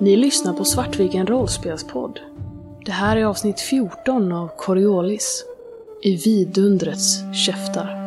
Ni 0.00 0.16
lyssnar 0.16 0.52
på 0.52 0.64
Svartviken 0.64 1.26
rollspelspodd. 1.26 2.20
Det 2.84 2.92
här 2.92 3.16
är 3.16 3.24
avsnitt 3.24 3.60
14 3.60 4.32
av 4.32 4.48
Coriolis. 4.56 5.44
I 6.02 6.16
vidundrets 6.16 7.34
käftar. 7.46 8.05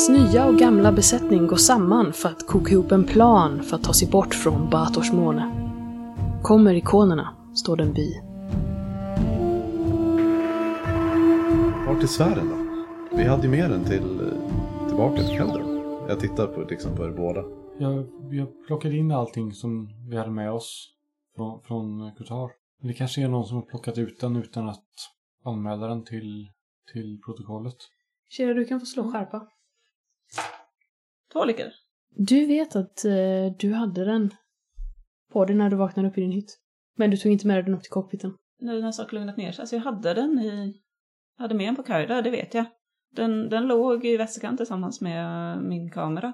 Kardas 0.00 0.32
nya 0.32 0.46
och 0.46 0.58
gamla 0.58 0.92
besättning 0.92 1.46
går 1.46 1.56
samman 1.56 2.12
för 2.12 2.28
att 2.28 2.46
koka 2.46 2.72
ihop 2.72 2.92
en 2.92 3.04
plan 3.04 3.62
för 3.62 3.76
att 3.76 3.84
ta 3.84 3.92
sig 3.92 4.08
bort 4.08 4.34
från 4.34 4.70
Bators 4.70 5.12
måne. 5.12 5.52
Kommer 6.42 6.74
ikonerna, 6.74 7.36
står 7.54 7.76
den 7.76 7.92
by. 7.92 8.14
Vart 11.86 12.02
är 12.02 12.06
svärden 12.06 12.48
då? 12.48 12.86
Vi 13.16 13.24
hade 13.24 13.42
ju 13.42 13.48
med 13.48 13.70
den 13.70 13.84
till, 13.84 14.20
tillbaka 14.88 15.16
till 15.16 15.36
Keldon. 15.36 15.82
Jag 16.08 16.20
tittar 16.20 16.46
på, 16.46 16.60
liksom 16.60 16.96
på 16.96 17.04
er 17.04 17.10
båda. 17.10 17.44
Jag, 17.78 18.06
jag 18.30 18.66
plockade 18.66 18.96
in 18.96 19.12
allting 19.12 19.52
som 19.52 19.88
vi 20.10 20.16
hade 20.16 20.30
med 20.30 20.52
oss 20.52 20.88
från, 21.36 21.62
från 21.62 22.12
Qatar. 22.18 22.50
Men 22.80 22.88
det 22.88 22.94
kanske 22.94 23.22
är 23.22 23.28
någon 23.28 23.46
som 23.46 23.56
har 23.56 23.62
plockat 23.62 23.98
ut 23.98 24.20
den 24.20 24.36
utan 24.36 24.68
att 24.68 24.84
anmäla 25.44 25.86
den 25.86 26.04
till, 26.04 26.48
till 26.92 27.20
protokollet. 27.26 27.76
Kira, 28.28 28.54
du 28.54 28.64
kan 28.64 28.80
få 28.80 28.86
slå 28.86 29.12
skärpa. 29.12 29.46
Två 31.32 31.44
lyckade. 31.44 31.72
Du 32.10 32.46
vet 32.46 32.76
att 32.76 33.04
eh, 33.04 33.12
du 33.58 33.72
hade 33.72 34.04
den 34.04 34.30
på 35.32 35.44
dig 35.44 35.56
när 35.56 35.70
du 35.70 35.76
vaknade 35.76 36.08
upp 36.08 36.18
i 36.18 36.20
din 36.20 36.32
hytt. 36.32 36.58
Men 36.96 37.10
du 37.10 37.16
tog 37.16 37.32
inte 37.32 37.46
med 37.46 37.64
den 37.64 37.74
upp 37.74 37.82
till 37.82 37.90
cockpiten. 37.90 38.36
Nu 38.58 38.82
när 38.82 38.92
saker 38.92 39.14
lugnat 39.14 39.36
ner 39.36 39.52
sig. 39.52 39.62
Alltså 39.62 39.76
jag 39.76 39.82
hade 39.82 40.14
den 40.14 40.38
i... 40.38 40.82
Jag 41.36 41.42
hade 41.42 41.54
med 41.54 41.68
den 41.68 41.76
på 41.76 41.82
Kaida, 41.82 42.22
det 42.22 42.30
vet 42.30 42.54
jag. 42.54 42.64
Den, 43.12 43.48
den 43.48 43.66
låg 43.66 44.04
i 44.04 44.16
väskan 44.16 44.56
tillsammans 44.56 45.00
med 45.00 45.58
min 45.62 45.90
kamera. 45.90 46.32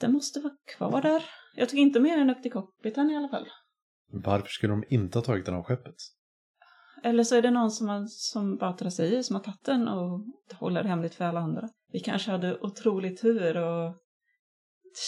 Den 0.00 0.12
måste 0.12 0.40
vara 0.40 0.54
kvar 0.76 1.02
där. 1.02 1.22
Jag 1.56 1.68
tog 1.68 1.78
inte 1.78 2.00
med 2.00 2.18
den 2.18 2.30
upp 2.30 2.42
till 2.42 2.52
cockpiten 2.52 3.10
i 3.10 3.16
alla 3.16 3.28
fall. 3.28 3.46
Varför 4.12 4.48
skulle 4.48 4.72
de 4.72 4.84
inte 4.88 5.18
ha 5.18 5.24
tagit 5.24 5.46
den 5.46 5.54
av 5.54 5.62
skeppet? 5.62 5.94
Eller 7.02 7.24
så 7.24 7.36
är 7.36 7.42
det 7.42 7.50
någon 7.50 7.70
som, 7.70 7.88
har, 7.88 8.06
som 8.06 8.56
Batra 8.56 8.90
säger 8.90 9.22
som 9.22 9.36
har 9.36 9.42
tagit 9.42 9.64
den 9.64 9.88
och 9.88 10.24
håller 10.54 10.82
det 10.82 10.88
hemligt 10.88 11.14
för 11.14 11.24
alla 11.24 11.40
andra. 11.40 11.68
Vi 11.92 12.00
kanske 12.00 12.30
hade 12.30 12.58
otrolig 12.60 13.20
tur 13.20 13.56
och 13.56 13.94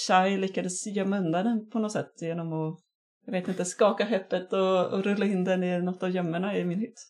Shai 0.07 0.37
lyckades 0.37 0.87
gömma 0.87 1.19
undan 1.19 1.45
den 1.45 1.71
på 1.71 1.79
något 1.79 1.93
sätt 1.93 2.13
genom 2.21 2.53
att, 2.53 2.79
jag 3.27 3.33
vet 3.33 3.49
inte, 3.49 3.65
skaka 3.65 4.07
skeppet 4.07 4.53
och, 4.53 4.93
och 4.93 5.05
rulla 5.05 5.27
in 5.27 5.45
den 5.45 5.65
i 5.65 5.83
något 5.83 6.03
av 6.03 6.11
gömmorna 6.11 6.59
i 6.59 6.65
min 6.65 6.79
hytt. 6.79 7.01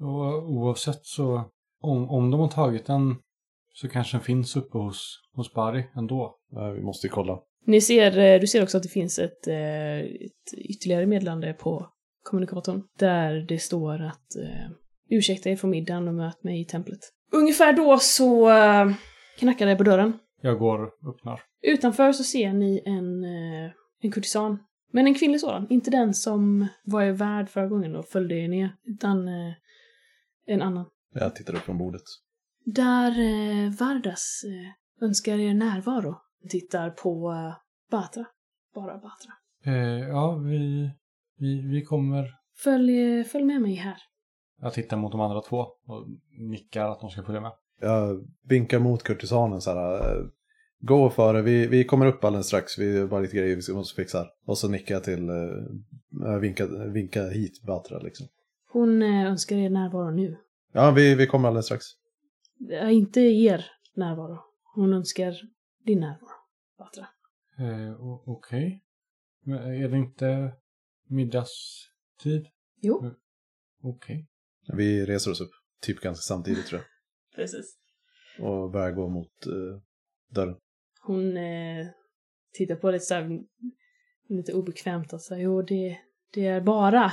Och 0.00 0.50
oavsett 0.50 1.06
så, 1.06 1.50
om, 1.80 2.10
om 2.10 2.30
de 2.30 2.40
har 2.40 2.48
tagit 2.48 2.86
den 2.86 3.16
så 3.72 3.88
kanske 3.88 4.16
den 4.16 4.24
finns 4.24 4.56
uppe 4.56 4.78
hos, 4.78 5.20
hos 5.32 5.54
Barry 5.54 5.84
ändå. 5.96 6.38
Ja, 6.50 6.70
vi 6.70 6.80
måste 6.80 7.08
kolla. 7.08 7.38
Ni 7.66 7.80
ser, 7.80 8.18
eh, 8.18 8.40
du 8.40 8.46
ser 8.46 8.62
också 8.62 8.76
att 8.76 8.82
det 8.82 8.88
finns 8.88 9.18
ett, 9.18 9.46
eh, 9.46 9.98
ett 9.98 10.54
ytterligare 10.56 11.06
meddelande 11.06 11.52
på 11.52 11.86
kommunikatorn. 12.22 12.82
Där 12.98 13.46
det 13.48 13.58
står 13.58 14.02
att 14.02 14.36
eh, 14.36 14.70
ursäkta 15.10 15.50
er 15.50 15.56
från 15.56 15.70
middagen 15.70 16.08
och 16.08 16.14
möt 16.14 16.44
mig 16.44 16.60
i 16.60 16.64
templet. 16.64 16.98
Ungefär 17.32 17.72
då 17.72 17.98
så 17.98 18.50
eh, 18.50 18.90
knackar 19.38 19.66
det 19.66 19.76
på 19.76 19.82
dörren. 19.84 20.18
Jag 20.40 20.58
går 20.58 20.82
och 20.82 21.14
öppnar. 21.14 21.40
Utanför 21.62 22.12
så 22.12 22.24
ser 22.24 22.52
ni 22.52 22.82
en, 22.84 23.24
eh, 23.24 23.72
en 24.02 24.12
kurtisan. 24.12 24.58
Men 24.92 25.06
en 25.06 25.14
kvinnlig 25.14 25.40
sådan. 25.40 25.66
Inte 25.70 25.90
den 25.90 26.14
som 26.14 26.66
var 26.84 27.02
er 27.02 27.12
värd 27.12 27.48
förra 27.48 27.66
gången 27.66 27.96
och 27.96 28.08
följde 28.08 28.34
er 28.34 28.48
ner. 28.48 28.76
Utan 28.84 29.28
eh, 29.28 29.54
en 30.46 30.62
annan. 30.62 30.86
Jag 31.14 31.34
tittar 31.36 31.54
upp 31.54 31.62
från 31.62 31.78
bordet. 31.78 32.02
Där 32.64 33.10
eh, 33.10 33.70
Vardas 33.70 34.42
eh, 34.44 35.04
önskar 35.06 35.38
er 35.38 35.54
närvaro. 35.54 36.14
Tittar 36.48 36.90
på 36.90 37.32
eh, 37.32 37.54
Batra. 37.90 38.26
Bara 38.74 38.94
Batra. 38.94 39.32
Eh, 39.64 40.08
ja, 40.08 40.36
vi, 40.36 40.90
vi, 41.38 41.60
vi 41.60 41.84
kommer... 41.84 42.26
Följ, 42.56 43.24
följ 43.24 43.44
med 43.44 43.60
mig 43.60 43.74
här. 43.74 43.96
Jag 44.60 44.72
tittar 44.72 44.96
mot 44.96 45.12
de 45.12 45.20
andra 45.20 45.40
två 45.40 45.56
och 45.86 46.06
nickar 46.38 46.88
att 46.88 47.00
de 47.00 47.10
ska 47.10 47.22
följa 47.22 47.40
med. 47.40 47.52
Jag 47.80 48.26
vinkar 48.42 48.78
mot 48.78 49.02
kurtisanen 49.02 49.60
så 49.60 49.70
här. 49.74 50.16
eh, 50.18 50.24
Gå 50.80 51.10
före, 51.10 51.42
vi, 51.42 51.66
vi 51.66 51.84
kommer 51.84 52.06
upp 52.06 52.24
alldeles 52.24 52.46
strax. 52.46 52.78
Vi 52.78 52.98
har 53.00 53.06
bara 53.06 53.20
lite 53.20 53.36
grejer 53.36 53.60
vi 53.68 53.74
måste 53.74 54.02
fixa. 54.02 54.26
Och 54.46 54.58
så 54.58 54.68
nickar 54.68 54.94
jag 54.94 55.04
till, 55.04 55.28
eh, 55.28 55.34
jag 56.10 56.40
vinkar, 56.40 56.92
vinkar 56.92 57.30
hit 57.30 57.62
Batra 57.62 57.98
liksom. 57.98 58.26
Hon 58.72 59.02
eh, 59.02 59.26
önskar 59.26 59.56
er 59.56 59.70
närvaro 59.70 60.10
nu. 60.10 60.36
Ja, 60.72 60.90
vi, 60.90 61.14
vi 61.14 61.26
kommer 61.26 61.48
alldeles 61.48 61.66
strax. 61.66 61.84
Ja, 62.58 62.90
inte 62.90 63.20
er 63.20 63.64
närvaro. 63.94 64.38
Hon 64.74 64.92
önskar 64.92 65.34
din 65.84 66.00
närvaro, 66.00 66.30
Batra. 66.78 67.06
Eh, 67.58 68.00
Okej. 68.28 68.82
Men 69.44 69.58
Är 69.58 69.88
det 69.88 69.96
inte 69.96 70.52
middagstid? 71.06 72.46
Jo. 72.80 73.10
Okej. 73.82 74.27
Vi 74.76 75.04
reser 75.06 75.30
oss 75.30 75.40
upp, 75.40 75.50
typ 75.82 76.00
ganska 76.00 76.22
samtidigt 76.22 76.66
tror 76.66 76.80
Precis. 77.36 77.76
jag. 78.38 78.50
Och 78.64 78.70
börjar 78.70 78.90
gå 78.92 79.08
mot 79.08 79.46
eh, 79.46 79.80
dörren. 80.34 80.56
Hon 81.02 81.36
eh, 81.36 81.86
tittar 82.52 82.74
på 82.76 82.90
lite 82.90 83.04
så 83.04 83.14
här, 83.14 83.40
lite 84.28 84.52
obekvämt 84.52 85.12
och 85.12 85.22
säger 85.22 85.42
jo, 85.44 85.62
det, 85.62 85.98
det 86.34 86.46
är 86.46 86.60
bara 86.60 87.12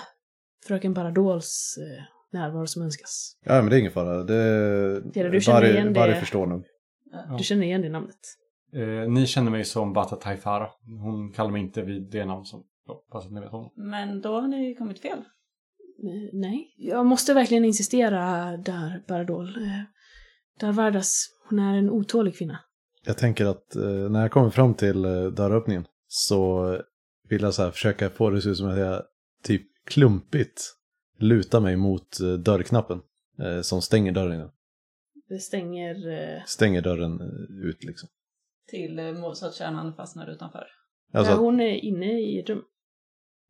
fröken 0.68 0.94
Baradols 0.94 1.78
eh, 1.82 2.04
närvaro 2.40 2.68
som 2.68 2.82
önskas. 2.82 3.38
Ja, 3.46 3.54
men 3.62 3.70
det 3.70 3.76
är 3.76 3.80
ingen 3.80 3.92
fara. 3.92 4.24
Det, 4.24 5.02
Det- 5.02 5.30
du 5.30 5.42
känner 5.42 5.62
Barry- 5.62 5.72
igen 5.74 5.88
det. 5.88 5.94
Barry 5.94 6.16
förstår 6.20 6.46
nog. 6.46 6.66
Ja. 7.12 7.36
Du 7.38 7.44
känner 7.44 7.64
igen 7.64 7.82
det 7.82 7.90
namnet? 7.90 8.20
Eh, 8.74 9.10
ni 9.12 9.26
känner 9.28 9.52
mig 9.52 9.66
som 9.66 9.94
Bata 9.94 10.16
Taifara. 10.16 10.70
Hon 11.04 11.32
kallar 11.34 11.52
mig 11.52 11.62
inte 11.62 11.82
vid 11.82 12.10
det 12.12 12.26
namn 12.26 12.46
som... 12.46 12.64
Ja, 12.88 12.94
hoppas 12.94 13.26
att 13.26 13.32
ni 13.32 13.42
vet 13.42 13.54
om. 13.54 13.72
Men 13.76 14.22
då 14.22 14.40
har 14.42 14.48
ni 14.48 14.76
kommit 14.76 15.00
fel. 15.00 15.18
Eh, 16.06 16.30
nej. 16.34 16.74
Jag 16.78 17.06
måste 17.06 17.34
verkligen 17.34 17.66
insistera 17.66 18.52
där, 18.58 19.04
Baradol. 19.08 19.48
Eh, 19.48 19.82
där 20.60 20.72
Vardas, 20.72 21.30
hon 21.50 21.60
är 21.60 21.78
en 21.78 21.90
otålig 21.90 22.38
kvinna. 22.38 22.60
Jag 23.06 23.18
tänker 23.18 23.46
att 23.46 23.76
eh, 23.76 23.84
när 23.84 24.22
jag 24.22 24.32
kommer 24.32 24.50
fram 24.50 24.74
till 24.74 25.02
dörröppningen 25.36 25.88
så 26.08 26.70
vill 27.30 27.42
jag 27.42 27.54
så 27.54 27.64
här 27.64 27.72
försöka 27.72 28.10
få 28.10 28.30
det 28.30 28.38
att 28.38 28.44
se 28.44 28.50
ut 28.50 28.58
som 28.58 28.70
att 28.70 28.80
jag 28.80 29.04
typ 29.44 29.62
klumpigt 29.86 30.62
lutar 31.20 31.60
mig 31.60 31.76
mot 31.76 32.20
dörrknappen 32.40 33.02
som 33.62 33.82
stänger 33.82 34.12
dörren. 34.12 34.34
igen. 34.34 34.50
Det 35.30 35.40
stänger... 35.40 35.96
Stänger 36.46 36.82
dörren 36.82 37.22
ut 37.64 37.84
liksom. 37.84 38.10
Till 38.68 39.16
så 39.34 39.46
att 39.48 39.56
kärnan 39.56 39.96
fastnar 39.96 40.30
utanför. 40.30 40.68
Alltså, 41.14 41.34
ja, 41.34 41.38
hon 41.38 41.60
är 41.60 41.76
inne 41.76 42.22
i 42.22 42.44
rum. 42.48 42.64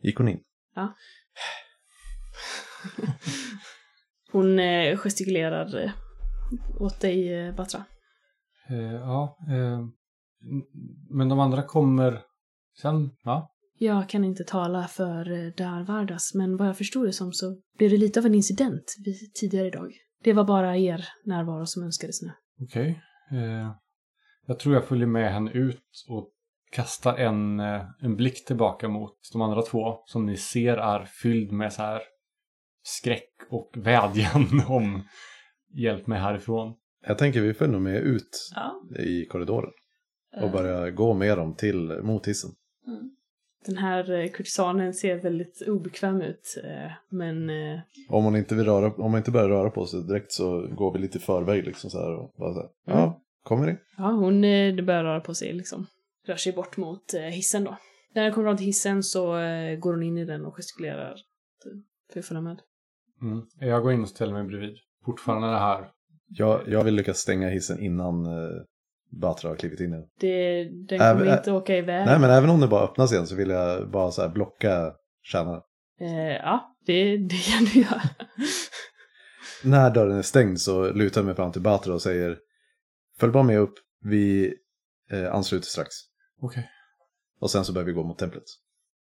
gick 0.01 0.17
hon 0.17 0.27
in? 0.27 0.43
Hon 4.31 4.59
eh, 4.59 4.97
gestikulerar 4.97 5.83
eh, 5.83 5.91
åt 6.79 6.99
dig, 6.99 7.33
eh, 7.33 7.55
Batra. 7.55 7.85
Ja, 9.01 9.37
men 11.09 11.29
de 11.29 11.39
andra 11.39 11.63
kommer 11.63 12.21
sen, 12.81 13.09
va? 13.25 13.49
Jag 13.77 14.09
kan 14.09 14.23
inte 14.23 14.43
tala 14.43 14.87
för 14.87 15.31
eh, 15.31 15.51
Dar 15.57 15.83
Vardas, 15.83 16.33
men 16.33 16.57
vad 16.57 16.67
jag 16.67 16.77
förstod 16.77 17.05
det 17.07 17.13
som 17.13 17.33
så 17.33 17.57
blev 17.77 17.89
det 17.89 17.97
lite 17.97 18.19
av 18.19 18.25
en 18.25 18.35
incident 18.35 18.95
tidigare 19.39 19.67
idag. 19.67 19.91
Det 20.23 20.33
var 20.33 20.43
bara 20.43 20.77
er 20.77 21.05
närvaro 21.25 21.65
som 21.65 21.83
önskades 21.83 22.21
nu. 22.21 22.31
Okej. 22.61 23.01
Eh, 23.31 23.71
jag 24.47 24.59
tror 24.59 24.75
jag 24.75 24.85
följer 24.85 25.07
med 25.07 25.33
henne 25.33 25.51
ut 25.51 26.05
och 26.09 26.31
kastar 26.71 27.17
en, 27.17 27.59
en 28.01 28.15
blick 28.15 28.45
tillbaka 28.45 28.87
mot 28.87 29.13
de 29.33 29.41
andra 29.41 29.61
två 29.61 29.97
som 30.05 30.25
ni 30.25 30.37
ser 30.37 30.77
är 30.77 31.05
fylld 31.05 31.51
med 31.51 31.73
så 31.73 31.81
här 31.81 32.01
skräck 32.85 33.29
och 33.49 33.71
vädjan 33.75 34.61
om 34.67 35.03
hjälp 35.73 36.07
mig 36.07 36.19
härifrån. 36.19 36.73
Jag 37.07 37.17
tänker 37.17 37.41
vi 37.41 37.53
följer 37.53 37.79
med 37.79 38.01
ut 38.01 38.49
Ja. 38.55 38.81
i 38.99 39.25
korridoren 39.25 39.71
och 40.35 40.43
Eh, 40.43 40.51
börjar 40.51 40.91
gå 40.91 41.13
med 41.13 41.37
dem 41.37 41.55
till 41.55 41.99
mot 42.03 42.27
hissen. 42.27 42.51
Mm. 42.87 43.11
Den 43.65 43.77
här 43.77 44.11
eh, 44.11 44.27
kurtisanen 44.29 44.93
ser 44.93 45.15
väldigt 45.15 45.61
obekväm 45.67 46.21
ut, 46.21 46.57
eh, 46.63 46.91
men 47.09 47.49
Om 48.09 48.23
hon 48.23 48.35
inte 48.35 48.55
vill 48.55 48.65
röra, 48.65 48.85
om 48.87 49.11
hon 49.11 49.17
inte 49.17 49.31
börjar 49.31 49.49
röra 49.49 49.69
på 49.69 49.85
sig 49.85 50.03
direkt 50.03 50.31
så 50.31 50.67
går 50.67 50.93
vi 50.93 50.99
lite 50.99 51.17
i 51.17 51.21
förväg 51.21 51.65
liksom 51.65 51.89
så 51.89 51.97
här 51.99 52.15
och 52.15 52.33
bara 52.37 52.53
så 52.53 52.59
här. 52.59 52.69
Mm. 52.87 52.99
Ja, 52.99 53.21
kommer 53.43 53.65
ni? 53.65 53.77
ja, 53.97 54.11
hon 54.11 54.41
börjar 54.85 55.03
röra 55.03 55.19
på 55.19 55.33
sig 55.33 55.53
liksom. 55.53 55.87
Rör 56.27 56.35
sig 56.35 56.53
bort 56.53 56.77
mot 56.77 57.13
hissen 57.13 57.63
då. 57.63 57.77
När 58.13 58.23
jag 58.23 58.33
kommer 58.33 58.47
fram 58.47 58.57
till 58.57 58.65
hissen 58.65 59.03
så 59.03 59.25
går 59.79 59.93
hon 59.93 60.03
in 60.03 60.17
i 60.17 60.25
den 60.25 60.45
och 60.45 60.55
gestikulerar 60.55 61.15
för 62.13 62.19
att 62.19 62.25
följa 62.25 62.41
med. 62.41 62.61
Mm. 63.21 63.45
Jag 63.59 63.83
går 63.83 63.93
in 63.93 64.01
och 64.01 64.09
ställer 64.09 64.33
mig 64.33 64.43
bredvid. 64.43 64.77
Fortfarande 65.05 65.47
det 65.47 65.59
här. 65.59 65.89
Jag, 66.27 66.61
jag 66.67 66.83
vill 66.83 66.95
lyckas 66.95 67.17
stänga 67.17 67.49
hissen 67.49 67.79
innan 67.79 68.25
eh, 68.25 68.49
Batra 69.21 69.49
har 69.49 69.55
klivit 69.55 69.79
in 69.79 69.93
i 69.93 69.95
den. 69.95 70.05
Det, 70.19 70.63
den 70.63 71.01
Även- 71.01 71.19
kommer 71.19 71.37
inte 71.37 71.51
åka 71.51 71.77
iväg. 71.77 72.05
Nej 72.05 72.19
men 72.19 72.29
även 72.29 72.49
om 72.49 72.59
det 72.61 72.67
bara 72.67 72.83
öppnas 72.83 73.11
igen 73.11 73.27
så 73.27 73.35
vill 73.35 73.49
jag 73.49 73.89
bara 73.91 74.11
så 74.11 74.21
här 74.21 74.29
blocka 74.29 74.93
tjänaren. 75.23 75.61
Eh, 75.99 76.35
ja, 76.35 76.75
det, 76.85 77.17
det 77.17 77.35
kan 77.51 77.65
du 77.73 77.79
göra. 77.79 78.01
När 79.63 79.89
dörren 79.91 80.17
är 80.17 80.21
stängd 80.21 80.59
så 80.59 80.91
lutar 80.93 81.21
jag 81.21 81.25
mig 81.25 81.35
fram 81.35 81.51
till 81.51 81.61
Batra 81.61 81.93
och 81.93 82.01
säger 82.01 82.37
Följ 83.19 83.31
bara 83.33 83.43
med 83.43 83.59
upp, 83.59 83.73
vi 84.03 84.53
eh, 85.11 85.33
ansluter 85.33 85.67
strax. 85.67 85.93
Okej. 86.41 86.69
Och 87.39 87.51
sen 87.51 87.65
så 87.65 87.73
börjar 87.73 87.85
vi 87.85 87.91
gå 87.93 88.03
mot 88.03 88.17
templet. 88.19 88.43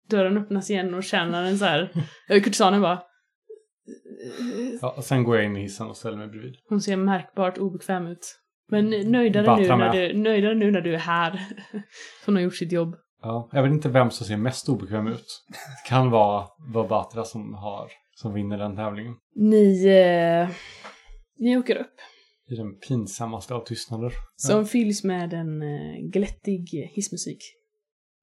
Dörren 0.08 0.36
öppnas 0.38 0.70
igen 0.70 0.94
och 0.94 1.04
tjänaren 1.04 1.58
så 1.58 1.64
här, 1.64 1.92
kurtisanen 2.28 2.80
bara... 2.80 3.02
Ja, 4.80 4.94
och 4.96 5.04
sen 5.04 5.24
går 5.24 5.36
jag 5.36 5.44
in 5.44 5.56
i 5.56 5.60
hissen 5.60 5.86
och 5.86 5.96
ställer 5.96 6.16
mig 6.16 6.28
bredvid. 6.28 6.54
Hon 6.68 6.80
ser 6.80 6.96
märkbart 6.96 7.58
obekväm 7.58 8.06
ut. 8.06 8.38
Men 8.68 8.90
nöjdare 8.90 9.56
nu, 9.56 9.68
när 9.68 9.76
med. 9.76 9.92
du, 9.92 10.18
nöjdare 10.18 10.54
nu 10.54 10.70
när 10.70 10.80
du 10.80 10.94
är 10.94 10.98
här. 10.98 11.40
Hon 12.26 12.34
har 12.34 12.42
gjort 12.42 12.56
sitt 12.56 12.72
jobb. 12.72 12.96
Ja, 13.22 13.48
jag 13.52 13.62
vet 13.62 13.72
inte 13.72 13.88
vem 13.88 14.10
som 14.10 14.26
ser 14.26 14.36
mest 14.36 14.68
obekväm 14.68 15.06
ut. 15.06 15.44
Det 15.48 15.88
kan 15.88 16.10
vara, 16.10 16.46
vara 16.74 16.88
Batra 16.88 17.24
som, 17.24 17.54
har, 17.54 17.90
som 18.14 18.34
vinner 18.34 18.58
den 18.58 18.76
tävlingen. 18.76 19.14
Ni, 19.34 19.86
eh, 19.86 20.56
ni 21.38 21.56
åker 21.56 21.76
upp. 21.76 21.94
I 22.48 22.54
den 22.54 22.78
pinsammaste 22.78 23.54
av 23.54 23.64
tystnader. 23.64 24.12
Som 24.36 24.66
fylls 24.66 25.04
med 25.04 25.32
en 25.32 25.62
eh, 25.62 26.10
glättig 26.12 26.90
hissmusik. 26.94 27.38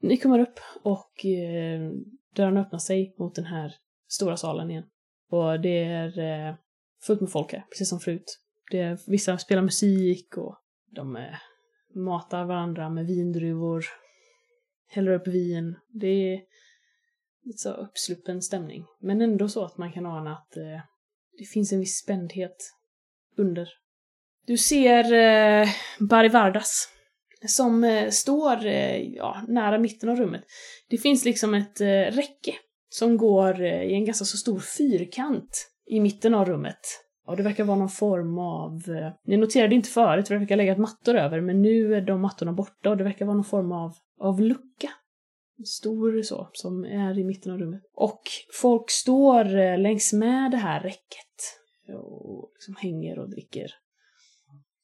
Ni 0.02 0.18
kommer 0.18 0.40
upp 0.40 0.60
och 0.84 1.26
eh, 1.26 1.92
dörren 2.36 2.58
öppnar 2.58 2.80
sig 2.80 3.16
mot 3.20 3.36
den 3.36 3.46
här 3.46 3.74
stora 4.08 4.38
salen 4.38 4.72
igen. 4.72 4.84
Och 5.30 5.60
det 5.60 5.84
är 5.84 6.20
eh, 6.20 6.56
fullt 7.02 7.22
med 7.22 7.32
folk 7.32 7.52
här, 7.52 7.66
precis 7.70 7.90
som 7.90 8.00
förut. 8.00 8.40
Det 8.72 8.80
är, 8.80 9.00
vissa 9.08 9.38
spelar 9.38 9.62
musik 9.62 10.38
och 10.38 10.56
de 10.92 11.16
eh, 11.16 11.36
matar 11.96 12.46
varandra 12.46 12.90
med 12.90 13.06
vindruvor. 13.06 13.86
Häller 14.88 15.12
upp 15.12 15.28
vin. 15.28 15.76
Det 15.88 16.08
är 16.08 16.42
lite 17.44 17.58
så 17.58 17.74
uppsluppen 17.74 18.42
stämning. 18.42 18.86
Men 19.00 19.22
ändå 19.22 19.50
så 19.50 19.66
att 19.66 19.78
man 19.78 19.92
kan 19.92 20.06
ana 20.06 20.34
att 20.34 20.58
eh, 20.58 20.82
det 21.38 21.46
finns 21.46 21.74
en 21.74 21.80
viss 21.80 21.98
spändhet 21.98 22.74
under. 23.38 23.70
Du 24.46 24.58
ser 24.58 25.14
eh, 25.14 25.68
Barry 26.00 26.30
Vardas 26.30 26.90
som 27.48 27.84
eh, 27.84 28.10
står 28.10 28.66
eh, 28.66 28.98
ja, 28.98 29.42
nära 29.48 29.78
mitten 29.78 30.10
av 30.10 30.16
rummet. 30.16 30.44
Det 30.90 30.98
finns 30.98 31.26
liksom 31.26 31.54
ett 31.54 31.82
eh, 31.82 31.88
räcke 31.88 32.56
som 32.90 33.18
går 33.18 33.62
eh, 33.62 33.84
i 33.84 33.94
en 33.94 34.06
ganska 34.06 34.26
så 34.26 34.38
stor 34.38 34.60
fyrkant 34.60 35.72
i 35.86 36.00
mitten 36.00 36.36
av 36.36 36.46
rummet. 36.46 36.80
Och 37.26 37.38
det 37.38 37.44
verkar 37.44 37.64
vara 37.64 37.78
någon 37.78 37.90
form 37.90 38.40
av... 38.40 38.96
Eh, 38.96 39.12
ni 39.26 39.38
noterade 39.38 39.76
inte 39.76 39.90
förut, 39.90 40.28
för 40.28 40.36
det 40.36 40.40
verkar 40.40 40.56
legat 40.56 40.78
mattor 40.78 41.16
över, 41.16 41.42
men 41.42 41.62
nu 41.62 41.96
är 41.96 42.02
de 42.02 42.22
mattorna 42.22 42.54
borta 42.54 42.90
och 42.90 42.98
det 42.98 43.04
verkar 43.04 43.26
vara 43.26 43.36
någon 43.36 43.44
form 43.44 43.72
av, 43.72 43.94
av 44.20 44.42
lucka. 44.42 44.90
Stor 45.66 46.22
så, 46.22 46.50
som 46.54 46.86
är 46.86 47.20
i 47.20 47.24
mitten 47.24 47.52
av 47.52 47.60
rummet. 47.60 47.82
Och 47.94 48.22
folk 48.62 48.90
står 48.90 49.58
eh, 49.58 49.78
längs 49.78 50.14
med 50.14 50.52
det 50.52 50.58
här 50.58 50.80
räcket. 50.80 51.26
Och 52.04 52.52
liksom 52.54 52.76
hänger 52.78 53.20
och 53.20 53.30
dricker. 53.30 53.72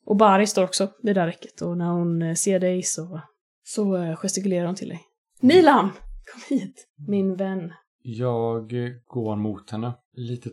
Och 0.05 0.17
Bari 0.17 0.47
står 0.47 0.63
också 0.63 0.91
vid 1.01 1.15
det 1.15 1.21
där 1.21 1.27
räcket 1.27 1.61
och 1.61 1.77
när 1.77 1.89
hon 1.89 2.35
ser 2.35 2.59
dig 2.59 2.83
så, 2.83 3.21
så 3.63 4.15
gestikulerar 4.15 4.65
hon 4.65 4.75
till 4.75 4.89
dig. 4.89 5.01
Nilam! 5.41 5.89
Kom 6.33 6.57
hit! 6.57 6.87
Min 7.07 7.35
vän. 7.35 7.73
Jag 8.07 8.73
går 9.05 9.35
mot 9.35 9.71
henne. 9.71 9.93
Lite 10.13 10.49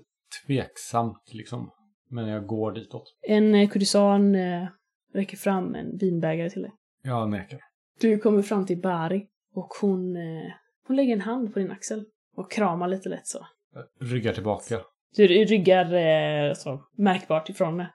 tveksamt 0.46 1.30
liksom. 1.32 1.70
Men 2.10 2.28
jag 2.28 2.46
går 2.46 2.72
ditåt. 2.72 3.04
En 3.28 3.54
eh, 3.54 3.68
kurdisan 3.68 4.34
eh, 4.34 4.68
räcker 5.14 5.36
fram 5.36 5.74
en 5.74 5.98
vinbägare 5.98 6.50
till 6.50 6.62
dig. 6.62 6.72
Jag 7.02 7.30
nekar. 7.30 7.60
Du 8.00 8.18
kommer 8.18 8.42
fram 8.42 8.66
till 8.66 8.80
Bari 8.80 9.26
och 9.54 9.68
hon, 9.80 10.16
eh, 10.16 10.52
hon 10.86 10.96
lägger 10.96 11.12
en 11.12 11.20
hand 11.20 11.52
på 11.52 11.58
din 11.58 11.70
axel 11.70 12.04
och 12.36 12.50
kramar 12.50 12.88
lite 12.88 13.08
lätt 13.08 13.26
så. 13.26 13.46
Jag 13.74 14.12
ryggar 14.12 14.32
tillbaka. 14.32 14.80
Du 15.16 15.26
ryggar 15.26 15.94
eh, 15.94 16.54
så, 16.54 16.84
märkbart 16.96 17.48
ifrån 17.48 17.76
det. 17.76 17.90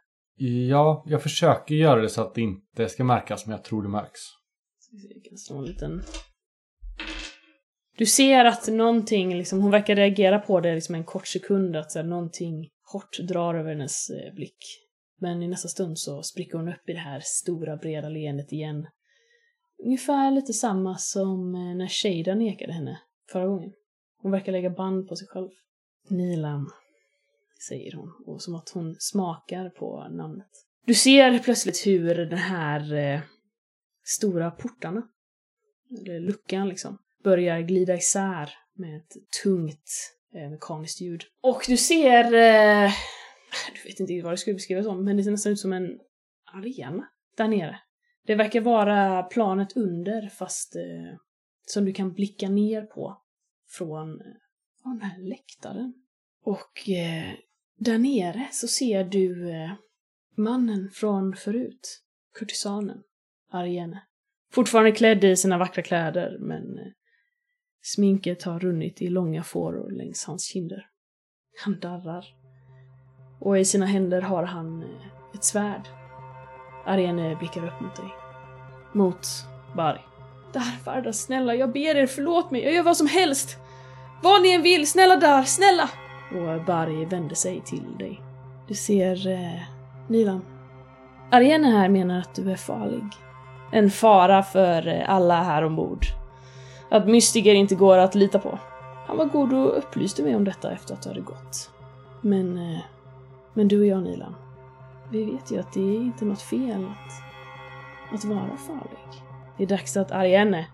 Ja, 0.69 1.03
jag 1.07 1.23
försöker 1.23 1.75
göra 1.75 2.01
det 2.01 2.09
så 2.09 2.21
att 2.21 2.35
det 2.35 2.41
inte 2.41 2.89
ska 2.89 3.03
märkas, 3.03 3.45
men 3.45 3.51
jag 3.51 3.63
tror 3.63 3.83
det 3.83 3.89
märks. 3.89 4.19
Jag 4.91 5.23
kan 5.23 5.37
slå 5.37 5.57
en 5.57 5.65
liten... 5.65 6.01
Du 7.97 8.05
ser 8.05 8.45
att 8.45 8.67
någonting, 8.67 9.37
liksom, 9.37 9.61
hon 9.61 9.71
verkar 9.71 9.95
reagera 9.95 10.39
på 10.39 10.59
det 10.59 10.75
liksom 10.75 10.95
en 10.95 11.03
kort 11.03 11.27
sekund, 11.27 11.75
att 11.75 11.91
så 11.91 11.99
här, 11.99 12.05
någonting 12.05 12.69
hårt 12.91 13.19
drar 13.19 13.55
över 13.55 13.69
hennes 13.69 14.09
eh, 14.09 14.33
blick. 14.33 14.57
Men 15.19 15.43
i 15.43 15.47
nästa 15.47 15.67
stund 15.67 15.99
så 15.99 16.23
spricker 16.23 16.57
hon 16.57 16.67
upp 16.67 16.89
i 16.89 16.93
det 16.93 16.99
här 16.99 17.21
stora 17.23 17.77
breda 17.77 18.09
leendet 18.09 18.51
igen. 18.51 18.87
Ungefär 19.85 20.31
lite 20.31 20.53
samma 20.53 20.97
som 20.97 21.55
eh, 21.55 21.75
när 21.75 21.87
Shada 21.87 22.35
nekade 22.35 22.73
henne 22.73 23.01
förra 23.31 23.47
gången. 23.47 23.73
Hon 24.21 24.31
verkar 24.31 24.51
lägga 24.51 24.69
band 24.69 25.07
på 25.07 25.15
sig 25.15 25.27
själv. 25.27 25.49
Nilam, 26.09 26.71
säger 27.67 27.95
hon, 27.95 28.13
och 28.25 28.41
som 28.41 28.55
att 28.55 28.69
hon 28.69 28.95
smakar 28.99 29.69
på 29.69 30.07
namnet. 30.09 30.49
Du 30.85 30.93
ser 30.93 31.39
plötsligt 31.39 31.87
hur 31.87 32.15
den 32.15 32.37
här 32.37 32.93
eh, 32.93 33.21
stora 34.03 34.51
portarna, 34.51 35.07
eller 35.99 36.19
luckan 36.19 36.69
liksom, 36.69 36.97
börjar 37.27 37.61
glida 37.61 37.95
isär 37.95 38.49
med 38.73 38.97
ett 38.97 39.11
tungt 39.43 40.13
eh, 40.33 40.49
mekaniskt 40.49 41.01
ljud. 41.01 41.23
Och 41.41 41.65
du 41.67 41.77
ser, 41.77 42.23
eh, 42.23 42.91
du 43.73 43.89
vet 43.89 43.99
inte 43.99 44.21
vad 44.21 44.33
det 44.33 44.37
skulle 44.37 44.53
beskrivas 44.53 44.85
som, 44.85 45.05
men 45.05 45.17
det 45.17 45.23
ser 45.23 45.31
nästan 45.31 45.51
ut 45.51 45.59
som 45.59 45.73
en 45.73 45.99
arena 46.53 47.07
där 47.37 47.47
nere. 47.47 47.79
Det 48.25 48.35
verkar 48.35 48.61
vara 48.61 49.23
planet 49.23 49.77
under 49.77 50.29
fast 50.29 50.75
eh, 50.75 51.17
som 51.65 51.85
du 51.85 51.93
kan 51.93 52.13
blicka 52.13 52.49
ner 52.49 52.81
på 52.81 53.21
från, 53.69 54.21
eh, 54.21 54.27
den 54.83 55.01
här 55.01 55.21
läktaren. 55.21 55.93
Och 56.43 56.89
eh, 56.89 57.33
där 57.77 57.97
nere 57.97 58.47
så 58.51 58.67
ser 58.67 59.03
du 59.03 59.49
eh, 59.49 59.73
mannen 60.35 60.89
från 60.93 61.35
förut, 61.35 62.01
kurtisanen, 62.33 63.03
Ariene. 63.51 64.03
Fortfarande 64.51 64.91
klädd 64.91 65.23
i 65.23 65.35
sina 65.35 65.57
vackra 65.57 65.83
kläder, 65.83 66.37
men 66.39 66.77
eh, 66.77 66.91
sminket 67.87 68.43
har 68.43 68.59
runnit 68.59 69.01
i 69.01 69.09
långa 69.09 69.43
fåror 69.43 69.91
längs 69.91 70.25
hans 70.25 70.43
kinder. 70.43 70.85
Han 71.63 71.79
darrar. 71.79 72.25
Och 73.39 73.59
i 73.59 73.65
sina 73.65 73.85
händer 73.85 74.21
har 74.21 74.43
han 74.43 74.81
eh, 74.81 75.35
ett 75.35 75.43
svärd. 75.43 75.87
Ariene 76.85 77.35
blickar 77.35 77.67
upp 77.67 77.81
mot 77.81 77.95
dig. 77.95 78.13
Mot 78.93 79.27
Bari. 79.75 79.99
Dar 80.53 80.85
Varda, 80.85 81.13
snälla, 81.13 81.55
jag 81.55 81.71
ber 81.71 81.95
er, 81.95 82.07
förlåt 82.07 82.51
mig, 82.51 82.63
jag 82.63 82.73
gör 82.73 82.83
vad 82.83 82.97
som 82.97 83.07
helst! 83.07 83.57
Vad 84.23 84.41
ni 84.41 84.51
än 84.51 84.61
vill, 84.61 84.87
snälla 84.87 85.15
Dar, 85.15 85.43
snälla! 85.43 85.89
Och 86.31 86.65
Bari 86.65 87.05
vänder 87.05 87.35
sig 87.35 87.61
till 87.65 87.97
dig. 87.99 88.21
Du 88.67 88.73
ser 88.73 89.27
eh, 89.27 89.61
Nilan. 90.09 90.45
Ariene 91.31 91.67
här 91.67 91.89
menar 91.89 92.19
att 92.19 92.35
du 92.35 92.51
är 92.51 92.55
farlig. 92.55 93.03
En 93.71 93.89
fara 93.89 94.43
för 94.43 94.87
eh, 94.87 95.09
alla 95.09 95.43
här 95.43 95.63
ombord. 95.63 96.05
Att 96.89 97.07
mystiker 97.07 97.53
inte 97.53 97.75
går 97.75 97.97
att 97.97 98.15
lita 98.15 98.39
på. 98.39 98.59
Han 99.07 99.17
var 99.17 99.25
god 99.25 99.53
och 99.53 99.77
upplyste 99.77 100.23
mig 100.23 100.35
om 100.35 100.43
detta 100.43 100.71
efter 100.71 100.93
att 100.93 101.01
det 101.01 101.09
hade 101.09 101.21
gått. 101.21 101.71
Men, 102.21 102.57
eh, 102.57 102.79
men 103.53 103.67
du 103.67 103.79
och 103.79 103.85
jag 103.85 104.03
Nilan, 104.03 104.35
vi 105.11 105.25
vet 105.25 105.51
ju 105.51 105.59
att 105.59 105.73
det 105.73 105.79
är 105.79 105.95
inte 105.95 106.25
något 106.25 106.41
fel 106.41 106.85
att, 106.85 107.13
att 108.13 108.25
vara 108.25 108.57
farlig. 108.67 109.23
Det 109.57 109.63
är 109.63 109.67
dags 109.67 109.97
att 109.97 110.11
Ariane 110.11 110.65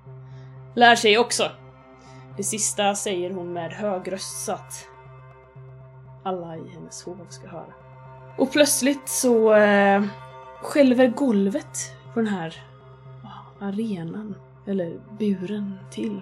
lär 0.75 0.96
sig 0.96 1.17
också. 1.17 1.43
Det 2.38 2.43
sista 2.43 2.96
säger 2.96 3.32
hon 3.32 3.53
med 3.53 3.72
hög 3.72 4.12
röst 4.12 4.46
så 4.46 4.51
att 4.51 4.88
alla 6.24 6.58
i 6.58 6.70
hennes 6.74 7.03
hov 7.03 7.17
ska 7.29 7.48
höra. 7.48 7.74
Och 8.38 8.51
plötsligt 8.51 9.10
så 9.10 9.53
eh, 9.53 10.03
skälver 10.62 11.08
golvet 11.08 11.96
på 12.13 12.20
den 12.20 12.27
här 12.27 12.63
arenan, 13.60 14.36
eller 14.65 15.00
buren, 15.20 15.77
till. 15.91 16.22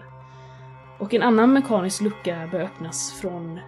Och 0.99 1.13
en 1.13 1.23
annan 1.23 1.53
mekanisk 1.53 2.01
lucka 2.01 2.47
börjar 2.51 2.65
öppnas 2.65 3.11
från, 3.11 3.59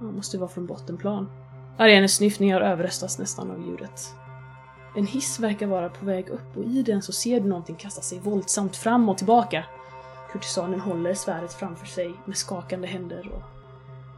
ja, 0.00 0.06
måste 0.06 0.38
vara 0.38 0.48
från 0.48 0.66
bottenplan. 0.66 1.30
Arenes 1.78 2.14
snyftningar 2.14 2.60
överröstas 2.60 3.18
nästan 3.18 3.50
av 3.50 3.66
ljudet. 3.66 4.14
En 4.96 5.06
hiss 5.06 5.40
verkar 5.40 5.66
vara 5.66 5.88
på 5.88 6.04
väg 6.04 6.28
upp 6.28 6.56
och 6.56 6.64
i 6.64 6.82
den 6.82 7.02
så 7.02 7.12
ser 7.12 7.40
du 7.40 7.48
någonting 7.48 7.76
kasta 7.76 8.02
sig 8.02 8.18
våldsamt 8.18 8.76
fram 8.76 9.08
och 9.08 9.18
tillbaka. 9.18 9.64
Kurtisanen 10.32 10.80
håller 10.80 11.14
svärdet 11.14 11.52
framför 11.52 11.86
sig 11.86 12.14
med 12.24 12.36
skakande 12.36 12.86
händer 12.86 13.30
och, 13.32 13.42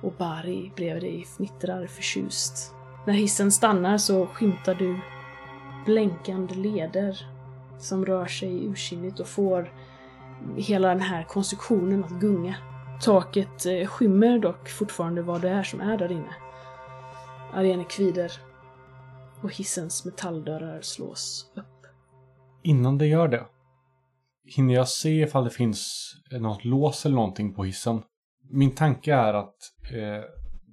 och 0.06 0.12
Bari 0.18 0.72
bredvid 0.76 1.02
dig 1.02 1.24
fnittrar 1.36 1.86
förtjust. 1.86 2.74
När 3.06 3.14
hissen 3.14 3.52
stannar 3.52 3.98
så 3.98 4.26
skymtar 4.26 4.74
du 4.74 5.00
blänkande 5.84 6.54
leder 6.54 7.35
som 7.78 8.06
rör 8.06 8.26
sig 8.26 8.66
ursinnigt 8.66 9.20
och 9.20 9.26
får 9.26 9.72
hela 10.56 10.88
den 10.88 11.00
här 11.00 11.24
konstruktionen 11.24 12.04
att 12.04 12.10
gunga. 12.20 12.56
Taket 13.02 13.66
eh, 13.66 13.86
skymmer 13.86 14.38
dock 14.38 14.68
fortfarande 14.68 15.22
vad 15.22 15.42
det 15.42 15.48
är 15.48 15.62
som 15.62 15.80
är 15.80 15.98
där 15.98 16.12
inne. 16.12 16.34
Ariane 17.52 17.84
kvider 17.84 18.32
och 19.42 19.54
hissens 19.54 20.04
metalldörrar 20.04 20.80
slås 20.82 21.52
upp. 21.56 21.86
Innan 22.62 22.98
det 22.98 23.06
gör 23.06 23.28
det, 23.28 23.46
hinner 24.44 24.74
jag 24.74 24.88
se 24.88 25.22
ifall 25.22 25.44
det 25.44 25.50
finns 25.50 26.12
eh, 26.32 26.40
något 26.40 26.64
lås 26.64 27.06
eller 27.06 27.16
någonting 27.16 27.54
på 27.54 27.64
hissen? 27.64 28.02
Min 28.50 28.74
tanke 28.74 29.14
är 29.14 29.34
att 29.34 29.56
eh, 29.94 30.24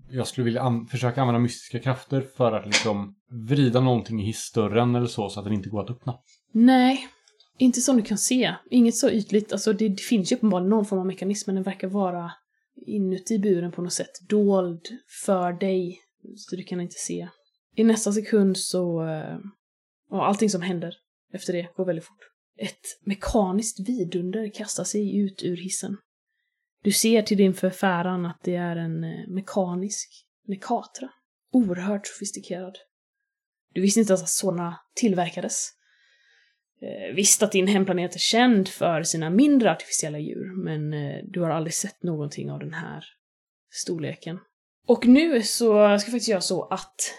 jag 0.09 0.27
skulle 0.27 0.45
vilja 0.45 0.61
an- 0.61 0.87
försöka 0.87 1.21
använda 1.21 1.39
mystiska 1.39 1.79
krafter 1.79 2.21
för 2.21 2.51
att 2.51 2.65
liksom 2.65 3.15
vrida 3.47 3.79
någonting 3.79 4.21
i 4.21 4.25
hissdörren 4.25 4.95
eller 4.95 5.07
så, 5.07 5.29
så 5.29 5.39
att 5.39 5.45
den 5.45 5.53
inte 5.53 5.69
går 5.69 5.83
att 5.83 5.89
öppna. 5.89 6.15
Nej, 6.53 7.07
inte 7.57 7.81
som 7.81 7.97
du 7.97 8.03
kan 8.03 8.17
se. 8.17 8.55
Inget 8.69 8.95
så 8.95 9.09
ytligt. 9.09 9.53
Alltså 9.53 9.73
det, 9.73 9.89
det 9.89 10.01
finns 10.01 10.31
ju 10.31 10.35
uppenbarligen 10.35 10.69
någon 10.69 10.85
form 10.85 10.99
av 10.99 11.05
mekanism, 11.05 11.49
men 11.49 11.55
den 11.55 11.63
verkar 11.63 11.87
vara 11.87 12.31
inuti 12.85 13.39
buren 13.39 13.71
på 13.71 13.81
något 13.81 13.93
sätt. 13.93 14.11
Dold 14.29 14.81
för 15.25 15.53
dig, 15.53 15.99
så 16.37 16.55
du 16.55 16.63
kan 16.63 16.81
inte 16.81 16.95
se. 16.97 17.29
I 17.75 17.83
nästa 17.83 18.11
sekund 18.11 18.57
så... 18.57 19.07
Eh, 19.07 19.37
ja, 20.09 20.25
allting 20.25 20.49
som 20.49 20.61
händer 20.61 20.95
efter 21.33 21.53
det 21.53 21.75
går 21.75 21.85
väldigt 21.85 22.05
fort. 22.05 22.29
Ett 22.57 23.05
mekaniskt 23.05 23.89
vidunder 23.89 24.53
kastar 24.53 24.83
sig 24.83 25.17
ut 25.17 25.43
ur 25.43 25.57
hissen. 25.57 25.97
Du 26.83 26.91
ser 26.91 27.21
till 27.21 27.37
din 27.37 27.53
förfäran 27.53 28.25
att 28.25 28.39
det 28.43 28.55
är 28.55 28.75
en 28.75 29.03
eh, 29.03 29.27
mekanisk 29.27 30.09
Nekatra. 30.47 31.09
Oerhört 31.51 32.07
sofistikerad. 32.07 32.77
Du 33.73 33.81
visste 33.81 33.99
inte 33.99 34.11
ens 34.11 34.23
att 34.23 34.29
sådana 34.29 34.79
tillverkades. 34.95 35.69
Eh, 36.83 37.15
visst 37.15 37.43
att 37.43 37.51
din 37.51 37.67
hemplanet 37.67 38.15
är 38.15 38.19
känd 38.19 38.69
för 38.69 39.03
sina 39.03 39.29
mindre 39.29 39.71
artificiella 39.71 40.19
djur, 40.19 40.63
men 40.63 40.93
eh, 40.93 41.23
du 41.23 41.41
har 41.41 41.49
aldrig 41.49 41.73
sett 41.73 42.03
någonting 42.03 42.51
av 42.51 42.59
den 42.59 42.73
här 42.73 43.05
storleken. 43.71 44.39
Och 44.87 45.07
nu 45.07 45.43
så 45.43 45.73
ska 45.73 45.89
jag 45.89 46.01
faktiskt 46.01 46.27
göra 46.27 46.41
så 46.41 46.63
att 46.63 47.13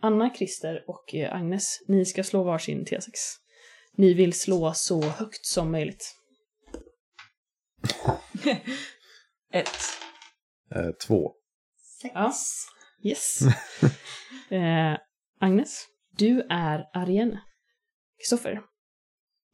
Anna, 0.00 0.34
Christer 0.34 0.84
och 0.86 1.14
eh, 1.14 1.34
Agnes, 1.34 1.78
ni 1.88 2.04
ska 2.04 2.24
slå 2.24 2.42
varsin 2.42 2.84
T6. 2.84 3.10
Ni 3.96 4.14
vill 4.14 4.32
slå 4.32 4.72
så 4.74 5.02
högt 5.02 5.46
som 5.46 5.72
möjligt. 5.72 6.14
Ett. 9.52 9.78
Eh, 10.74 10.90
två. 11.06 11.32
Ja. 12.14 12.32
Yes. 13.02 13.40
eh, 14.50 14.96
Agnes, 15.40 15.86
du 16.16 16.46
är 16.50 16.84
Arienne. 16.92 17.40
Kristoffer, 18.18 18.60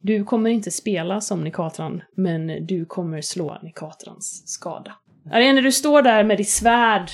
du 0.05 0.23
kommer 0.23 0.49
inte 0.49 0.71
spela 0.71 1.21
som 1.21 1.43
Nikatran, 1.43 2.01
men 2.15 2.65
du 2.65 2.85
kommer 2.85 3.21
slå 3.21 3.57
Nikatrans 3.63 4.43
skada. 4.47 4.95
Arienne, 5.31 5.61
du 5.61 5.71
står 5.71 6.01
där 6.01 6.23
med 6.23 6.37
ditt 6.37 6.49
svärd 6.49 7.09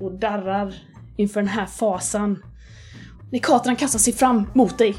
och 0.00 0.12
darrar 0.12 0.74
inför 1.16 1.40
den 1.40 1.48
här 1.48 1.66
fasan. 1.66 2.44
Nikatran 3.32 3.76
kastar 3.76 3.98
sig 3.98 4.12
fram 4.12 4.50
mot 4.54 4.78
dig. 4.78 4.94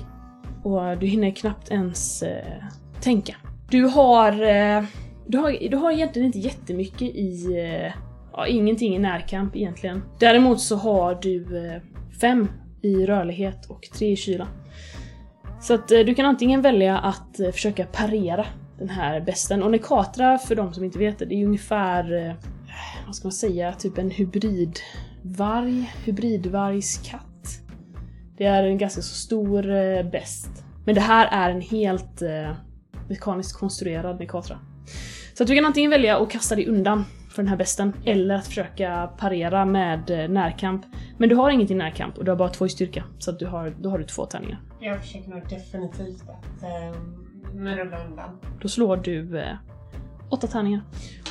Och 0.63 0.97
du 0.97 1.05
hinner 1.05 1.31
knappt 1.31 1.71
ens 1.71 2.23
eh, 2.23 2.63
tänka. 3.01 3.35
Du 3.69 3.83
har, 3.83 4.31
eh, 4.31 4.83
du 5.27 5.37
har... 5.37 5.69
Du 5.69 5.77
har 5.77 5.91
egentligen 5.91 6.25
inte 6.25 6.39
jättemycket 6.39 7.01
i... 7.01 7.45
Eh, 7.57 7.93
ja, 8.33 8.47
ingenting 8.47 8.95
i 8.95 8.99
närkamp 8.99 9.55
egentligen. 9.55 10.03
Däremot 10.19 10.61
så 10.61 10.75
har 10.75 11.15
du 11.15 11.67
eh, 11.67 11.81
fem 12.21 12.47
i 12.81 13.05
rörlighet 13.05 13.69
och 13.69 13.81
tre 13.93 14.11
i 14.11 14.15
kyla. 14.15 14.47
Så 15.63 15.73
att 15.73 15.91
eh, 15.91 15.99
du 15.99 16.15
kan 16.15 16.25
antingen 16.25 16.61
välja 16.61 16.97
att 16.97 17.39
eh, 17.39 17.51
försöka 17.51 17.85
parera 17.85 18.45
den 18.77 18.89
här 18.89 19.21
besten. 19.21 19.63
Och 19.63 19.71
Nekatra, 19.71 20.37
för 20.37 20.55
de 20.55 20.73
som 20.73 20.83
inte 20.83 20.99
vet 20.99 21.19
det, 21.19 21.25
det 21.25 21.35
är 21.35 21.37
ju 21.37 21.45
ungefär, 21.45 22.27
eh, 22.27 22.33
vad 23.05 23.15
ska 23.15 23.25
man 23.25 23.31
säga, 23.31 23.73
typ 23.73 23.97
en 23.97 24.11
hybridvarg, 24.11 25.91
hybridvargskatt. 26.05 27.59
Det 28.37 28.45
är 28.45 28.63
en 28.63 28.77
ganska 28.77 29.01
så 29.01 29.15
stor 29.15 29.63
best. 30.11 30.49
Men 30.85 30.95
det 30.95 31.01
här 31.01 31.27
är 31.31 31.49
en 31.49 31.61
helt 31.61 32.21
mekaniskt 33.09 33.59
konstruerad 33.59 34.19
Nekatra. 34.19 34.59
Så 35.33 35.43
att 35.43 35.47
du 35.47 35.55
kan 35.55 35.65
antingen 35.65 35.91
välja 35.91 36.17
att 36.17 36.31
kasta 36.31 36.55
dig 36.55 36.67
undan 36.67 37.05
för 37.33 37.43
den 37.43 37.49
här 37.49 37.57
besten, 37.57 37.93
eller 38.05 38.35
att 38.35 38.47
försöka 38.47 39.09
parera 39.17 39.65
med 39.65 40.09
eh, 40.09 40.29
närkamp. 40.29 40.85
Men 41.17 41.29
du 41.29 41.35
har 41.35 41.49
inget 41.49 41.71
i 41.71 41.75
närkamp 41.75 42.17
och 42.17 42.25
du 42.25 42.31
har 42.31 42.37
bara 42.37 42.49
två 42.49 42.65
i 42.65 42.69
styrka, 42.69 43.03
så 43.19 43.31
att 43.31 43.39
du 43.39 43.45
har, 43.45 43.73
då 43.79 43.89
har 43.89 43.97
du 43.97 44.03
två 44.03 44.25
tärningar. 44.25 44.61
Jag 44.79 45.01
försöker 45.01 45.29
nog 45.29 45.41
definitivt 45.49 46.21
att 46.21 46.63
eh, 46.63 46.99
rulla 47.55 48.05
undan. 48.05 48.39
Då 48.61 48.67
slår 48.67 48.97
du 48.97 49.39
eh, 49.39 49.55
åtta 50.29 50.47
tärningar. 50.47 50.81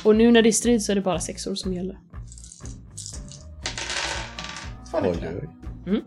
Och 0.05 0.15
nu 0.15 0.31
när 0.31 0.41
det 0.41 0.49
är 0.49 0.51
strid 0.51 0.83
så 0.83 0.91
är 0.91 0.95
det 0.95 1.01
bara 1.01 1.19
sexor 1.19 1.55
som 1.55 1.73
gäller. 1.73 1.99
Två 4.91 4.97
Oj, 5.01 5.17
oj. 5.85 6.03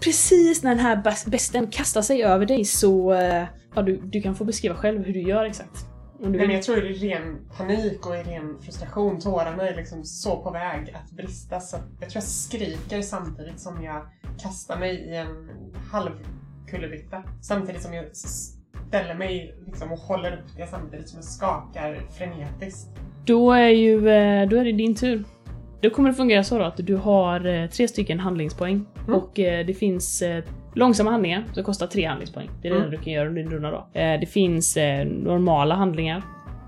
Precis 0.00 0.62
när 0.62 0.70
den 0.70 0.84
här 0.84 1.30
besten 1.30 1.66
kastar 1.66 2.02
sig 2.02 2.24
över 2.24 2.46
dig 2.46 2.64
så... 2.64 3.12
Eh, 3.12 3.44
ja, 3.74 3.82
du, 3.82 3.96
du 3.96 4.22
kan 4.22 4.34
få 4.34 4.44
beskriva 4.44 4.74
själv 4.74 5.04
hur 5.04 5.12
du 5.12 5.20
gör 5.20 5.44
exakt. 5.44 5.93
Men 6.30 6.50
jag 6.50 6.62
tror 6.62 6.84
i 6.84 6.92
ren 6.92 7.38
panik 7.56 8.06
och 8.06 8.16
i 8.16 8.22
ren 8.22 8.58
frustration, 8.60 9.20
tårarna 9.20 9.68
är 9.68 9.76
liksom 9.76 10.04
så 10.04 10.42
på 10.42 10.50
väg 10.50 10.94
att 10.94 11.10
brista 11.10 11.60
så 11.60 11.76
jag 12.00 12.10
tror 12.10 12.22
jag 12.22 12.22
skriker 12.22 13.02
samtidigt 13.02 13.60
som 13.60 13.84
jag 13.84 14.06
kastar 14.42 14.78
mig 14.78 14.94
i 14.94 15.16
en 15.16 15.50
halv 15.92 16.10
kullerbytta. 16.70 17.22
Samtidigt 17.40 17.82
som 17.82 17.94
jag 17.94 18.04
ställer 18.88 19.14
mig 19.14 19.54
liksom 19.66 19.92
och 19.92 19.98
håller 19.98 20.32
upp 20.32 20.56
det 20.56 20.66
samtidigt 20.66 21.08
som 21.08 21.18
jag 21.18 21.24
skakar 21.24 22.00
frenetiskt. 22.18 22.88
Då 23.24 23.52
är 23.52 23.68
ju... 23.68 24.08
Eh, 24.08 24.48
då 24.48 24.56
är 24.56 24.64
det 24.64 24.72
din 24.72 24.94
tur. 24.94 25.24
Då 25.80 25.90
kommer 25.90 26.08
det 26.08 26.14
fungera 26.14 26.44
så 26.44 26.58
då 26.58 26.64
att 26.64 26.76
du 26.76 26.96
har 26.96 27.46
eh, 27.46 27.66
tre 27.66 27.88
stycken 27.88 28.20
handlingspoäng. 28.20 28.84
Mm. 29.06 29.14
Och 29.14 29.40
eh, 29.40 29.66
det 29.66 29.74
finns 29.74 30.22
långsamma 30.74 31.10
handlingar 31.10 31.44
som 31.52 31.64
kostar 31.64 31.86
tre 31.86 32.04
handlingspoäng. 32.06 32.50
Det 32.62 32.68
är 32.68 32.72
det 32.72 32.78
Mm. 32.78 32.90
du 32.90 32.96
kan 32.98 33.12
göra 33.12 33.28
under 33.28 33.42
din 33.42 33.50
runda 33.52 33.70
då. 33.70 34.00
Eh, 34.00 34.20
det 34.20 34.26
finns 34.26 34.76
eh, 34.76 35.06
normala 35.06 35.74
handlingar. 35.74 36.22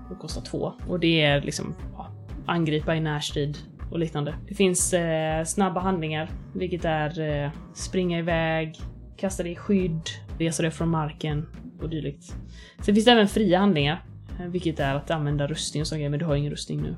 som 0.07 0.15
kostar 0.15 0.41
två. 0.41 0.73
Och 0.87 0.99
det 0.99 1.21
är 1.21 1.41
liksom 1.41 1.75
ja, 1.97 2.07
angripa 2.45 2.95
i 2.95 2.99
närstrid 2.99 3.57
och 3.91 3.99
liknande. 3.99 4.35
Det 4.47 4.55
finns 4.55 4.93
eh, 4.93 5.43
snabba 5.43 5.79
handlingar, 5.79 6.29
vilket 6.55 6.85
är 6.85 7.51
springa 7.73 8.19
iväg, 8.19 8.75
kasta 9.17 9.43
dig 9.43 9.51
i 9.51 9.55
skydd, 9.55 10.01
resa 10.39 10.63
dig 10.63 10.71
från 10.71 10.89
marken 10.89 11.47
och 11.81 11.89
dylikt. 11.89 12.23
Sen 12.81 12.95
finns 12.95 13.05
det 13.05 13.11
även 13.11 13.27
fria 13.27 13.59
handlingar, 13.59 14.03
vilket 14.47 14.79
är 14.79 14.95
att 14.95 15.11
använda 15.11 15.47
rustning 15.47 15.81
och 15.81 15.87
sånt 15.87 16.01
men 16.01 16.19
du 16.19 16.25
har 16.25 16.35
ingen 16.35 16.51
rustning 16.51 16.81
nu. 16.81 16.95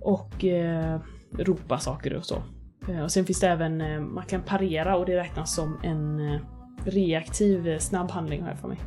Och 0.00 0.44
eh, 0.44 1.00
ropa 1.38 1.78
saker 1.78 2.14
och 2.14 2.24
så. 2.24 2.42
Eh, 2.90 3.02
och 3.02 3.12
sen 3.12 3.24
finns 3.24 3.40
det 3.40 3.48
även, 3.48 3.80
eh, 3.80 4.00
man 4.00 4.24
kan 4.24 4.42
parera 4.42 4.96
och 4.96 5.06
det 5.06 5.16
räknas 5.16 5.54
som 5.54 5.78
en 5.82 6.34
eh, 6.34 6.40
reaktiv 6.84 7.78
snabb 7.78 8.10
handling 8.10 8.42
har 8.42 8.48
jag 8.48 8.58
för 8.58 8.68
mig. 8.68 8.78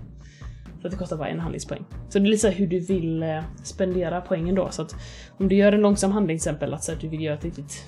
Så 0.81 0.88
att 0.88 0.91
det 0.91 0.98
kostar 0.98 1.17
bara 1.17 1.27
en 1.27 1.39
handlingspoäng. 1.39 1.86
Så 2.10 2.19
det 2.19 2.25
är 2.25 2.29
lite 2.29 2.41
så 2.41 2.48
här 2.48 2.55
hur 2.55 2.67
du 2.67 2.79
vill 2.79 3.41
spendera 3.63 4.22
poängen 4.22 4.55
då. 4.55 4.69
Så 4.72 4.81
att 4.81 4.95
om 5.38 5.50
du 5.50 5.55
gör 5.55 5.72
en 5.72 5.81
långsam 5.81 6.12
handling 6.12 6.38
till 6.38 6.50
exempel, 6.50 6.74
att, 6.74 6.83
så 6.83 6.91
att 6.91 7.00
du 7.00 7.07
vill 7.07 7.22
göra 7.22 7.36
ett 7.36 7.43
riktigt 7.43 7.86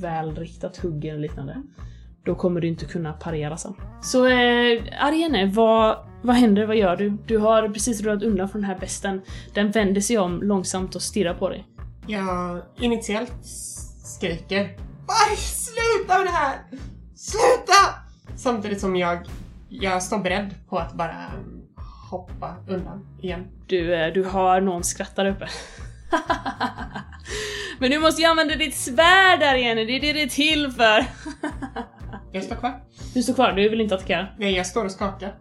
välriktat 0.00 0.76
hugg 0.76 1.04
eller 1.04 1.20
liknande. 1.20 1.62
Då 2.24 2.34
kommer 2.34 2.60
du 2.60 2.68
inte 2.68 2.84
kunna 2.84 3.12
parera 3.12 3.56
sen. 3.56 3.74
Så 4.02 4.26
eh, 4.26 4.82
Ariane, 5.00 5.46
vad, 5.54 5.96
vad 6.22 6.36
händer? 6.36 6.66
Vad 6.66 6.76
gör 6.76 6.96
du? 6.96 7.18
Du 7.26 7.38
har 7.38 7.68
precis 7.68 8.02
rullat 8.02 8.22
undan 8.22 8.48
från 8.48 8.60
den 8.60 8.70
här 8.70 8.78
besten. 8.78 9.20
Den 9.54 9.70
vänder 9.70 10.00
sig 10.00 10.18
om 10.18 10.42
långsamt 10.42 10.94
och 10.94 11.02
stirrar 11.02 11.34
på 11.34 11.48
dig. 11.48 11.66
Jag 12.06 12.62
initiellt 12.80 13.34
skriker 14.04 14.76
Aj, 15.10 15.36
sluta 15.36 16.18
med 16.18 16.26
det 16.26 16.30
här! 16.30 16.58
Sluta! 17.14 17.94
Samtidigt 18.36 18.80
som 18.80 18.96
jag, 18.96 19.26
jag 19.68 20.02
står 20.02 20.18
beredd 20.18 20.54
på 20.68 20.78
att 20.78 20.92
bara 20.92 21.26
mm, 21.26 21.62
hoppa 22.10 22.56
undan 22.68 23.06
igen. 23.20 23.48
Du, 23.66 23.94
eh, 23.94 24.12
du 24.12 24.24
hör 24.24 24.60
någon 24.60 24.84
skratta 24.84 25.22
där 25.22 25.30
uppe. 25.30 25.48
Men 27.78 27.90
du 27.90 27.98
måste 27.98 28.22
ju 28.22 28.28
använda 28.28 28.56
ditt 28.56 28.76
svärd 28.76 29.40
där 29.40 29.54
igen, 29.54 29.76
det 29.76 29.82
är 29.82 30.00
det 30.00 30.12
det 30.12 30.22
är 30.22 30.28
till 30.28 30.70
för. 30.70 31.06
Jag 32.32 32.44
står 32.44 32.56
kvar. 32.56 32.82
Du 33.14 33.22
står 33.22 33.34
kvar, 33.34 33.52
du 33.52 33.68
vill 33.68 33.80
inte 33.80 33.94
attackera. 33.94 34.26
Nej, 34.38 34.56
jag 34.56 34.66
står 34.66 34.84
och 34.84 34.92
skakar. 34.92 35.34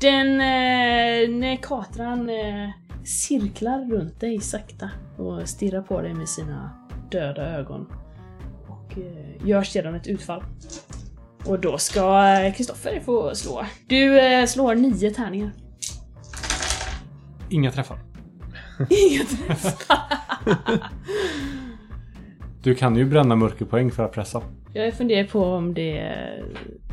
Den 0.00 0.40
eh, 0.40 1.30
nekatran 1.30 2.30
eh, 2.30 2.70
cirklar 3.04 3.90
runt 3.90 4.20
dig 4.20 4.40
sakta 4.40 4.90
och 5.16 5.48
stirrar 5.48 5.82
på 5.82 6.02
dig 6.02 6.14
med 6.14 6.28
sina 6.28 6.70
döda 7.10 7.42
ögon. 7.42 7.86
Och 8.92 8.98
eh, 8.98 9.46
gör 9.48 9.62
sedan 9.62 9.94
ett 9.94 10.06
utfall. 10.06 10.42
Och 11.44 11.58
då 11.60 11.78
ska 11.78 12.26
eh, 12.28 12.54
Kristoffer 12.54 13.00
få 13.04 13.34
slå. 13.34 13.66
Du 13.86 14.20
eh, 14.20 14.46
slår 14.46 14.74
nio 14.74 15.10
tärningar. 15.10 15.50
Inga 17.50 17.70
träffar. 17.70 17.98
Inget 18.90 19.28
Du 22.62 22.74
kan 22.74 22.96
ju 22.96 23.04
bränna 23.04 23.36
mörkerpoäng 23.36 23.90
för 23.90 24.04
att 24.04 24.12
pressa. 24.12 24.42
Jag 24.72 24.94
funderar 24.94 25.24
på 25.26 25.44
om 25.44 25.74
det 25.74 25.98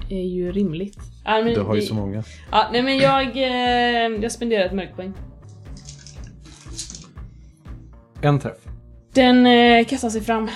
är 0.09 0.23
ju 0.23 0.51
rimligt. 0.51 0.97
Men 1.25 1.45
Du 1.53 1.61
har 1.61 1.75
ju 1.75 1.81
det- 1.81 1.87
så 1.87 1.93
många. 1.93 2.23
Ja, 2.51 2.69
nej 2.71 2.81
men 2.83 2.97
jag, 2.97 3.37
eh, 3.37 4.21
jag 4.21 4.31
spenderar 4.31 4.65
ett 4.65 4.73
mörkpoäng. 4.73 5.13
En 8.21 8.39
träff. 8.39 8.57
Den 9.13 9.45
eh, 9.45 9.85
kastar 9.85 10.09
sig 10.09 10.21
fram 10.21 10.49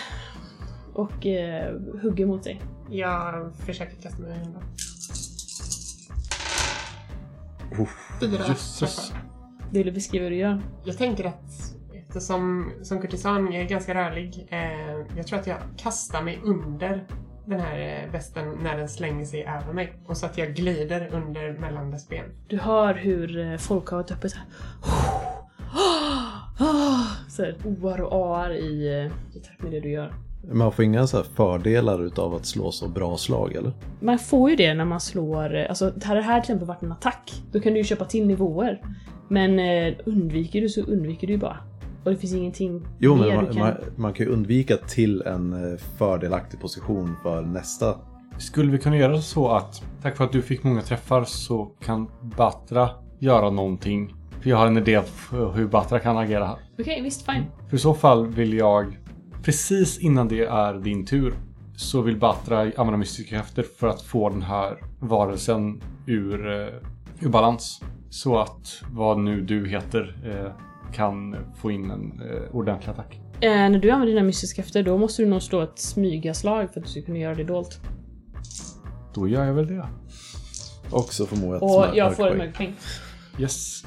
och 1.02 1.26
eh, 1.26 1.74
hugger 2.02 2.26
mot 2.26 2.44
dig. 2.44 2.62
Jag 2.90 3.56
försöker 3.56 4.02
kasta 4.02 4.22
mig 4.22 4.42
undan. 4.46 4.64
Fyra 8.20 8.48
Jösses. 8.48 8.80
träffar. 8.80 9.22
Vill 9.72 9.86
du 9.86 9.92
beskriva 9.92 10.24
hur 10.24 10.32
du 10.32 10.38
gör? 10.38 10.62
Jag 10.84 10.98
tänker 10.98 11.26
att 11.26 11.76
eftersom 11.94 12.72
som 12.84 13.02
kurtisan 13.02 13.52
jag 13.54 13.64
är 13.64 13.68
ganska 13.70 13.94
rörlig, 13.94 14.48
eh, 14.52 15.18
jag 15.18 15.28
tror 15.28 15.40
att 15.40 15.48
jag 15.48 15.58
kastar 15.78 16.22
mig 16.22 16.40
under 16.44 17.06
den 17.46 17.60
här 17.60 18.04
eh, 18.04 18.12
västen 18.12 18.58
när 18.64 18.78
den 18.78 18.90
slänger 18.90 19.26
sig 19.26 19.44
över 19.44 19.74
mig. 19.74 19.94
Och 20.08 20.18
så 20.18 20.26
att 20.26 20.38
jag 20.38 20.56
glider 20.56 21.10
under 21.14 21.54
mellan 21.54 21.92
dess 21.92 22.10
ben. 22.10 22.26
Du 22.48 22.58
hör 22.58 22.94
hur 22.94 23.40
eh, 23.40 23.58
folkhavet 23.58 24.12
uppe 24.12 24.30
såhär... 24.30 24.48
Såhär 27.30 27.56
oar 27.66 28.02
och 28.02 28.14
aar 28.14 28.50
i, 28.54 28.88
eh, 28.88 29.38
i 29.38 29.40
takt 29.40 29.62
med 29.62 29.72
det 29.72 29.80
du 29.80 29.90
gör. 29.90 30.14
Man 30.52 30.72
får 30.72 30.86
inga 30.86 31.08
så 31.08 31.18
här 31.18 31.24
fördelar 31.24 32.06
utav 32.06 32.36
att 32.36 32.46
slå 32.46 32.72
så 32.72 32.88
bra 32.88 33.18
slag 33.18 33.56
eller? 33.56 33.72
Man 34.00 34.20
får 34.20 34.50
ju 34.50 34.56
det 34.56 34.74
när 34.74 34.86
man 34.86 35.00
slår, 35.00 35.56
alltså 35.56 35.86
hade 36.04 36.20
det 36.20 36.26
här 36.26 36.42
till 36.42 36.44
exempel 36.44 36.68
varit 36.68 36.84
en 36.84 36.92
attack, 36.92 37.32
då 37.52 37.60
kan 37.60 37.74
du 37.74 37.80
ju 37.80 37.84
köpa 37.84 38.06
till 38.06 38.28
nivåer. 38.28 38.82
Men 39.28 39.60
eh, 39.60 39.94
undviker 40.06 40.62
du 40.62 40.70
så 40.70 40.82
undviker 40.82 41.28
du 41.28 41.34
ju 41.34 41.40
bara. 41.40 41.58
Och 42.04 42.12
det 42.12 42.18
finns 42.18 42.34
ingenting 42.34 42.82
Jo, 43.00 43.16
mer 43.16 43.26
men 43.28 43.36
man, 43.36 43.46
du 43.46 43.52
kan... 43.52 43.60
man, 43.60 43.76
man 43.96 44.14
kan 44.14 44.26
ju 44.26 44.32
undvika 44.32 44.78
till 44.78 45.22
en 45.22 45.72
eh, 45.74 45.78
fördelaktig 45.98 46.60
position 46.60 47.16
för 47.24 47.42
nästa. 47.42 47.96
Skulle 48.38 48.72
vi 48.72 48.78
kunna 48.78 48.98
göra 48.98 49.22
så 49.22 49.50
att 49.50 49.84
tack 50.02 50.18
för 50.18 50.24
att 50.24 50.32
du 50.32 50.42
fick 50.42 50.64
många 50.64 50.82
träffar 50.82 51.24
så 51.24 51.66
kan 51.66 52.08
Batra 52.38 52.90
göra 53.20 53.50
någonting? 53.50 54.14
För 54.42 54.50
jag 54.50 54.58
har 54.58 54.68
en 54.68 54.78
idé 54.78 55.02
på 55.30 55.36
hur 55.36 55.68
Batra 55.68 56.00
kan 56.00 56.18
agera. 56.18 56.56
Okej, 56.80 57.02
visst, 57.02 57.26
fine. 57.26 57.46
För 57.70 57.76
i 57.76 57.80
så 57.80 57.94
fall 57.94 58.28
vill 58.28 58.54
jag, 58.54 58.98
precis 59.44 60.00
innan 60.00 60.28
det 60.28 60.46
är 60.46 60.74
din 60.74 61.06
tur, 61.06 61.34
så 61.76 62.02
vill 62.02 62.18
Batra 62.18 62.60
använda 62.60 62.98
mystiska 62.98 63.36
krafter 63.36 63.66
för 63.78 63.88
att 63.88 64.02
få 64.02 64.30
den 64.30 64.42
här 64.42 64.78
varelsen 65.00 65.82
ur, 66.06 66.48
eh, 66.48 66.68
ur 67.20 67.30
balans. 67.30 67.82
Så 68.10 68.40
att 68.40 68.82
vad 68.92 69.20
nu 69.20 69.42
du 69.42 69.68
heter 69.68 70.18
eh, 70.26 70.52
kan 70.94 71.36
få 71.56 71.72
in 71.72 71.92
en 71.92 72.22
eh, 72.22 72.56
ordentlig 72.56 72.92
attack. 72.92 73.20
Eh, 73.42 73.52
när 73.52 73.80
du 73.80 73.90
använder 73.90 74.14
dina 74.14 74.26
mystiska 74.26 74.62
krafter, 74.62 74.84
då 74.84 74.98
måste 74.98 75.22
du 75.22 75.30
nog 75.30 75.42
slå 75.42 75.62
ett 75.62 75.80
smygaslag 75.80 76.74
för 76.74 76.80
att 76.80 76.86
du 76.86 76.92
ska 76.92 77.02
kunna 77.02 77.18
göra 77.18 77.36
det 77.36 77.44
dolt. 77.44 77.80
Då 79.14 79.28
gör 79.28 79.46
jag 79.46 79.54
väl 79.54 79.68
det. 79.68 79.88
Också 80.92 81.26
förmodat 81.26 81.62
Och 81.62 81.70
som 81.70 81.84
är 81.84 81.96
jag 81.96 82.16
får 82.16 82.28
en 82.28 82.38
mörkpeng. 82.38 82.76
Yes. 83.40 83.84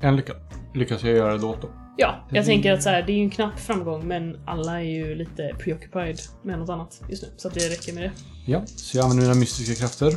En 0.00 0.16
lycka. 0.16 0.32
Lyckas 0.74 1.04
jag 1.04 1.16
göra 1.16 1.38
det 1.38 1.46
åt 1.46 1.62
då? 1.62 1.68
Ja, 2.00 2.14
jag 2.30 2.44
tänker 2.44 2.72
att 2.72 2.82
så 2.82 2.88
här, 2.88 3.02
det 3.02 3.12
är 3.12 3.16
ju 3.16 3.22
en 3.22 3.30
knapp 3.30 3.58
framgång 3.58 4.08
men 4.08 4.40
alla 4.44 4.80
är 4.80 4.84
ju 4.84 5.14
lite 5.14 5.54
preoccupied 5.58 6.20
med 6.42 6.58
något 6.58 6.68
annat 6.68 7.02
just 7.08 7.22
nu. 7.22 7.28
Så 7.36 7.48
att 7.48 7.54
det 7.54 7.60
räcker 7.60 7.92
med 7.92 8.02
det. 8.02 8.10
Ja, 8.46 8.62
så 8.66 8.96
jag 8.96 9.04
använder 9.04 9.26
mina 9.26 9.40
mystiska 9.40 9.74
krafter. 9.74 10.12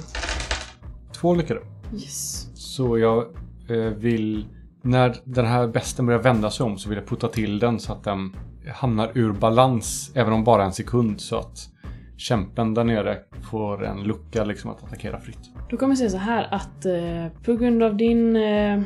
Två 1.13 1.35
lyckade. 1.35 1.59
Yes. 1.93 2.47
Så 2.53 2.97
jag 2.97 3.25
eh, 3.69 3.77
vill... 3.77 4.45
När 4.81 5.15
den 5.23 5.45
här 5.45 5.67
besten 5.67 6.05
börjar 6.05 6.19
vända 6.19 6.51
sig 6.51 6.63
om 6.63 6.77
så 6.77 6.89
vill 6.89 6.97
jag 6.97 7.07
putta 7.07 7.27
till 7.27 7.59
den 7.59 7.79
så 7.79 7.93
att 7.93 8.03
den 8.03 8.35
hamnar 8.73 9.11
ur 9.13 9.31
balans, 9.31 10.11
även 10.15 10.33
om 10.33 10.43
bara 10.43 10.63
en 10.63 10.73
sekund. 10.73 11.21
Så 11.21 11.37
att 11.37 11.69
kämpen 12.17 12.73
där 12.73 12.83
nere 12.83 13.17
får 13.51 13.85
en 13.85 14.03
lucka 14.03 14.43
liksom 14.43 14.71
att 14.71 14.83
attackera 14.83 15.19
fritt. 15.19 15.49
Då 15.69 15.77
kommer 15.77 15.91
jag 15.91 15.97
säga 15.97 16.09
så 16.09 16.17
här 16.17 16.47
att 16.51 16.85
eh, 16.85 17.43
på 17.43 17.53
grund 17.53 17.83
av 17.83 17.97
din... 17.97 18.35
Eh, 18.35 18.81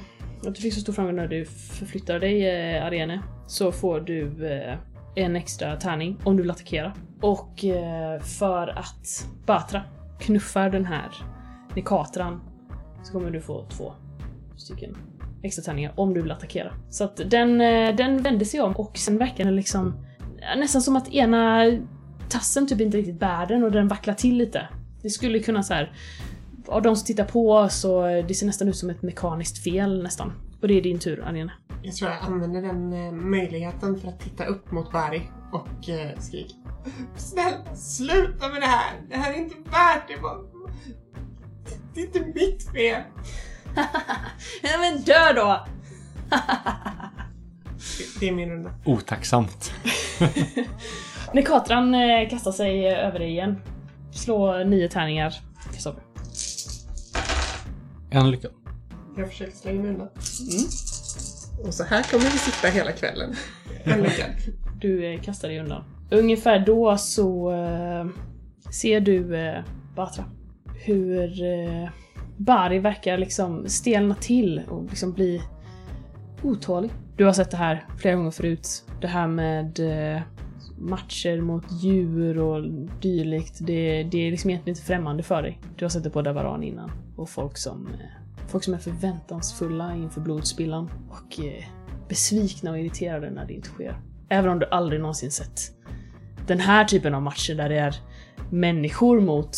att 0.48 0.56
du 0.56 0.62
fick 0.62 0.74
så 0.74 0.80
stor 0.80 0.94
framgång 0.94 1.16
när 1.16 1.28
du 1.28 1.46
förflyttar 1.46 2.20
dig, 2.20 2.50
eh, 2.50 2.86
Arene, 2.86 3.22
så 3.48 3.72
får 3.72 4.00
du 4.00 4.48
eh, 4.48 4.78
en 5.16 5.36
extra 5.36 5.76
tärning 5.76 6.18
om 6.24 6.36
du 6.36 6.44
vill 6.44 6.52
attackera. 6.52 6.94
Och 7.22 7.66
eh, 7.66 8.20
för 8.20 8.68
att 8.68 9.28
Batra 9.46 9.82
knuffar 10.20 10.70
den 10.70 10.86
här 10.86 11.12
Nikatran 11.76 12.42
så 13.04 13.12
kommer 13.12 13.32
du 13.32 13.42
få 13.42 13.66
två 13.70 13.94
stycken 14.58 14.98
extra 15.44 15.64
tärningar 15.64 15.94
om 15.96 16.14
du 16.14 16.22
vill 16.22 16.32
attackera. 16.32 16.74
Så 16.90 17.04
att 17.04 17.22
den, 17.26 17.62
eh, 17.62 17.96
den 17.96 18.22
vänder 18.22 18.46
sig 18.46 18.62
om 18.62 18.74
och 18.74 18.98
sen 18.98 19.18
verkar 19.18 19.44
den 19.44 19.56
liksom 19.56 20.06
nästan 20.58 20.82
som 20.82 20.96
att 20.96 21.14
ena 21.14 21.66
tassen 22.30 22.68
typ 22.68 22.82
inte 22.82 22.98
riktigt 22.98 23.20
bär 23.20 23.46
den 23.46 23.64
och 23.64 23.72
den 23.72 23.88
vacklar 23.88 24.14
till 24.14 24.38
lite. 24.38 24.68
Det 25.02 25.10
skulle 25.10 25.40
kunna 25.40 25.64
så 25.64 25.74
här 25.74 25.92
av 26.68 26.82
de 26.82 26.96
som 26.96 27.06
tittar 27.06 27.26
på 27.26 27.70
så 27.70 28.02
det 28.28 28.34
ser 28.36 28.46
nästan 28.46 28.68
ut 28.68 28.78
som 28.78 28.90
ett 28.90 29.02
mekaniskt 29.02 29.64
fel 29.64 30.04
nästan. 30.04 30.34
Och 30.62 30.68
det 30.68 30.74
är 30.74 30.82
din 30.82 31.00
tur, 31.00 31.24
Arena. 31.26 31.52
Jag 31.84 31.96
tror 31.96 32.12
jag 32.12 32.20
använder 32.22 32.62
den 32.62 32.94
eh, 32.94 33.12
möjligheten 33.12 34.00
för 34.00 34.08
att 34.08 34.20
titta 34.20 34.46
upp 34.46 34.72
mot 34.72 34.92
Bari 34.92 35.22
och 35.52 35.90
eh, 35.90 36.20
skrik. 36.20 36.56
Snälla, 37.16 37.76
sluta 37.76 38.48
med 38.50 38.62
det 38.62 38.66
här! 38.68 38.94
Det 39.10 39.16
här 39.16 39.34
är 39.34 39.38
inte 39.38 39.56
värt 39.56 40.08
det! 40.08 40.22
Bara- 40.22 40.42
Det 41.94 42.02
är 42.02 42.06
inte 42.06 42.20
mitt 42.20 42.72
fel! 42.72 43.02
ja 44.64 44.70
men 44.80 45.02
dö 45.04 45.34
då! 45.36 45.66
Det- 46.30 48.20
Det 48.20 48.28
är 48.28 48.32
min 48.32 48.50
runda. 48.50 48.72
Otacksamt. 48.86 49.72
Nekatran 51.34 51.96
eh, 51.96 52.30
kastar 52.30 52.52
sig 52.52 52.88
över 52.96 53.20
dig 53.20 53.30
igen. 53.30 53.62
Slå 54.12 54.64
nio 54.64 54.90
tärningar. 54.90 55.34
Kristoffer. 55.72 56.04
En 58.16 58.32
lycka. 58.32 58.48
Jag 59.18 59.28
försöker 59.28 59.56
slänga 59.56 59.82
mig 59.82 59.92
undan. 59.92 60.08
Och 61.64 61.74
så 61.74 61.84
här 61.84 62.04
kommer 62.04 62.24
vi 62.24 62.38
sitta 62.38 62.68
hela 62.68 62.92
kvällen. 62.92 63.34
En 63.84 64.02
lyckad. 64.02 64.30
Du 64.82 65.14
eh, 65.14 65.22
kastar 65.22 65.48
dig 65.48 65.60
undan. 65.60 65.84
Ungefär 66.12 66.60
då 66.60 66.98
så 66.98 67.52
eh, 67.52 68.06
ser 68.72 69.00
du 69.00 69.36
eh, 69.36 69.64
Batra. 69.96 70.26
Hur 70.86 71.44
eh, 71.44 71.90
Bari 72.38 72.80
verkar 72.80 73.18
liksom 73.18 73.70
stelna 73.70 74.16
till 74.16 74.62
och 74.70 74.84
liksom 74.84 75.14
bli 75.14 75.42
otålig. 76.44 76.92
Du 77.18 77.26
har 77.26 77.34
sett 77.34 77.52
det 77.52 77.58
här 77.58 77.86
flera 77.98 78.16
gånger 78.16 78.32
förut. 78.32 78.84
Det 79.02 79.08
här 79.08 79.28
med 79.28 79.80
eh, 79.80 80.22
matcher 80.78 81.42
mot 81.42 81.84
djur 81.84 82.40
och 82.40 82.64
dylikt. 83.02 83.58
Det, 83.62 84.04
det 84.04 84.18
är 84.28 84.32
liksom 84.32 84.50
egentligen 84.50 84.78
inte 84.78 84.88
främmande 84.88 85.24
för 85.24 85.42
dig. 85.42 85.62
Du 85.76 85.86
har 85.86 85.90
sett 85.90 86.04
det 86.04 86.10
på 86.10 86.22
Davaran 86.22 86.64
innan. 86.64 86.92
Och 87.16 87.30
folk 87.30 87.58
som, 87.58 87.88
eh, 87.88 88.48
folk 88.48 88.64
som 88.64 88.74
är 88.74 88.78
förväntansfulla 88.78 89.96
inför 89.96 90.22
blodspillan. 90.22 90.90
Och 91.10 91.46
eh, 91.46 91.64
besvikna 92.10 92.72
och 92.72 92.80
irriterade 92.80 93.30
när 93.30 93.46
det 93.46 93.54
inte 93.54 93.70
sker. 93.70 94.00
Även 94.30 94.52
om 94.52 94.60
du 94.60 94.66
aldrig 94.66 95.02
någonsin 95.02 95.32
sett 95.32 95.76
den 96.48 96.60
här 96.60 96.86
typen 96.86 97.16
av 97.16 97.22
matcher 97.22 97.56
där 97.56 97.70
det 97.70 97.78
är 97.78 97.96
människor 98.50 99.22
mot, 99.22 99.58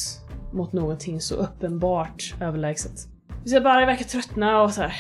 mot 0.54 0.74
någonting 0.74 1.22
så 1.22 1.36
uppenbart 1.36 2.36
överlägset. 2.42 3.08
Vi 3.44 3.50
ser 3.50 3.62
bara 3.62 3.86
verkar 3.86 4.06
tröttna 4.06 4.62
och 4.62 4.72
så 4.72 4.82
här 4.82 4.94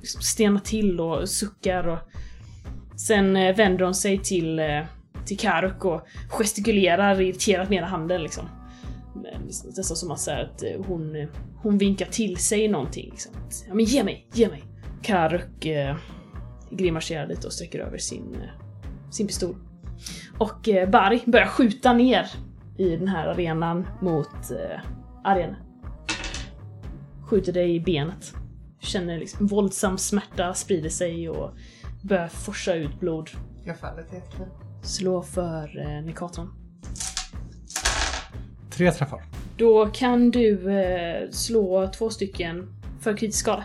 liksom 0.00 0.22
stena 0.22 0.60
till 0.60 1.00
och 1.00 1.28
suckar 1.28 1.88
och 1.88 1.98
sen 2.96 3.36
eh, 3.36 3.56
vänder 3.56 3.84
hon 3.84 3.94
sig 3.94 4.18
till, 4.18 4.58
eh, 4.58 4.84
till 5.26 5.38
Karuk 5.38 5.84
och 5.84 6.06
gestikulerar 6.28 7.20
irriterat 7.20 7.68
med 7.68 7.78
ena 7.78 7.86
handen 7.86 8.22
liksom. 8.22 8.48
Nästan 9.76 9.96
som 9.96 10.10
att, 10.10 10.28
att 10.28 10.62
eh, 10.62 10.84
hon, 10.86 11.16
eh, 11.16 11.28
hon 11.62 11.78
vinkar 11.78 12.06
till 12.06 12.36
sig 12.36 12.68
någonting 12.68 13.10
liksom. 13.10 13.32
Ja 13.68 13.74
men 13.74 13.84
ge 13.84 14.04
mig, 14.04 14.28
ge 14.32 14.48
mig! 14.48 14.64
Karuk 15.02 15.66
eh, 15.66 15.96
grimaserar 16.70 17.26
lite 17.26 17.46
och 17.46 17.52
sträcker 17.52 17.78
över 17.78 17.98
sin, 17.98 18.34
eh, 18.34 19.10
sin 19.10 19.26
pistol. 19.26 19.56
Och 20.38 20.68
eh, 20.68 20.90
Bari 20.90 21.22
börjar 21.26 21.46
skjuta 21.46 21.92
ner 21.92 22.26
i 22.78 22.96
den 22.96 23.08
här 23.08 23.26
arenan 23.26 23.86
mot 24.00 24.50
eh, 24.50 24.80
Arena. 25.24 25.56
Skjuter 27.22 27.52
dig 27.52 27.74
i 27.74 27.80
benet. 27.80 28.34
Känner 28.80 29.18
liksom 29.18 29.46
våldsam 29.46 29.98
smärta 29.98 30.54
sprider 30.54 30.88
sig 30.88 31.28
och 31.28 31.50
börjar 32.02 32.28
forsa 32.28 32.74
ut 32.74 33.00
blod. 33.00 33.30
Jag 33.64 33.78
faller 33.78 34.02
till 34.02 34.18
ett. 34.18 34.61
Slå 34.82 35.22
för 35.22 35.80
eh, 35.80 36.04
Nikatron. 36.04 36.54
Tre 38.70 38.92
träffar. 38.92 39.22
Då 39.56 39.86
kan 39.86 40.30
du 40.30 40.78
eh, 40.80 41.30
slå 41.30 41.90
två 41.96 42.10
stycken 42.10 42.74
för 43.00 43.16
kritisk 43.16 43.38
skada. 43.38 43.64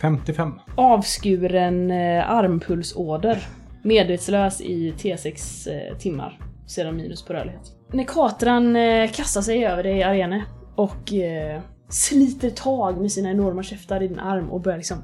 55. 0.00 0.52
Avskuren 0.74 1.90
eh, 1.90 2.30
armpulsåder. 2.30 3.46
Medvetslös 3.82 4.60
i 4.60 4.92
T6 4.92 5.68
eh, 5.70 5.98
timmar. 5.98 6.40
Sedan 6.66 6.96
minus 6.96 7.24
på 7.24 7.32
rörlighet. 7.32 7.72
Nekatran 7.92 8.76
eh, 8.76 9.10
kastar 9.10 9.40
sig 9.40 9.66
över 9.66 9.82
dig, 9.82 10.02
Arene, 10.02 10.44
och 10.74 11.12
eh, 11.12 11.60
sliter 11.88 12.50
tag 12.50 13.00
med 13.00 13.12
sina 13.12 13.30
enorma 13.30 13.62
käftar 13.62 14.02
i 14.02 14.08
din 14.08 14.18
arm 14.18 14.50
och 14.50 14.60
börjar 14.60 14.78
liksom 14.78 15.02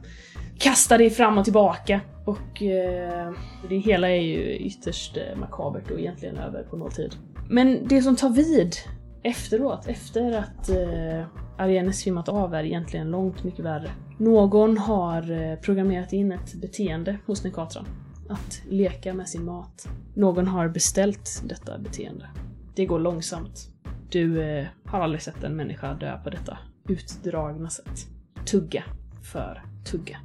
kasta 0.63 0.99
dig 0.99 1.11
fram 1.11 1.39
och 1.39 1.45
tillbaka. 1.45 2.01
Och 2.25 2.63
eh, 2.63 3.33
det 3.69 3.77
hela 3.77 4.09
är 4.11 4.21
ju 4.21 4.57
ytterst 4.57 5.17
eh, 5.17 5.39
makabert 5.39 5.91
och 5.91 6.01
egentligen 6.01 6.37
över 6.37 6.63
på 6.63 6.77
nolltid. 6.77 7.15
Men 7.49 7.89
det 7.89 8.03
som 8.03 8.17
tar 8.17 8.31
vid 8.31 8.75
efteråt, 9.23 9.87
efter 9.87 10.33
att 10.33 10.69
eh, 10.69 11.27
Ariane 11.59 11.93
svimmat 11.93 12.29
av 12.29 12.55
är 12.55 12.65
egentligen 12.65 13.11
långt 13.11 13.45
mycket 13.45 13.65
värre. 13.65 13.91
Någon 14.19 14.79
har 14.79 15.31
eh, 15.31 15.59
programmerat 15.59 16.13
in 16.13 16.33
ett 16.33 16.55
beteende 16.55 17.17
hos 17.27 17.45
Nekatran. 17.45 17.87
Att 18.29 18.63
leka 18.69 19.15
med 19.15 19.29
sin 19.29 19.45
mat. 19.45 19.89
Någon 20.15 20.47
har 20.47 20.69
beställt 20.69 21.43
detta 21.45 21.79
beteende. 21.79 22.27
Det 22.75 22.87
går 22.87 22.99
långsamt. 22.99 23.69
Du 24.11 24.43
eh, 24.43 24.67
har 24.85 25.01
aldrig 25.01 25.23
sett 25.23 25.45
en 25.45 25.57
människa 25.57 25.95
dö 25.95 26.19
på 26.25 26.31
detta 26.31 26.59
utdragna 26.89 27.71
sätt. 27.71 28.07
tugga 28.47 28.85
för 29.23 29.63
tugga. 29.85 30.19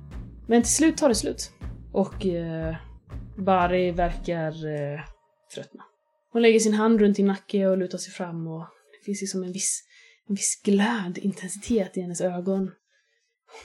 Men 0.47 0.63
till 0.63 0.73
slut 0.73 0.97
tar 0.97 1.10
det 1.10 1.15
slut. 1.15 1.51
Och 1.93 2.25
eh, 2.25 2.75
Bari 3.38 3.91
verkar 3.91 4.65
eh, 4.65 4.99
tröttna. 5.53 5.83
Hon 6.31 6.41
lägger 6.41 6.60
sin 6.60 6.73
hand 6.73 7.01
runt 7.01 7.17
din 7.17 7.25
nacke 7.27 7.67
och 7.67 7.77
lutar 7.77 7.97
sig 7.97 8.13
fram 8.13 8.47
och 8.47 8.67
det 8.91 9.05
finns 9.05 9.21
liksom 9.21 9.43
en 9.43 9.51
viss, 9.51 9.83
en 10.29 10.36
viss 10.36 10.62
glöd, 10.63 11.17
intensitet 11.17 11.97
i 11.97 12.01
hennes 12.01 12.21
ögon. 12.21 12.71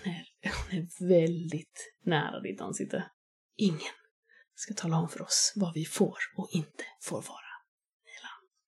Hon 0.04 0.12
är, 0.12 0.24
hon 0.42 0.78
är 0.78 1.08
väldigt 1.08 1.94
nära 2.04 2.40
ditt 2.40 2.60
ansikte. 2.60 3.04
Ingen 3.56 3.94
ska 4.54 4.74
tala 4.74 4.96
om 4.96 5.08
för 5.08 5.22
oss 5.22 5.52
vad 5.56 5.74
vi 5.74 5.84
får 5.84 6.16
och 6.36 6.48
inte 6.52 6.84
får 7.02 7.22
vara. 7.22 7.52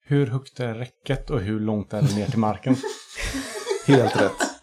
Hur 0.07 0.27
högt 0.27 0.61
är 0.61 0.75
räcket 0.75 1.31
och 1.31 1.41
hur 1.41 1.61
långt 1.61 1.93
är 1.93 2.03
det 2.03 2.17
ner 2.17 2.27
till 2.27 2.39
marken? 2.39 2.77
Helt 3.87 4.17
rätt. 4.17 4.55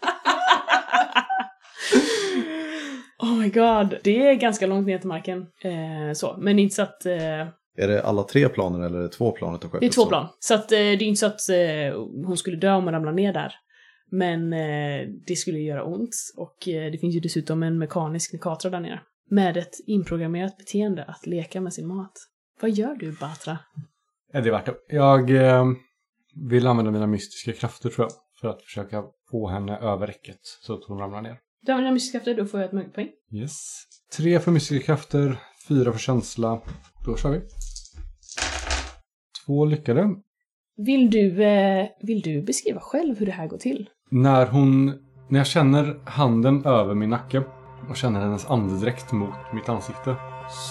Oh 3.18 3.31
my 3.42 3.48
god, 3.50 3.98
det 4.04 4.26
är 4.26 4.34
ganska 4.34 4.66
långt 4.66 4.86
ner 4.86 4.98
till 4.98 5.08
marken. 5.08 5.46
Eh, 5.60 6.12
så, 6.14 6.36
men 6.38 6.58
inte 6.58 6.74
så 6.74 6.82
att... 6.82 7.06
Eh, 7.06 7.12
Är 7.76 7.88
det 7.88 8.02
alla 8.02 8.22
tre 8.22 8.48
planer 8.48 8.86
eller 8.86 8.98
är 8.98 9.02
det 9.02 9.08
två 9.08 9.30
plan 9.32 9.54
utav 9.54 9.70
skeppet? 9.70 9.80
det 9.80 9.86
är 9.86 9.90
två 9.90 10.06
plan. 10.06 10.28
Så 10.38 10.54
att 10.54 10.72
eh, 10.72 10.76
det 10.76 10.82
är 10.82 11.02
inte 11.02 11.18
så 11.20 11.26
att 11.26 11.48
eh, 11.48 12.26
hon 12.26 12.36
skulle 12.36 12.56
dö 12.56 12.72
om 12.72 12.84
hon 12.84 12.92
ramlar 12.92 13.12
ner 13.12 13.32
där. 13.32 13.54
Men 14.10 14.52
eh, 14.52 15.08
det 15.26 15.36
skulle 15.36 15.58
göra 15.58 15.84
ont. 15.84 16.14
Och 16.36 16.68
eh, 16.68 16.92
det 16.92 16.98
finns 16.98 17.14
ju 17.14 17.20
dessutom 17.20 17.62
en 17.62 17.78
mekanisk 17.78 18.32
nekatra 18.32 18.70
där 18.70 18.80
nere. 18.80 19.00
Med 19.30 19.56
ett 19.56 19.74
inprogrammerat 19.86 20.58
beteende 20.58 21.04
att 21.04 21.26
leka 21.26 21.60
med 21.60 21.72
sin 21.72 21.86
mat. 21.86 22.12
Vad 22.60 22.70
gör 22.70 22.94
du, 22.94 23.12
Batra? 23.12 23.58
Är 24.32 24.42
det 24.42 24.50
värt 24.50 24.66
det? 24.66 24.74
Jag 24.88 25.30
eh, 25.30 25.64
vill 26.50 26.66
använda 26.66 26.90
mina 26.90 27.06
mystiska 27.06 27.52
krafter 27.52 27.88
tror 27.88 28.04
jag. 28.04 28.12
För 28.40 28.48
att 28.48 28.62
försöka 28.62 29.04
få 29.30 29.48
henne 29.48 29.78
över 29.78 30.06
räcket 30.06 30.38
så 30.42 30.74
att 30.74 30.84
hon 30.84 30.98
ramlar 30.98 31.22
ner. 31.22 31.38
Du 31.66 31.72
använder 31.72 31.92
mystiska 31.92 32.18
krafter, 32.18 32.34
då 32.34 32.46
får 32.46 32.60
jag 32.60 32.66
ett 32.66 32.72
möjligt 32.72 32.94
poäng. 32.94 33.08
Yes. 33.32 33.82
Tre 34.16 34.40
för 34.40 34.50
mystiska 34.50 34.86
krafter, 34.86 35.36
fyra 35.68 35.92
för 35.92 35.98
känsla. 35.98 36.60
Då 37.06 37.16
kör 37.16 37.30
vi. 37.30 37.40
Två 39.46 39.64
lyckade. 39.64 40.08
Vill 40.76 41.10
du, 41.10 41.44
eh, 41.44 41.88
vill 42.02 42.20
du 42.20 42.42
beskriva 42.42 42.80
själv 42.80 43.18
hur 43.18 43.26
det 43.26 43.32
här 43.32 43.46
går 43.46 43.58
till? 43.58 43.90
När 44.10 44.46
hon... 44.46 44.86
När 45.30 45.40
jag 45.40 45.46
känner 45.46 46.00
handen 46.06 46.64
över 46.64 46.94
min 46.94 47.10
nacke 47.10 47.42
och 47.88 47.96
känner 47.96 48.20
hennes 48.20 48.46
andedräkt 48.46 49.12
mot 49.12 49.34
mitt 49.54 49.68
ansikte 49.68 50.16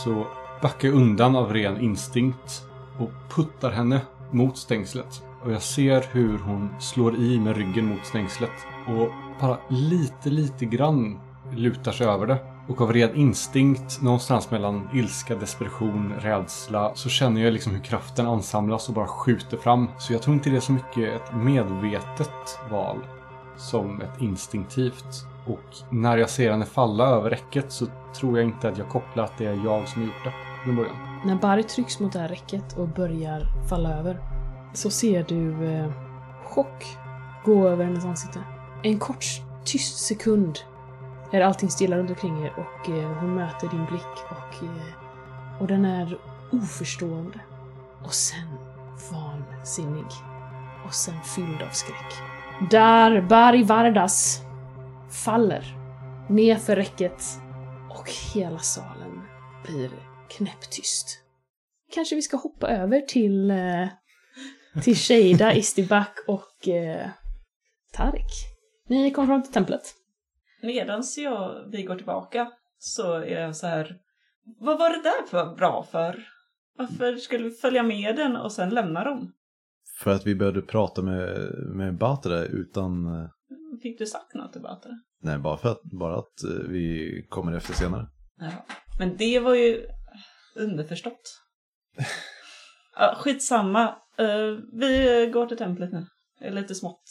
så 0.03 0.27
backar 0.61 0.87
jag 0.87 0.97
undan 0.97 1.35
av 1.35 1.53
ren 1.53 1.81
instinkt 1.81 2.61
och 2.99 3.35
puttar 3.35 3.71
henne 3.71 4.01
mot 4.31 4.57
stängslet. 4.57 5.23
Och 5.43 5.51
jag 5.51 5.61
ser 5.61 6.05
hur 6.11 6.37
hon 6.37 6.69
slår 6.79 7.15
i 7.15 7.39
med 7.39 7.57
ryggen 7.57 7.85
mot 7.85 8.05
stängslet 8.05 8.51
och 8.87 9.09
bara 9.41 9.57
lite, 9.69 10.29
lite 10.29 10.65
grann 10.65 11.19
lutar 11.55 11.91
sig 11.91 12.07
över 12.07 12.27
det. 12.27 12.37
Och 12.67 12.81
av 12.81 12.93
ren 12.93 13.15
instinkt, 13.15 14.01
någonstans 14.01 14.51
mellan 14.51 14.89
ilska, 14.93 15.35
desperation, 15.35 16.13
rädsla, 16.19 16.91
så 16.95 17.09
känner 17.09 17.41
jag 17.41 17.53
liksom 17.53 17.73
hur 17.73 17.81
kraften 17.81 18.27
ansamlas 18.27 18.89
och 18.89 18.95
bara 18.95 19.07
skjuter 19.07 19.57
fram. 19.57 19.89
Så 19.99 20.13
jag 20.13 20.21
tror 20.21 20.33
inte 20.33 20.49
det 20.49 20.55
är 20.55 20.61
så 20.61 20.71
mycket 20.71 21.21
ett 21.21 21.35
medvetet 21.35 22.59
val 22.71 22.97
som 23.57 24.01
ett 24.01 24.21
instinktivt. 24.21 25.25
Och 25.47 25.75
när 25.89 26.17
jag 26.17 26.29
ser 26.29 26.51
henne 26.51 26.65
falla 26.65 27.05
över 27.05 27.29
räcket 27.29 27.71
så 27.71 27.85
tror 28.15 28.37
jag 28.37 28.47
inte 28.47 28.69
att 28.69 28.77
jag 28.77 28.89
kopplar 28.89 29.23
att 29.23 29.37
det 29.37 29.45
är 29.45 29.65
jag 29.65 29.87
som 29.87 30.01
har 30.01 30.07
gjort 30.07 30.23
det 30.23 30.33
från 30.63 30.75
början. 30.75 30.95
När 31.25 31.35
Barry 31.35 31.63
trycks 31.63 31.99
mot 31.99 32.13
det 32.13 32.19
här 32.19 32.27
räcket 32.27 32.77
och 32.77 32.87
börjar 32.87 33.67
falla 33.69 33.89
över 33.89 34.17
så 34.73 34.89
ser 34.89 35.23
du 35.23 35.65
eh, 35.65 35.91
chock 36.43 36.97
gå 37.45 37.67
över 37.67 37.85
hennes 37.85 38.05
ansikte. 38.05 38.39
En 38.83 38.99
kort 38.99 39.25
tyst 39.65 39.97
sekund 39.97 40.59
är 41.31 41.41
allting 41.41 41.69
stilla 41.69 41.97
runt 41.97 42.09
omkring 42.09 42.45
er 42.45 42.53
och 42.57 42.89
eh, 42.89 43.17
hon 43.19 43.35
möter 43.35 43.69
din 43.69 43.85
blick 43.85 44.17
och, 44.29 44.63
eh, 44.63 45.61
och 45.61 45.67
den 45.67 45.85
är 45.85 46.19
oförstående. 46.51 47.39
Och 48.03 48.13
sen 48.13 48.57
vansinnig. 49.11 50.11
Och 50.85 50.93
sen 50.93 51.21
fylld 51.35 51.61
av 51.61 51.69
skräck. 51.69 52.13
Där 52.71 53.21
Bari 53.21 53.63
Vardas 53.63 54.41
faller 55.25 55.77
nerför 56.29 56.75
räcket 56.75 57.23
och 57.89 58.11
hela 58.33 58.59
salen 58.59 59.21
blir 59.65 59.91
knäpptyst. 60.29 61.19
Kanske 61.93 62.15
vi 62.15 62.21
ska 62.21 62.37
hoppa 62.37 62.67
över 62.67 63.01
till, 63.01 63.51
eh, 63.51 63.87
till 64.83 64.95
Sheida, 64.95 65.55
Istibak 65.55 66.17
och 66.27 66.67
eh, 66.67 67.09
Tarik. 67.93 68.50
Ni 68.91 69.11
kom 69.11 69.27
fram 69.27 69.43
till 69.43 69.53
templet. 69.53 69.81
Medans 70.61 71.17
jag, 71.17 71.69
vi 71.71 71.83
går 71.83 71.95
tillbaka 71.95 72.51
så 72.77 73.13
är 73.13 73.41
jag 73.41 73.55
så 73.55 73.67
här. 73.67 73.97
Vad 74.59 74.79
var 74.79 74.89
det 74.89 75.03
där 75.03 75.27
för 75.27 75.55
bra 75.55 75.83
för? 75.91 76.27
Varför 76.77 77.15
skulle 77.15 77.43
vi 77.43 77.51
följa 77.51 77.83
med 77.83 78.15
den 78.15 78.35
och 78.35 78.51
sen 78.51 78.69
lämna 78.69 79.03
dem? 79.03 79.33
För 79.99 80.11
att 80.11 80.27
vi 80.27 80.35
började 80.35 80.61
prata 80.61 81.01
med, 81.01 81.51
med 81.75 81.97
Batra 81.97 82.43
utan... 82.43 83.05
eh, 83.05 83.29
Fick 83.81 83.99
du 83.99 84.05
sagt 84.05 84.33
något 84.33 84.55
about 84.55 84.83
det? 84.83 84.99
Nej, 85.21 85.37
bara 85.37 85.57
för 85.57 85.69
att, 85.71 85.81
bara 85.83 86.17
att 86.19 86.43
eh, 86.43 86.69
vi 86.69 87.11
kommer 87.29 87.51
efter 87.53 87.73
senare. 87.73 88.07
Ja. 88.37 88.51
Men 88.99 89.17
det 89.17 89.39
var 89.39 89.55
ju 89.55 89.87
underförstått. 90.55 91.21
Ja, 92.95 93.15
skitsamma. 93.17 93.95
Uh, 94.21 94.59
vi 94.73 95.29
går 95.33 95.45
till 95.47 95.57
templet 95.57 95.91
nu. 95.91 96.05
Jag 96.39 96.47
är 96.47 96.53
lite 96.53 96.75
smått 96.75 97.03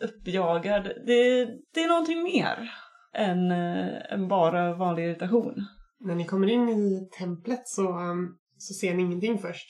uppjagad. 0.00 0.84
Det, 0.84 1.44
det 1.74 1.80
är 1.80 1.88
någonting 1.88 2.22
mer 2.22 2.70
än, 3.14 3.50
eh, 3.50 4.12
än 4.12 4.28
bara 4.28 4.74
vanlig 4.74 5.04
irritation. 5.04 5.54
När 6.00 6.14
ni 6.14 6.24
kommer 6.24 6.46
in 6.46 6.68
i 6.68 7.08
templet 7.18 7.68
så, 7.68 7.98
um, 7.98 8.38
så 8.58 8.74
ser 8.74 8.94
ni 8.94 9.02
ingenting 9.02 9.38
först. 9.38 9.68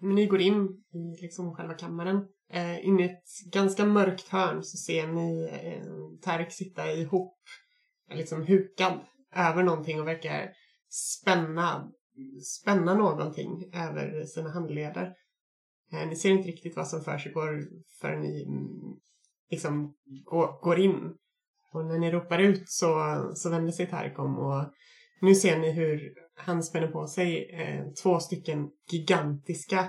Men 0.00 0.14
ni 0.14 0.26
går 0.26 0.40
in 0.40 0.68
i 0.92 1.22
liksom 1.22 1.54
själva 1.54 1.74
kammaren. 1.74 2.26
Eh, 2.52 2.86
in 2.86 3.00
i 3.00 3.04
ett 3.04 3.52
ganska 3.52 3.84
mörkt 3.84 4.28
hörn 4.28 4.62
så 4.62 4.76
ser 4.76 5.06
ni 5.06 5.48
eh, 6.26 6.48
sitta 6.48 6.92
ihop, 6.92 7.38
eh, 8.10 8.16
liksom 8.16 8.46
hukad 8.46 9.00
över 9.34 9.62
någonting 9.62 10.00
och 10.00 10.08
verkar 10.08 10.52
spänna, 10.90 11.92
spänna 12.60 12.94
någonting 12.94 13.70
över 13.72 14.24
sina 14.24 14.50
handleder. 14.50 15.14
Eh, 15.92 16.08
ni 16.08 16.16
ser 16.16 16.30
inte 16.30 16.48
riktigt 16.48 16.76
vad 16.76 16.88
som 16.88 17.04
försiggår 17.04 17.62
förrän 18.00 18.20
ni 18.20 18.46
liksom 19.52 19.94
går, 20.24 20.62
går 20.62 20.78
in. 20.78 21.14
Och 21.72 21.84
när 21.84 21.98
ni 21.98 22.10
ropar 22.10 22.38
ut 22.38 22.70
så, 22.70 23.22
så 23.34 23.50
vänder 23.50 23.72
sig 23.72 23.86
Tarkom 23.86 24.38
och 24.38 24.64
nu 25.20 25.34
ser 25.34 25.58
ni 25.58 25.72
hur 25.72 26.00
han 26.36 26.62
spänner 26.62 26.88
på 26.88 27.06
sig 27.06 27.50
eh, 27.52 27.84
två 28.02 28.20
stycken 28.20 28.68
gigantiska, 28.90 29.86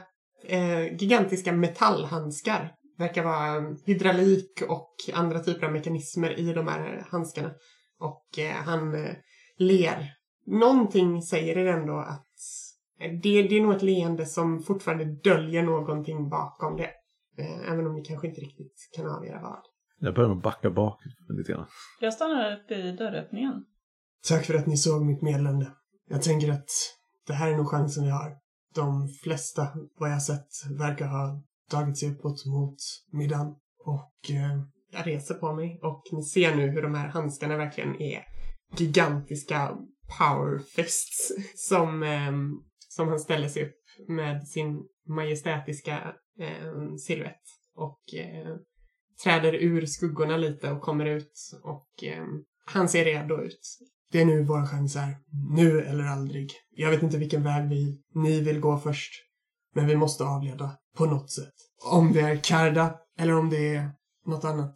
eh, 0.47 0.95
gigantiska 0.95 1.52
metallhandskar. 1.52 2.71
Verkar 2.97 3.23
vara 3.23 3.76
hydraulik 3.86 4.63
och 4.69 4.95
andra 5.13 5.39
typer 5.39 5.65
av 5.67 5.73
mekanismer 5.73 6.39
i 6.39 6.54
de 6.54 6.67
här 6.67 7.06
handskarna. 7.10 7.52
Och 7.99 8.39
eh, 8.39 8.56
han 8.56 8.95
eh, 8.95 9.12
ler. 9.58 10.10
Någonting 10.45 11.21
säger 11.21 11.58
er 11.58 11.65
ändå 11.65 11.97
att 11.97 12.28
eh, 12.99 13.12
det, 13.12 13.43
det 13.43 13.58
är 13.58 13.62
nog 13.62 13.76
ett 13.76 13.82
leende 13.82 14.26
som 14.26 14.63
fortfarande 14.63 15.06
döljer 15.06 15.63
någonting 15.63 16.30
bakom 16.30 16.78
det. 16.78 16.89
Eh, 17.38 17.72
även 17.72 17.88
om 17.88 17.96
ni 17.96 18.04
kanske 18.04 18.28
inte 18.28 18.41
riktigt 18.41 18.89
kan 18.96 19.10
avgöra 19.10 19.41
vad. 19.41 19.62
Jag 20.00 20.15
börjar 20.15 20.30
nog 20.30 20.41
backa 20.41 20.69
bak 20.69 21.02
lite 21.38 21.52
grann. 21.52 21.67
Jag 22.00 22.13
stannar 22.13 22.58
upp 22.58 22.72
i 22.72 22.91
dörröppningen. 22.91 23.65
Tack 24.28 24.46
för 24.46 24.54
att 24.54 24.67
ni 24.67 24.78
såg 24.78 25.06
mitt 25.06 25.22
meddelande. 25.22 25.72
Jag 26.10 26.22
tänker 26.22 26.52
att 26.52 26.69
det 27.28 27.34
här 27.34 27.52
är 27.52 27.58
nog 27.58 27.67
chansen 27.67 28.04
vi 28.04 28.10
har. 28.10 28.38
De 28.76 29.08
flesta, 29.08 29.67
vad 30.00 30.12
jag 30.12 30.22
sett, 30.22 30.48
verkar 30.80 31.08
ha 31.08 31.41
tagit 31.69 31.98
sig 31.98 32.12
uppåt 32.12 32.46
mot 32.46 32.76
middagen. 33.12 33.56
Och 33.86 34.30
eh, 34.30 34.63
jag 34.91 35.08
reser 35.08 35.36
på 35.36 35.54
mig 35.54 35.80
och 35.84 36.04
ni 36.12 36.24
ser 36.24 36.56
nu 36.56 36.69
hur 36.69 36.82
de 36.82 36.96
här 36.96 37.08
handskarna 37.08 37.58
verkligen 37.58 38.02
är 38.02 38.24
gigantiska 38.78 39.78
power 40.19 40.60
fists 40.60 41.32
som, 41.56 42.04
eh, 42.04 42.32
som 42.89 43.08
han 43.08 43.19
ställer 43.19 43.48
sig 43.48 43.63
upp 43.63 43.76
med 44.08 44.48
sin 44.48 44.84
majestätiska 45.08 46.13
eh, 46.39 46.96
silhuett 47.08 47.41
och 47.76 48.13
eh, 48.13 48.56
träder 49.24 49.54
ur 49.54 49.86
skuggorna 49.86 50.38
lite 50.38 50.72
och 50.72 50.82
kommer 50.82 51.06
ut 51.06 51.52
och 51.63 52.04
eh, 52.04 52.24
han 52.65 52.89
ser 52.89 53.06
redo 53.06 53.41
ut. 53.41 53.78
Det 54.12 54.22
är 54.22 54.26
nu 54.26 54.43
vår 54.43 54.65
chans 54.65 54.96
är. 54.96 55.17
Nu 55.56 55.82
eller 55.82 56.04
aldrig. 56.04 56.52
Jag 56.72 56.89
vet 56.89 57.04
inte 57.04 57.17
vilken 57.17 57.43
väg 57.43 57.69
vi, 57.69 58.02
ni 58.13 58.41
vill 58.41 58.60
gå 58.60 58.78
först. 58.78 59.13
Men 59.76 59.88
vi 59.88 59.96
måste 59.96 60.24
avleda 60.24 60.78
på 60.98 61.06
något 61.06 61.32
sätt. 61.32 61.54
Om 61.91 62.13
det 62.13 62.22
är 62.22 62.36
Karda 62.43 63.00
eller 63.19 63.34
om 63.36 63.50
det 63.50 63.76
är 63.76 63.91
något 64.26 64.43
annat. 64.43 64.76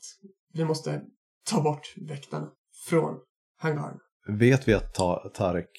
Vi 0.53 0.65
måste 0.65 1.01
ta 1.49 1.61
bort 1.61 1.93
väktarna 1.97 2.49
från 2.89 3.19
hangaren. 3.57 3.97
Vet 4.27 4.67
vi 4.67 4.73
att 4.73 4.93
Ta- 4.93 5.31
Tarek 5.33 5.69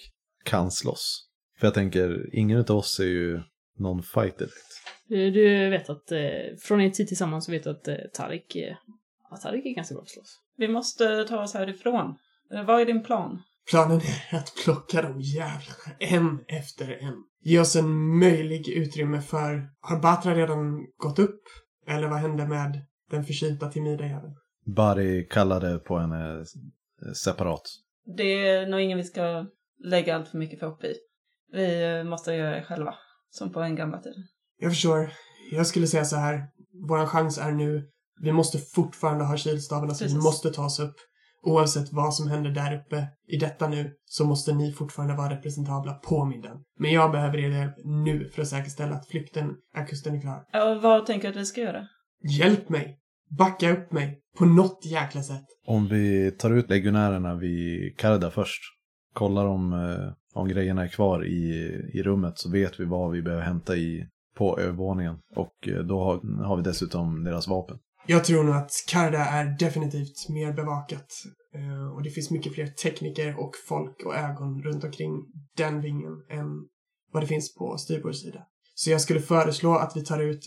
kan 0.44 0.70
slåss? 0.70 1.28
För 1.58 1.66
jag 1.66 1.74
tänker, 1.74 2.30
ingen 2.32 2.58
av 2.60 2.70
oss 2.70 3.00
är 3.00 3.04
ju 3.04 3.40
någon 3.78 4.02
fighter 4.02 4.38
direkt. 4.38 4.82
Du, 5.08 5.30
du 5.30 5.70
vet 5.70 5.90
att 5.90 6.12
eh, 6.12 6.20
från 6.60 6.80
er 6.80 6.90
tid 6.90 7.08
tillsammans 7.08 7.44
så 7.44 7.52
vet 7.52 7.64
du 7.64 7.70
att 7.70 7.88
eh, 7.88 7.96
Tarik 8.12 8.56
eh, 8.56 8.76
Ja, 9.30 9.36
Tarik 9.36 9.66
är 9.66 9.74
ganska 9.74 9.94
bra 9.94 10.00
på 10.00 10.04
att 10.04 10.10
slåss. 10.10 10.40
Vi 10.56 10.68
måste 10.68 11.24
ta 11.24 11.42
oss 11.42 11.54
härifrån. 11.54 12.14
Eh, 12.52 12.64
Vad 12.64 12.80
är 12.80 12.86
din 12.86 13.02
plan? 13.02 13.42
Planen 13.70 14.00
är 14.30 14.36
att 14.36 14.52
plocka 14.64 15.02
de 15.02 15.20
jävlarna 15.20 15.96
en 15.98 16.44
efter 16.48 16.98
en. 17.00 17.24
Ge 17.40 17.60
oss 17.60 17.76
en 17.76 18.18
möjlig 18.18 18.68
utrymme 18.68 19.20
för... 19.20 19.70
Har 19.80 20.00
Batra 20.00 20.34
redan 20.34 20.86
gått 20.96 21.18
upp? 21.18 21.42
Eller 21.86 22.08
vad 22.08 22.18
hände 22.18 22.46
med 22.46 22.80
den 23.10 23.24
förkylda 23.24 23.68
timida 23.68 24.06
jäveln? 24.06 24.34
Bari 24.66 25.26
kallade 25.30 25.78
på 25.78 25.98
henne 25.98 26.38
eh, 26.38 27.12
separat. 27.12 27.62
Det 28.16 28.46
är 28.48 28.66
nog 28.66 28.80
ingen 28.80 28.98
vi 28.98 29.04
ska 29.04 29.46
lägga 29.84 30.16
allt 30.16 30.28
för 30.28 30.38
mycket 30.38 30.58
för 30.58 30.66
hopp 30.66 30.84
i. 30.84 30.94
Vi 31.52 31.84
eh, 31.84 32.04
måste 32.04 32.32
göra 32.32 32.56
det 32.56 32.62
själva. 32.62 32.94
Som 33.30 33.52
på 33.52 33.60
en 33.60 33.76
gamla 33.76 33.98
tiden. 34.02 34.24
Jag 34.58 34.72
förstår. 34.72 35.10
Jag 35.50 35.66
skulle 35.66 35.86
säga 35.86 36.04
så 36.04 36.16
här. 36.16 36.42
Våran 36.88 37.06
chans 37.06 37.38
är 37.38 37.52
nu. 37.52 37.82
Vi 38.20 38.32
måste 38.32 38.58
fortfarande 38.58 39.24
ha 39.24 39.36
kylstavarna 39.36 39.94
så 39.94 40.04
vi 40.04 40.08
Precis. 40.08 40.24
måste 40.24 40.50
ta 40.50 40.64
oss 40.64 40.80
upp. 40.80 40.94
Oavsett 41.42 41.92
vad 41.92 42.14
som 42.14 42.28
händer 42.28 42.50
där 42.50 42.76
uppe 42.76 43.06
i 43.28 43.36
detta 43.36 43.68
nu 43.68 43.92
så 44.04 44.24
måste 44.24 44.54
ni 44.54 44.72
fortfarande 44.72 45.14
vara 45.14 45.30
representabla 45.36 45.92
på 45.94 46.24
middagen. 46.24 46.58
Men 46.78 46.92
jag 46.92 47.12
behöver 47.12 47.38
er 47.38 47.50
hjälp 47.50 47.74
nu 47.84 48.28
för 48.34 48.42
att 48.42 48.48
säkerställa 48.48 48.94
att 48.94 49.08
flykten 49.08 49.54
är 49.74 49.86
kusten 49.86 50.14
är 50.16 50.20
klar. 50.20 50.44
Ja, 50.52 50.80
vad 50.82 51.06
tänker 51.06 51.28
du 51.28 51.32
att 51.32 51.40
vi 51.40 51.46
ska 51.46 51.60
göra? 51.60 51.86
Hjälp 52.38 52.68
mig! 52.68 52.98
Backa 53.38 53.70
upp 53.70 53.92
mig! 53.92 54.18
På 54.38 54.44
något 54.44 54.84
jäkla 54.84 55.22
sätt. 55.22 55.44
Om 55.66 55.88
vi 55.88 56.30
tar 56.30 56.50
ut 56.50 56.70
legionärerna 56.70 57.34
vid 57.34 57.98
Karda 57.98 58.30
först, 58.30 58.62
kollar 59.14 59.46
om, 59.46 59.72
eh, 59.72 60.12
om 60.34 60.48
grejerna 60.48 60.82
är 60.82 60.88
kvar 60.88 61.26
i, 61.26 61.48
i 61.94 62.02
rummet 62.02 62.38
så 62.38 62.50
vet 62.50 62.80
vi 62.80 62.84
vad 62.84 63.12
vi 63.12 63.22
behöver 63.22 63.42
hämta 63.44 63.76
i, 63.76 64.06
på 64.38 64.58
övervåningen. 64.58 65.16
Och 65.36 65.68
eh, 65.68 65.78
då 65.78 66.04
har, 66.04 66.44
har 66.44 66.56
vi 66.56 66.62
dessutom 66.62 67.24
deras 67.24 67.48
vapen. 67.48 67.78
Jag 68.06 68.24
tror 68.24 68.44
nog 68.44 68.54
att 68.54 68.70
Karda 68.88 69.24
är 69.24 69.58
definitivt 69.58 70.28
mer 70.28 70.52
bevakat. 70.52 71.06
Eh, 71.54 71.94
och 71.94 72.02
det 72.02 72.10
finns 72.10 72.30
mycket 72.30 72.54
fler 72.54 72.66
tekniker 72.66 73.40
och 73.40 73.52
folk 73.68 74.06
och 74.06 74.14
ögon 74.16 74.62
runt 74.62 74.84
omkring 74.84 75.10
den 75.56 75.80
vingen 75.80 76.12
än 76.30 76.46
vad 77.12 77.22
det 77.22 77.26
finns 77.26 77.54
på 77.54 77.78
styrbordssida. 77.78 78.40
Så 78.74 78.90
jag 78.90 79.00
skulle 79.00 79.20
föreslå 79.20 79.74
att 79.74 79.96
vi 79.96 80.04
tar 80.04 80.18
ut 80.18 80.40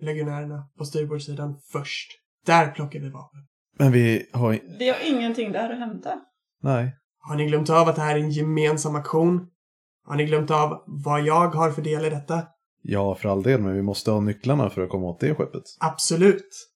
legionärerna 0.00 0.68
på 0.78 0.84
styrbordssidan 0.84 1.58
först. 1.72 2.10
Där 2.46 2.70
plockar 2.70 3.00
vi 3.00 3.10
vapen. 3.10 3.40
Men 3.78 3.92
vi 3.92 4.28
har... 4.32 4.58
Vi 4.78 4.88
har 4.88 5.16
ingenting 5.16 5.52
där 5.52 5.72
att 5.72 5.78
hämta. 5.78 6.20
Nej. 6.62 6.96
Har 7.18 7.36
ni 7.36 7.46
glömt 7.46 7.70
av 7.70 7.88
att 7.88 7.96
det 7.96 8.02
här 8.02 8.16
är 8.16 8.20
en 8.20 8.30
gemensam 8.30 8.96
aktion? 8.96 9.46
Har 10.04 10.16
ni 10.16 10.24
glömt 10.24 10.50
av 10.50 10.84
vad 10.86 11.22
jag 11.22 11.48
har 11.48 11.70
för 11.70 11.82
del 11.82 12.04
i 12.04 12.10
detta? 12.10 12.42
Ja, 12.88 13.14
för 13.14 13.28
all 13.28 13.42
del, 13.42 13.60
men 13.60 13.74
vi 13.74 13.82
måste 13.82 14.10
ha 14.10 14.20
nycklarna 14.20 14.70
för 14.70 14.82
att 14.82 14.90
komma 14.90 15.06
åt 15.06 15.20
det 15.20 15.34
skeppet. 15.34 15.62
Absolut. 15.80 16.68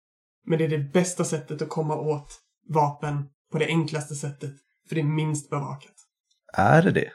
Men 0.46 0.58
det 0.58 0.64
är 0.64 0.68
det 0.68 0.78
bästa 0.92 1.24
sättet 1.24 1.62
att 1.62 1.68
komma 1.68 1.96
åt 1.96 2.28
vapen 2.68 3.24
på 3.52 3.58
det 3.58 3.66
enklaste 3.66 4.14
sättet. 4.14 4.50
För 4.88 4.94
det 4.94 5.00
är 5.00 5.04
minst 5.04 5.50
bevakat. 5.50 5.94
Är 6.52 6.82
det 6.82 6.90
det? 6.90 7.10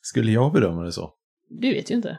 Skulle 0.00 0.32
jag 0.32 0.52
bedöma 0.52 0.82
det 0.82 0.92
så? 0.92 1.12
Du 1.48 1.74
vet 1.74 1.90
ju 1.90 1.94
inte. 1.94 2.18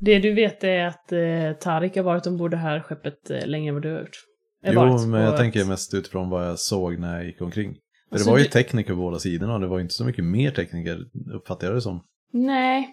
Det 0.00 0.18
du 0.18 0.34
vet 0.34 0.64
är 0.64 0.86
att 0.86 1.12
eh, 1.12 1.52
Tarik 1.60 1.96
har 1.96 2.02
varit 2.02 2.26
ombord 2.26 2.50
det 2.50 2.56
här 2.56 2.80
skeppet 2.80 3.30
eh, 3.30 3.46
längre 3.46 3.68
än 3.68 3.74
vad 3.74 3.82
du 3.82 3.92
har 3.92 4.00
gjort. 4.00 4.18
Är 4.62 4.72
Jo, 4.72 5.06
men 5.06 5.20
jag 5.22 5.36
tänker 5.36 5.64
mest 5.64 5.94
utifrån 5.94 6.30
vad 6.30 6.46
jag 6.48 6.58
såg 6.58 6.98
när 6.98 7.16
jag 7.16 7.26
gick 7.26 7.40
omkring. 7.40 7.76
Alltså, 8.10 8.26
det 8.26 8.30
var 8.30 8.38
ju 8.38 8.44
du- 8.44 8.50
tekniker 8.50 8.92
på 8.92 8.96
båda 8.96 9.18
sidorna 9.18 9.54
och 9.54 9.60
det 9.60 9.66
var 9.66 9.78
ju 9.78 9.82
inte 9.82 9.94
så 9.94 10.04
mycket 10.04 10.24
mer 10.24 10.50
tekniker, 10.50 10.98
uppfattar 11.34 11.66
jag 11.66 11.76
det 11.76 11.80
som. 11.80 12.04
Nej, 12.32 12.88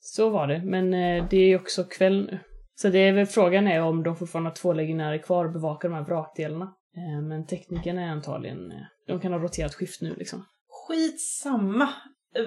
så 0.00 0.30
var 0.30 0.46
det. 0.46 0.62
Men 0.64 0.94
eh, 0.94 1.28
det 1.30 1.36
är 1.36 1.46
ju 1.46 1.56
också 1.56 1.84
kväll 1.84 2.26
nu. 2.30 2.38
Så 2.74 2.88
det 2.88 2.98
är 2.98 3.12
väl 3.12 3.26
frågan 3.26 3.66
är 3.66 3.82
om 3.82 4.02
de 4.02 4.16
fortfarande 4.16 4.50
har 4.50 4.54
två 4.54 4.72
legionärer 4.72 5.18
kvar 5.18 5.44
och 5.44 5.52
bevakar 5.52 5.88
de 5.88 5.94
här 5.94 6.04
vrakdelarna. 6.04 6.64
Eh, 6.96 7.22
men 7.28 7.46
teknikerna 7.46 8.02
är 8.02 8.08
antagligen... 8.08 8.70
Eh, 8.70 8.78
de 9.06 9.20
kan 9.20 9.32
ha 9.32 9.38
roterat 9.38 9.74
skift 9.74 10.02
nu 10.02 10.14
liksom. 10.14 10.44
Skitsamma. 10.68 11.88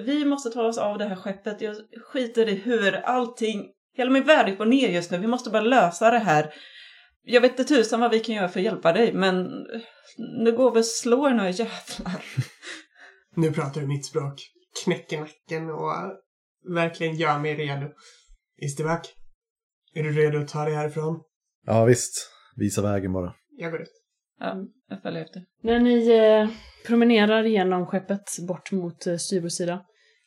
Vi 0.04 0.24
måste 0.24 0.50
ta 0.50 0.62
oss 0.62 0.78
av 0.78 0.98
det 0.98 1.04
här 1.04 1.16
skeppet. 1.16 1.60
Jag 1.60 1.76
skiter 2.04 2.48
i 2.48 2.54
hur 2.54 2.94
allting... 2.94 3.70
Hela 3.96 4.10
min 4.10 4.24
värld 4.24 4.48
är 4.48 4.56
på 4.56 4.64
ner 4.64 4.88
just 4.88 5.10
nu. 5.10 5.18
Vi 5.18 5.26
måste 5.26 5.50
bara 5.50 5.62
lösa 5.62 6.10
det 6.10 6.18
här. 6.18 6.54
Jag 7.22 7.40
vet 7.40 7.50
inte 7.50 7.74
tusan 7.74 8.00
vad 8.00 8.10
vi 8.10 8.20
kan 8.20 8.34
göra 8.34 8.48
för 8.48 8.60
att 8.60 8.64
hjälpa 8.64 8.92
dig, 8.92 9.12
men 9.12 9.48
nu 10.44 10.52
går 10.52 10.74
vi 10.74 10.80
och 10.80 10.86
slår 10.86 11.30
några 11.30 11.50
jävlar. 11.50 12.24
Nu 13.36 13.52
pratar 13.52 13.80
du 13.80 13.86
mitt 13.86 14.06
språk. 14.06 14.34
Knäcker 14.84 15.20
nacken 15.20 15.70
och 15.70 15.92
verkligen 16.74 17.14
gör 17.16 17.38
mig 17.38 17.54
redo. 17.54 17.88
Isterback, 18.62 19.14
är 19.94 20.02
du 20.02 20.12
redo 20.12 20.38
att 20.38 20.48
ta 20.48 20.64
dig 20.64 20.74
härifrån? 20.74 21.20
Ja, 21.66 21.84
visst. 21.84 22.30
Visa 22.56 22.82
vägen 22.82 23.12
bara. 23.12 23.34
Jag 23.50 23.70
går 23.70 23.82
ut. 23.82 23.92
Ja, 24.40 24.56
jag 24.88 25.02
följer 25.02 25.22
efter. 25.22 25.44
När 25.62 25.78
ni 25.78 26.10
eh, 26.10 26.48
promenerar 26.86 27.44
genom 27.44 27.86
skeppet 27.86 28.38
bort 28.48 28.72
mot 28.72 29.06
eh, 29.06 29.16
styrbordssidan 29.16 29.78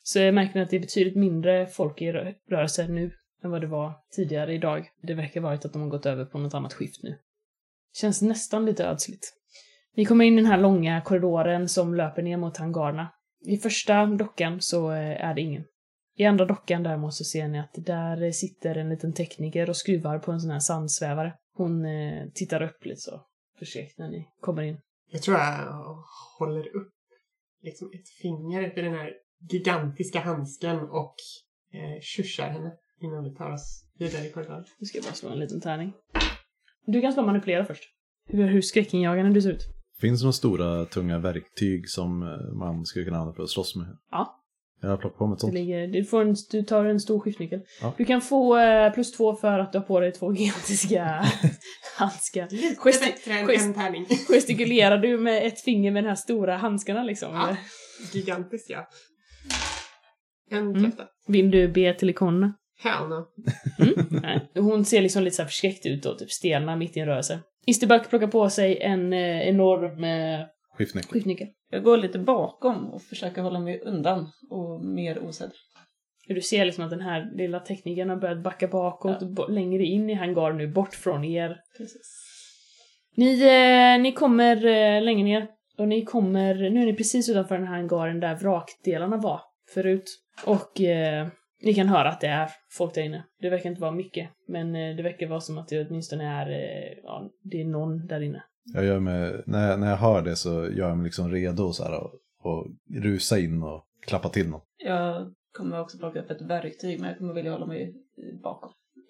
så 0.04 0.20
märker 0.32 0.56
ni 0.56 0.62
att 0.62 0.70
det 0.70 0.76
är 0.76 0.82
betydligt 0.82 1.16
mindre 1.16 1.68
folk 1.68 2.02
i 2.02 2.12
rö- 2.12 2.36
rörelse 2.50 2.88
nu 2.88 3.12
än 3.44 3.52
vad 3.52 3.62
det 3.62 3.68
var 3.68 3.94
tidigare 4.16 4.54
idag. 4.54 4.90
Det 5.02 5.14
verkar 5.14 5.42
varit 5.42 5.66
att 5.66 5.74
de 5.74 5.82
har 5.82 5.90
gått 5.90 6.06
över 6.06 6.26
på 6.26 6.38
något 6.38 6.54
annat 6.54 6.74
skift 6.74 7.04
nu. 7.04 7.18
Känns 7.94 8.22
nästan 8.22 8.66
lite 8.66 8.86
ödsligt. 8.86 9.34
Ni 9.96 10.06
kommer 10.06 10.26
in 10.26 10.34
i 10.34 10.42
den 10.42 10.52
här 10.52 10.58
långa 10.58 11.02
korridoren 11.02 11.70
som 11.70 11.96
löper 11.96 12.22
ner 12.22 12.38
mot 12.38 12.58
hangarerna. 12.58 13.14
I 13.46 13.58
första 13.58 14.06
dockan 14.06 14.62
så 14.62 14.92
eh, 14.92 15.26
är 15.26 15.34
det 15.34 15.42
ingen. 15.42 15.64
I 16.20 16.26
andra 16.26 16.46
dockan 16.46 16.84
däremot 16.84 17.14
så 17.14 17.24
ser 17.24 17.48
ni 17.48 17.60
att 17.60 17.74
där 17.74 18.32
sitter 18.32 18.76
en 18.76 18.90
liten 18.90 19.14
tekniker 19.14 19.70
och 19.70 19.78
skruvar 19.78 20.20
på 20.20 20.32
en 20.32 20.40
sån 20.40 20.52
här 20.52 20.60
sandsvävare. 20.60 21.34
Hon 21.54 21.86
eh, 21.86 22.28
tittar 22.34 22.62
upp 22.62 22.86
lite 22.86 23.02
så 23.02 23.22
förskräckt 23.60 24.00
när 24.00 24.10
ni 24.10 24.28
kommer 24.40 24.64
in. 24.64 24.78
Jag 25.12 25.22
tror 25.22 25.38
jag 25.38 26.04
håller 26.40 26.76
upp 26.76 26.94
liksom 27.62 27.92
ett 27.94 28.10
finger 28.10 28.76
vid 28.76 28.84
den 28.84 28.94
här 28.94 29.14
gigantiska 29.52 30.20
handsken 30.20 30.80
och 30.80 31.16
eh, 31.74 32.02
tjursar 32.02 32.50
henne 32.50 32.72
innan 33.02 33.24
vi 33.24 33.36
tar 33.36 33.52
oss 33.52 33.84
vidare 34.00 34.26
i 34.26 34.32
korridoren. 34.32 34.66
Nu 34.80 34.86
ska 34.86 34.98
jag 34.98 35.06
bara 35.06 35.14
slå 35.14 35.30
en 35.30 35.40
liten 35.40 35.62
tärning. 35.62 35.94
Du 36.86 37.02
kan 37.02 37.14
slå 37.14 37.26
manipulera 37.26 37.66
först. 37.66 37.84
Hur, 38.26 38.48
hur 38.48 38.62
skräckinjagande 38.62 39.34
du 39.34 39.42
ser 39.42 39.52
ut. 39.52 39.68
Finns 40.00 40.20
det 40.20 40.24
några 40.24 40.34
stora 40.34 40.86
tunga 40.86 41.20
verktyg 41.20 41.90
som 41.90 42.24
eh, 42.24 42.58
man 42.60 42.86
skulle 42.86 43.06
kunna 43.06 43.18
använda 43.18 43.36
för 43.36 43.44
att 43.44 43.50
slåss 43.50 43.76
med? 43.76 43.98
Ja. 44.12 44.44
Jag 44.82 44.90
har 44.90 44.98
plockat 44.98 45.18
på 45.18 45.28
mig 45.28 45.34
ett 45.34 45.38
Det 45.38 45.42
sånt. 45.42 45.54
ligger, 45.54 45.88
du, 45.88 46.04
får 46.06 46.22
en, 46.22 46.36
du 46.52 46.64
tar 46.64 46.86
en 46.86 47.00
stor 47.00 47.20
skiftnyckel. 47.20 47.60
Ja. 47.82 47.94
Du 47.98 48.06
kan 48.06 48.22
få 48.22 48.58
eh, 48.58 48.94
plus 48.94 49.12
två 49.12 49.36
för 49.36 49.60
att 49.60 49.72
du 49.72 49.78
har 49.78 49.86
på 49.86 50.00
dig 50.00 50.12
två 50.12 50.34
gigantiska 50.36 51.26
handskar. 51.98 52.48
Gesti- 52.48 53.06
bättre 53.06 53.34
än 53.34 53.48
gest- 53.48 53.66
en 53.66 53.74
tärning. 53.74 54.06
Gestikulerar 54.30 54.98
du 54.98 55.18
med 55.18 55.48
ett 55.48 55.62
finger 55.62 55.92
med 55.92 56.04
de 56.04 56.08
här 56.08 56.16
stora 56.16 56.58
handskarna 56.58 57.04
liksom? 57.04 57.34
Ja. 57.36 57.44
eller? 57.48 57.58
Gigantiska. 58.14 58.86
En 60.52 60.58
Mm. 60.58 60.84
kräfta. 60.84 61.04
Vill 61.28 61.52
du 61.52 61.68
be 61.68 61.94
till 61.94 62.10
ikonerna? 62.10 62.54
Hell 62.84 63.10
no. 63.10 63.28
Nej. 64.22 64.52
Hon 64.56 64.86
ser 64.86 65.02
liksom 65.02 65.24
lite 65.24 65.36
så 65.36 65.42
här 65.42 65.48
förskräckt 65.50 65.86
ut 65.86 66.06
och 66.06 66.20
typ 66.20 66.32
stelnar 66.32 66.76
mitt 66.76 66.98
i 66.98 67.00
en 67.00 67.06
rörelse. 67.06 67.40
Isterback 67.68 68.10
plockar 68.10 68.28
på 68.28 68.50
sig 68.50 68.78
en 68.82 69.14
eh, 69.14 69.48
enorm 69.48 70.04
eh, 70.04 70.46
Skiftnyckel. 70.78 71.12
skiftnyckel. 71.12 71.48
Jag 71.70 71.84
går 71.84 71.98
lite 71.98 72.20
bakom 72.20 72.90
och 72.94 73.02
försöker 73.02 73.42
hålla 73.42 73.60
mig 73.60 73.82
undan 73.82 74.28
och 74.50 74.86
mer 74.86 75.20
osedd. 75.24 75.52
Du 76.28 76.42
ser 76.42 76.66
liksom 76.66 76.84
att 76.84 76.90
den 76.90 77.02
här 77.02 77.32
lilla 77.36 77.60
teknikern 77.60 78.10
har 78.10 78.18
börjat 78.18 78.44
backa 78.44 78.68
bakåt, 78.68 79.22
bo- 79.24 79.48
längre 79.48 79.84
in 79.84 80.10
i 80.10 80.14
hangaren 80.14 80.58
nu, 80.58 80.68
bort 80.68 80.94
från 80.94 81.26
er. 81.26 81.58
Precis. 81.78 82.24
Ni, 83.16 83.42
eh, 83.42 84.02
ni 84.02 84.12
kommer 84.12 84.66
eh, 84.66 85.02
längre 85.02 85.24
ner 85.24 85.48
och 85.78 85.88
ni 85.88 86.06
kommer, 86.06 86.56
nu 86.70 86.82
är 86.82 86.86
ni 86.86 86.94
precis 86.94 87.30
utanför 87.30 87.58
den 87.58 87.68
här 87.68 87.76
hangaren 87.76 88.20
där 88.20 88.36
vrakdelarna 88.36 89.18
var 89.18 89.42
förut. 89.74 90.20
Och 90.46 90.82
eh, 90.82 91.28
ni 91.64 91.74
kan 91.74 91.88
höra 91.88 92.10
att 92.10 92.22
det 92.22 92.28
är 92.28 92.50
folk 92.72 92.94
där 92.96 93.02
inne. 93.04 93.24
Det 93.42 93.50
verkar 93.50 93.70
inte 93.70 93.82
vara 93.82 93.92
mycket, 93.92 94.30
men 94.48 94.76
eh, 94.76 94.96
det 94.96 95.04
verkar 95.04 95.28
vara 95.28 95.40
som 95.42 95.58
att 95.58 95.68
det 95.68 95.88
åtminstone 95.88 96.24
är, 96.28 96.50
eh, 96.52 96.98
ja, 97.04 97.30
det 97.44 97.62
är 97.62 97.66
någon 97.66 98.08
där 98.08 98.22
inne. 98.22 98.44
Jag 98.74 98.86
gör 98.86 99.00
mig, 99.00 99.44
när, 99.46 99.70
jag, 99.70 99.80
när 99.80 99.90
jag 99.90 99.98
hör 99.98 100.22
det 100.22 100.36
så 100.36 100.50
gör 100.50 100.88
jag 100.90 100.98
mig 100.98 101.04
liksom 101.06 101.32
redo 101.32 101.74
så 101.74 101.84
här 101.84 101.94
och, 102.04 102.12
och 102.44 102.68
rusa 102.94 103.40
in 103.40 103.64
och 103.64 103.84
klappa 104.08 104.30
till 104.30 104.50
någon. 104.50 104.62
Jag 104.86 105.32
kommer 105.58 105.80
också 105.80 105.98
plocka 105.98 106.20
upp 106.20 106.32
ett 106.32 106.42
verktyg, 106.42 107.00
men 107.00 107.10
jag 107.10 107.18
kommer 107.18 107.34
vilja 107.34 107.52
hålla 107.52 107.66
mig 107.66 107.94
bakom. 108.44 108.70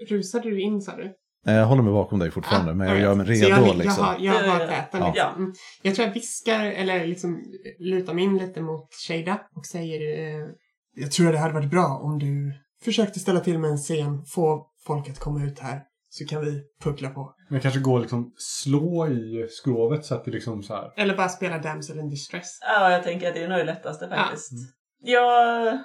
Rusade 0.10 0.50
du 0.50 0.62
in 0.62 0.82
sa 0.82 0.96
du? 0.96 1.13
Nej, 1.46 1.56
Jag 1.56 1.65
håller 1.65 1.84
mig 1.84 1.91
bakom 1.93 2.20
dig 2.20 2.32
fortfarande, 2.32 2.72
Ah, 2.72 2.76
men 2.76 2.88
jag 2.88 3.00
gör 3.00 3.15
mig 3.15 3.26
redo 3.26 3.48
jag, 3.48 3.78
liksom. 3.78 4.15
Jag 4.20 4.34
har, 4.34 4.43
jag 4.43 4.52
har 4.52 4.60
Ja, 4.60 4.60
ja, 4.60 4.62
ja. 4.62 4.67
täten 4.67 5.00
Ja. 5.02 5.08
liksom. 5.08 5.43
Mm. 5.43 5.54
Jag 5.82 5.96
tror 5.96 6.08
jag 6.08 6.13
viskar, 6.13 6.65
eller 6.65 7.08
liksom 7.08 7.43
lutar 7.80 8.13
mig 8.13 8.24
in 8.24 8.38
lite 8.38 8.62
mot 8.62 8.88
Shada 9.08 9.39
och 9.56 9.65
säger 9.65 10.20
eh, 10.41 10.48
Jag 10.96 11.12
tror 11.12 11.32
det 11.32 11.38
hade 11.38 11.54
varit 11.54 11.70
bra 11.72 12.00
om 12.04 12.20
du 12.20 12.54
försökte 12.84 13.20
ställa 13.20 13.39
till 13.39 13.60
med 13.60 13.70
en 13.72 13.78
scen, 13.78 14.26
få 14.26 14.67
folk 14.86 15.10
att 15.10 15.20
komma 15.20 15.46
ut 15.46 15.60
här, 15.60 15.82
så 16.17 16.25
kan 16.25 16.45
vi 16.45 16.62
puckla 16.84 17.10
på. 17.10 17.34
Men 17.49 17.62
kanske 17.62 17.80
gå 17.80 17.93
och 17.93 17.99
liksom 17.99 18.34
slå 18.38 19.08
i 19.08 19.47
skrovet 19.49 20.06
så 20.06 20.15
att 20.15 20.25
det 20.25 20.32
liksom 20.32 20.63
så 20.63 20.73
här. 20.73 20.93
Eller 20.97 21.17
bara 21.17 21.30
spela 21.30 21.58
Damsel 21.58 21.99
in 21.99 22.10
Distress. 22.10 22.60
Ja, 22.62 22.91
jag 22.91 23.03
tänker 23.03 23.27
att 23.27 23.34
det 23.34 23.43
är 23.43 23.49
nog 23.49 23.58
det 23.58 23.63
lättaste 23.63 24.10
faktiskt. 24.10 24.51
Jag... 24.99 25.80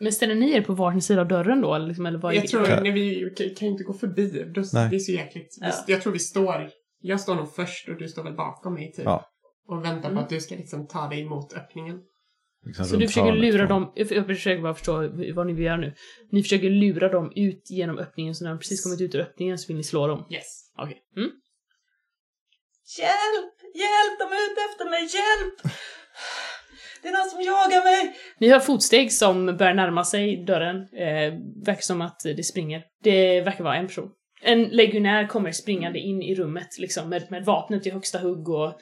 Men 0.00 0.12
ställer 0.12 0.34
ni 0.34 0.52
er 0.52 0.62
på 0.62 0.72
varsin 0.74 1.02
sida 1.02 1.20
av 1.20 1.28
dörren 1.28 1.60
då? 1.60 1.74
Eller, 1.74 1.86
liksom, 1.86 2.06
eller 2.06 2.18
vad 2.18 2.32
är 2.32 2.36
Jag 2.36 2.46
tror, 2.48 2.60
nej, 2.82 2.92
vi 2.92 3.34
kan 3.36 3.46
kan 3.54 3.68
ju 3.68 3.72
inte 3.72 3.84
gå 3.84 3.92
förbi. 3.92 4.52
Då, 4.54 4.62
Nej. 4.72 4.90
det 4.90 4.96
är 4.96 4.98
så 5.00 5.12
jäkligt. 5.12 5.58
Vi, 5.60 5.66
Ja. 5.66 5.72
Jag 5.86 6.02
tror 6.02 6.12
vi 6.12 6.18
står 6.18 6.70
Jag 7.00 7.20
står 7.20 7.34
nog 7.34 7.54
först 7.54 7.88
och 7.88 7.98
du 7.98 8.08
står 8.08 8.22
väl 8.24 8.36
bakom 8.36 8.74
mig 8.74 8.92
typ. 8.92 9.04
Ja. 9.04 9.24
Och 9.68 9.84
väntar 9.84 10.02
på 10.02 10.08
Mm. 10.08 10.18
att 10.24 10.28
du 10.28 10.40
ska 10.40 10.54
liksom 10.54 10.86
ta 10.86 11.08
dig 11.08 11.24
mot 11.24 11.52
öppningen. 11.52 12.00
Liksom 12.66 12.84
Så 12.84 12.96
du 12.96 13.06
försöker 13.06 13.32
lura 13.32 13.66
från- 13.68 13.82
dem, 13.82 13.92
jag 13.94 14.26
försöker 14.26 14.62
bara 14.62 14.74
förstå 14.74 15.10
vad 15.34 15.46
ni 15.46 15.52
vill 15.52 15.64
göra 15.64 15.76
nu. 15.76 15.94
Ni 16.30 16.42
försöker 16.42 16.70
lura 16.70 17.08
dem 17.08 17.32
ut 17.36 17.70
genom 17.70 17.98
öppningen, 17.98 18.34
så 18.34 18.44
när 18.44 18.50
de 18.50 18.58
precis 18.58 18.82
kommit 18.84 19.00
ut 19.00 19.14
ur 19.14 19.20
öppningen 19.20 19.58
så 19.58 19.66
vill 19.68 19.76
ni 19.76 19.82
slå 19.84 20.06
dem. 20.06 20.26
Yes. 20.30 20.72
Okej. 20.78 21.02
Mm. 21.16 21.30
Hjälp! 22.98 23.54
Hjälp! 23.74 24.18
De 24.18 24.24
är 24.24 24.52
ute 24.52 24.60
efter 24.70 24.90
mig! 24.90 25.00
Hjälp! 25.02 25.74
Det 27.02 27.08
är 27.08 27.12
någon 27.12 27.30
som 27.30 27.42
jagar 27.42 27.84
mig! 27.84 28.16
Ni 28.38 28.48
hör 28.48 28.60
fotsteg 28.60 29.12
som 29.12 29.56
börjar 29.56 29.74
närma 29.74 30.04
sig 30.04 30.44
dörren. 30.44 30.76
Eh, 30.76 31.32
verkar 31.64 31.82
som 31.82 32.00
att 32.00 32.20
det 32.36 32.44
springer. 32.44 32.82
Det 33.02 33.40
verkar 33.40 33.64
vara 33.64 33.76
en 33.76 33.86
person. 33.86 34.10
En 34.42 34.62
legionär 34.64 35.26
kommer 35.26 35.52
springande 35.52 35.98
in 35.98 36.22
i 36.22 36.34
rummet 36.34 36.78
liksom 36.78 37.08
med, 37.08 37.26
med 37.30 37.44
vapnet 37.44 37.86
i 37.86 37.90
högsta 37.90 38.18
hugg 38.18 38.48
och... 38.48 38.80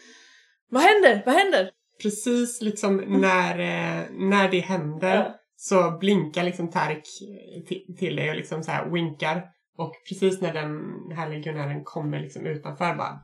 Vad 0.71 0.83
händer? 0.83 1.23
Vad 1.27 1.35
händer? 1.35 1.71
Precis 2.03 2.61
liksom 2.63 2.97
när, 2.97 3.59
eh, 3.59 4.05
när 4.11 4.51
det 4.51 4.61
händer 4.61 5.17
Ja. 5.17 5.35
så 5.57 5.99
blinkar 6.01 6.45
liksom 6.45 6.71
ti- 6.71 7.97
till 7.99 8.17
dig 8.17 8.31
och 8.31 8.37
liksom 8.37 8.63
så 8.63 8.71
här 8.71 8.91
winkar. 8.91 9.43
Och 9.79 9.93
precis 10.09 10.41
när 10.41 10.53
den 10.53 10.81
här 11.17 11.29
legionären 11.29 11.85
kommer 11.85 12.21
liksom 12.21 12.47
utanför 12.47 12.95
bara 12.95 13.21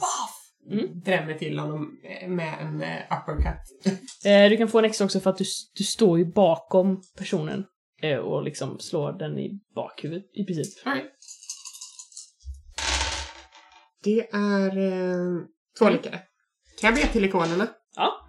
Baff! 0.00 0.38
Mm. 0.70 1.00
Drämmer 1.00 1.34
till 1.34 1.58
honom 1.58 1.98
eh, 2.04 2.28
med 2.28 2.54
en 2.60 2.82
eh, 2.82 3.02
uppercut. 3.20 3.98
Eh, 4.24 4.48
du 4.50 4.56
kan 4.56 4.68
få 4.68 4.78
en 4.78 4.84
extra 4.84 5.04
också 5.04 5.20
för 5.20 5.30
att 5.30 5.36
du, 5.38 5.44
du 5.74 5.84
står 5.84 6.18
ju 6.18 6.24
bakom 6.24 7.02
personen 7.18 7.64
eh, 8.02 8.18
och 8.18 8.42
liksom 8.42 8.78
slår 8.78 9.12
den 9.12 9.38
i 9.38 9.60
bakhuvudet 9.74 10.24
i 10.34 10.44
princip. 10.44 10.86
Alright. 10.86 11.10
Det 14.04 14.28
är 14.32 14.78
eh, 14.78 15.44
två 15.78 15.90
lyckade. 15.90 16.18
Kan 16.80 16.90
jag 16.90 16.94
be 16.94 17.12
till 17.12 17.24
ikonerna? 17.24 17.66
Ja. 17.96 18.21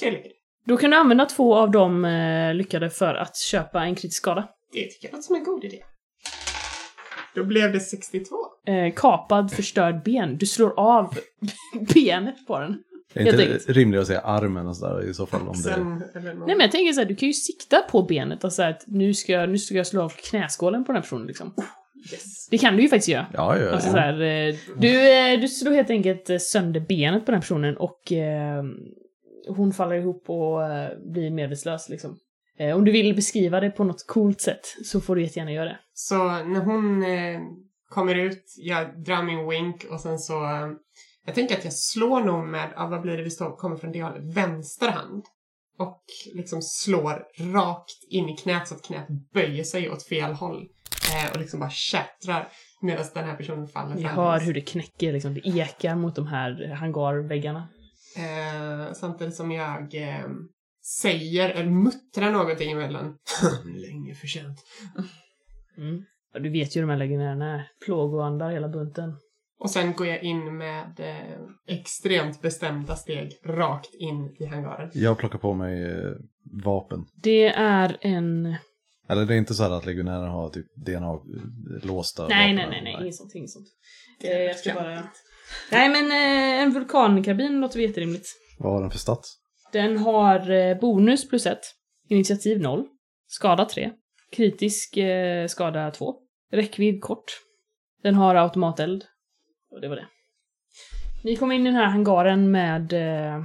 Tre 0.00 0.10
lyckade. 0.10 0.34
Då 0.66 0.76
kan 0.76 0.90
du 0.90 0.96
använda 0.96 1.26
två 1.26 1.56
av 1.56 1.70
de 1.70 2.04
eh, 2.04 2.54
lyckade 2.54 2.90
för 2.90 3.14
att 3.14 3.36
köpa 3.36 3.82
en 3.84 3.94
kritisk 3.94 4.16
skada. 4.16 4.48
Det 4.72 4.84
tycker 4.84 5.08
jag 5.08 5.12
låter 5.12 5.22
som 5.22 5.36
en 5.36 5.44
god 5.44 5.64
idé. 5.64 5.78
Då 7.34 7.44
blev 7.44 7.72
det 7.72 7.80
62. 7.80 8.36
Eh, 8.66 8.94
kapad, 8.94 9.52
förstörd 9.52 10.02
ben. 10.04 10.36
Du 10.38 10.46
slår 10.46 10.80
av 10.80 11.14
benet 11.94 12.46
på 12.46 12.58
den. 12.58 12.82
Det 13.14 13.20
är 13.20 13.24
Helt 13.24 13.40
inte 13.40 13.52
enkelt. 13.52 13.68
rimligt 13.76 14.00
att 14.00 14.06
säga 14.06 14.20
armen 14.20 14.66
och 14.66 14.76
sådär 14.76 15.10
i 15.10 15.14
så 15.14 15.26
fall. 15.26 15.40
Om 15.40 15.52
det... 15.52 15.58
Sen, 15.58 16.02
eller 16.14 16.34
någon... 16.34 16.46
Nej 16.46 16.56
men 16.56 16.60
jag 16.60 16.72
tänker 16.72 16.92
så 16.92 17.00
här, 17.00 17.08
du 17.08 17.16
kan 17.16 17.26
ju 17.28 17.32
sikta 17.32 17.82
på 17.90 18.02
benet 18.02 18.44
och 18.44 18.52
säga 18.52 18.68
att 18.68 18.84
nu 18.86 19.14
ska, 19.14 19.32
jag, 19.32 19.48
nu 19.48 19.58
ska 19.58 19.74
jag 19.74 19.86
slå 19.86 20.02
av 20.02 20.08
knäskålen 20.08 20.84
på 20.84 20.92
den 20.92 20.96
här 20.96 21.02
personen 21.02 21.26
liksom. 21.26 21.54
yes. 22.12 22.48
Det 22.50 22.58
kan 22.58 22.76
du 22.76 22.82
ju 22.82 22.88
faktiskt 22.88 23.08
göra. 23.08 23.26
Ja, 23.32 23.56
ja, 23.56 23.64
ja. 23.64 23.72
Alltså 23.72 23.90
så 23.90 23.96
här, 23.96 24.20
eh, 24.20 24.54
du, 24.78 25.10
eh, 25.10 25.40
du 25.40 25.48
slår 25.48 25.72
helt 25.72 25.90
enkelt 25.90 26.42
sönder 26.42 26.80
benet 26.80 27.26
på 27.26 27.30
den 27.30 27.34
här 27.34 27.40
personen 27.42 27.76
och 27.76 28.12
eh, 28.12 28.62
hon 29.48 29.72
faller 29.72 29.96
ihop 29.96 30.30
och 30.30 30.64
eh, 30.64 30.90
blir 31.12 31.30
medvetslös 31.30 31.88
liksom. 31.88 32.18
Eh, 32.58 32.76
om 32.76 32.84
du 32.84 32.92
vill 32.92 33.14
beskriva 33.14 33.60
det 33.60 33.70
på 33.70 33.84
något 33.84 34.06
coolt 34.06 34.40
sätt 34.40 34.76
så 34.84 35.00
får 35.00 35.16
du 35.16 35.22
jättegärna 35.22 35.52
göra 35.52 35.64
det. 35.64 35.78
Så 35.92 36.24
när 36.24 36.60
hon 36.60 37.02
eh, 37.02 37.40
kommer 37.88 38.14
ut, 38.14 38.44
jag 38.56 39.04
drar 39.04 39.22
min 39.22 39.48
wink 39.48 39.84
och 39.90 40.00
sen 40.00 40.18
så... 40.18 40.44
Eh, 40.44 40.68
jag 41.26 41.34
tänker 41.34 41.56
att 41.58 41.64
jag 41.64 41.72
slår 41.72 42.20
nog 42.20 42.44
med, 42.44 42.72
ja, 42.76 42.86
vad 42.86 43.00
blir 43.02 43.16
det 43.16 43.22
vi 43.22 43.30
står, 43.30 43.56
kommer 43.56 43.76
från 43.76 43.92
det 43.92 44.02
hållet, 44.02 44.36
vänster 44.36 44.88
hand. 44.90 45.24
Och 45.78 46.02
liksom 46.34 46.62
slår 46.62 47.24
rakt 47.52 48.04
in 48.10 48.28
i 48.28 48.36
knät 48.36 48.68
så 48.68 48.74
att 48.74 48.82
knät 48.82 49.06
böjer 49.34 49.64
sig 49.64 49.90
åt 49.90 50.02
fel 50.02 50.32
håll. 50.32 50.68
Eh, 51.14 51.32
och 51.32 51.40
liksom 51.40 51.60
bara 51.60 51.70
kättrar 51.70 52.48
medan 52.80 53.04
den 53.14 53.24
här 53.24 53.36
personen 53.36 53.68
faller 53.68 53.94
Ni 53.94 54.02
framåt. 54.02 54.16
hör 54.16 54.40
hur 54.40 54.54
det 54.54 54.60
knäcker, 54.60 55.12
liksom, 55.12 55.34
det 55.34 55.40
ekar 55.48 55.94
mot 55.94 56.14
de 56.14 56.26
här 56.26 56.74
hangarväggarna. 56.74 57.68
Eh, 58.18 58.92
samtidigt 58.92 59.34
som 59.34 59.52
jag 59.52 59.94
eh, 59.94 60.26
säger, 61.02 61.50
eller 61.50 61.70
muttrar 61.70 62.30
någonting 62.32 62.72
emellan. 62.72 63.18
Länge 63.64 64.14
förtjänt. 64.14 64.58
Mm. 65.76 66.04
Ja, 66.32 66.40
du 66.40 66.50
vet 66.50 66.76
ju 66.76 66.80
hur 66.80 66.86
de 66.86 66.90
här 66.92 66.98
legionärerna 66.98 67.54
är. 67.54 67.68
Plågoandar 67.84 68.50
hela 68.50 68.68
bunten. 68.68 69.14
Och 69.60 69.70
sen 69.70 69.92
går 69.92 70.06
jag 70.06 70.22
in 70.22 70.56
med 70.56 71.00
eh, 71.00 71.38
extremt 71.76 72.42
bestämda 72.42 72.96
steg 72.96 73.32
rakt 73.44 73.94
in 73.94 74.36
i 74.38 74.44
hangaren. 74.46 74.90
Jag 74.94 75.18
plockar 75.18 75.38
på 75.38 75.54
mig 75.54 75.82
eh, 75.84 76.12
vapen. 76.64 77.04
Det 77.22 77.46
är 77.48 77.96
en... 78.00 78.56
Eller 79.08 79.26
det 79.26 79.34
är 79.34 79.38
inte 79.38 79.54
så 79.54 79.62
här 79.62 79.70
att 79.70 79.86
legionärer 79.86 80.26
har 80.26 80.48
typ 80.50 80.66
DNA-låsta 80.76 82.28
Nej, 82.28 82.54
vapen. 82.56 82.70
nej, 82.70 82.82
nej, 82.82 82.92
nej, 82.94 83.02
inget 83.02 83.14
sånt, 83.16 83.34
inget 83.34 83.50
sånt. 83.50 83.66
Det 84.20 84.32
Eh, 84.32 84.36
är 84.40 84.44
jag 84.44 84.56
ska 84.56 84.74
bara... 84.74 85.08
Nej, 85.72 85.88
men 85.88 86.06
eh, 86.10 86.62
en 86.62 86.70
vulkankarbin 86.70 87.60
låter 87.60 87.80
jätterimligt. 87.80 88.26
Vad 88.58 88.72
har 88.72 88.80
den 88.80 88.90
för 88.90 88.98
stats? 88.98 89.38
Den 89.72 89.98
har 89.98 90.50
eh, 90.50 90.78
bonus 90.78 91.28
plus 91.28 91.46
ett, 91.46 91.64
initiativ 92.08 92.60
0, 92.60 92.86
skada 93.26 93.64
3, 93.64 93.92
kritisk 94.32 94.96
eh, 94.96 95.46
skada 95.46 95.90
2, 95.90 96.14
räckvidd 96.52 97.02
kort. 97.02 97.40
Den 98.02 98.14
har 98.14 98.34
automateld. 98.34 99.04
Och 99.70 99.80
det 99.80 99.88
var 99.88 99.96
det. 99.96 100.06
Ni 101.24 101.36
kom 101.36 101.52
in 101.52 101.62
i 101.62 101.64
den 101.64 101.74
här 101.74 101.86
hangaren 101.86 102.50
med 102.50 102.92
eh, 102.92 103.42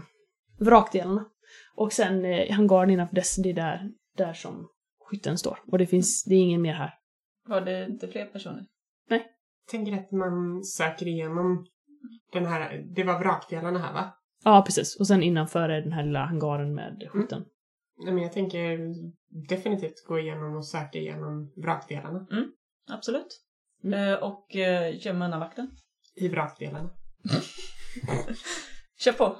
vrakdelarna. 0.59 1.25
Och 1.75 1.93
sen 1.93 2.25
eh, 2.25 2.55
hangaren 2.55 2.89
innanför 2.89 3.15
dess, 3.15 3.35
det 3.35 3.49
är 3.49 3.53
där, 3.53 3.89
där 4.17 4.33
som 4.33 4.69
skytten 4.99 5.37
står. 5.37 5.59
Och 5.71 5.77
det 5.77 5.85
finns, 5.85 6.23
det 6.23 6.35
är 6.35 6.39
ingen 6.39 6.61
mer 6.61 6.73
här. 6.73 6.93
Var 7.47 7.61
det 7.61 7.85
inte 7.85 8.07
fler 8.07 8.25
personer? 8.25 8.65
Tänker 9.71 9.93
att 9.93 10.11
man 10.11 10.63
söker 10.63 11.07
igenom 11.07 11.65
den 12.33 12.45
här, 12.45 12.83
det 12.95 13.03
var 13.03 13.19
vrakdelarna 13.19 13.79
här 13.79 13.93
va? 13.93 14.13
Ja, 14.43 14.63
precis. 14.65 14.99
Och 14.99 15.07
sen 15.07 15.23
innanför 15.23 15.69
är 15.69 15.81
den 15.81 15.91
här 15.91 16.03
lilla 16.03 16.25
hangaren 16.25 16.75
med 16.75 17.07
skytten. 17.09 17.43
Nej 18.05 18.13
men 18.13 18.23
jag 18.23 18.33
tänker 18.33 18.79
definitivt 19.49 20.05
gå 20.07 20.19
igenom 20.19 20.55
och 20.55 20.67
söka 20.67 20.99
igenom 20.99 21.53
vrakdelarna. 21.55 22.27
Absolut. 22.91 23.41
Mm. 23.83 24.09
Eh, 24.09 24.15
och 24.23 24.55
eh, 24.55 25.05
gömma 25.05 25.25
undan 25.25 25.39
vakten. 25.39 25.71
I 26.15 26.27
vrakdelarna. 26.27 26.89
Kör 28.99 29.11
på! 29.11 29.35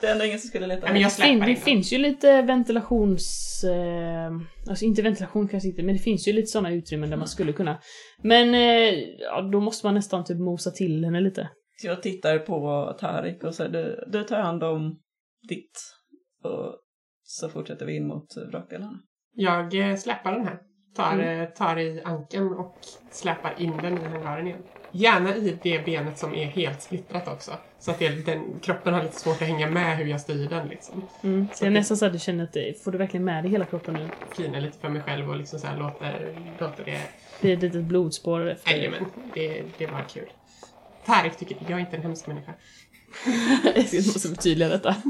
Det 0.00 0.06
är 0.08 0.12
ändå 0.12 0.24
ingen 0.24 0.38
som 0.38 0.48
skulle 0.48 0.66
leta. 0.66 0.84
Nej, 0.84 0.92
men 0.92 1.02
jag 1.02 1.12
fin- 1.12 1.40
det 1.40 1.56
finns 1.56 1.92
ju 1.92 1.98
lite 1.98 2.42
ventilations... 2.42 3.64
Eh, 3.64 4.30
alltså 4.68 4.84
inte 4.84 5.02
ventilation 5.02 5.48
kanske 5.48 5.68
inte, 5.68 5.82
men 5.82 5.94
det 5.94 6.02
finns 6.02 6.28
ju 6.28 6.32
lite 6.32 6.46
sådana 6.46 6.70
utrymmen 6.70 7.10
där 7.10 7.16
man 7.16 7.28
skulle 7.28 7.52
kunna... 7.52 7.80
Men 8.22 8.54
eh, 8.54 8.94
ja, 9.18 9.42
då 9.52 9.60
måste 9.60 9.86
man 9.86 9.94
nästan 9.94 10.24
typ 10.24 10.38
mosa 10.38 10.70
till 10.70 11.04
henne 11.04 11.20
lite. 11.20 11.48
Så 11.76 11.86
jag 11.86 12.02
tittar 12.02 12.38
på 12.38 12.92
Tarik 13.00 13.44
och 13.44 13.54
säger 13.54 13.70
du, 13.70 14.04
du 14.06 14.24
tar 14.24 14.40
hand 14.40 14.64
om 14.64 14.98
ditt. 15.48 15.80
Och 16.42 16.76
så 17.22 17.48
fortsätter 17.48 17.86
vi 17.86 17.96
in 17.96 18.06
mot 18.06 18.36
vrakdelarna. 18.50 18.98
Jag 19.34 19.90
eh, 19.90 19.96
släpar 19.96 20.32
den 20.32 20.44
här. 20.46 20.58
Tar, 20.96 21.12
Mm. 21.12 21.40
eh, 21.40 21.48
tar 21.48 21.78
i 21.78 22.02
ankeln 22.04 22.52
och 22.52 22.76
släpar 23.10 23.54
in 23.58 23.76
den 23.76 23.98
i 23.98 24.04
hangaren 24.04 24.46
igen. 24.46 24.62
Gärna 24.94 25.36
i 25.36 25.58
det 25.62 25.84
benet 25.84 26.18
som 26.18 26.34
är 26.34 26.44
helt 26.46 26.82
splittrat 26.82 27.28
också. 27.28 27.52
Så 27.78 27.90
att 27.90 27.98
det, 27.98 28.26
den, 28.26 28.60
kroppen 28.60 28.94
har 28.94 29.02
lite 29.02 29.20
svårt 29.20 29.42
att 29.42 29.48
hänga 29.48 29.70
med 29.70 29.96
hur 29.96 30.06
jag 30.06 30.20
styr 30.20 30.48
den 30.48 30.68
liksom. 30.68 31.04
Mm. 31.22 31.46
Så 31.52 31.64
det 31.64 31.68
är 31.68 31.70
nästan 31.70 31.96
så 31.96 32.06
att 32.06 32.12
du 32.12 32.18
känner 32.18 32.44
att 32.44 32.52
det, 32.52 32.82
får 32.84 32.92
du 32.92 32.98
verkligen 32.98 33.24
med 33.24 33.44
dig 33.44 33.50
hela 33.50 33.64
kroppen 33.64 33.94
nu? 33.94 34.08
Klinar 34.34 34.60
lite 34.60 34.78
för 34.78 34.88
mig 34.88 35.02
själv 35.02 35.30
och 35.30 35.36
liksom 35.36 35.58
så 35.58 35.66
här 35.66 35.78
låter, 35.78 36.38
låter 36.60 36.84
det... 36.84 37.00
Det 37.40 37.50
är 37.52 37.56
ett 37.56 37.62
litet 37.62 37.84
blodspår 37.84 38.50
efter. 38.50 38.70
Jajamän, 38.70 39.04
det, 39.34 39.64
det 39.78 39.86
var 39.86 40.04
kul. 40.08 40.28
Tarik 41.06 41.36
tycker 41.36 41.56
jag 41.60 41.70
är 41.70 41.78
inte 41.78 41.96
en 41.96 42.02
hemsk 42.02 42.26
människa. 42.26 42.54
Jag 43.92 44.06
måste 44.06 44.28
förtydliga 44.28 44.68
detta. 44.68 44.96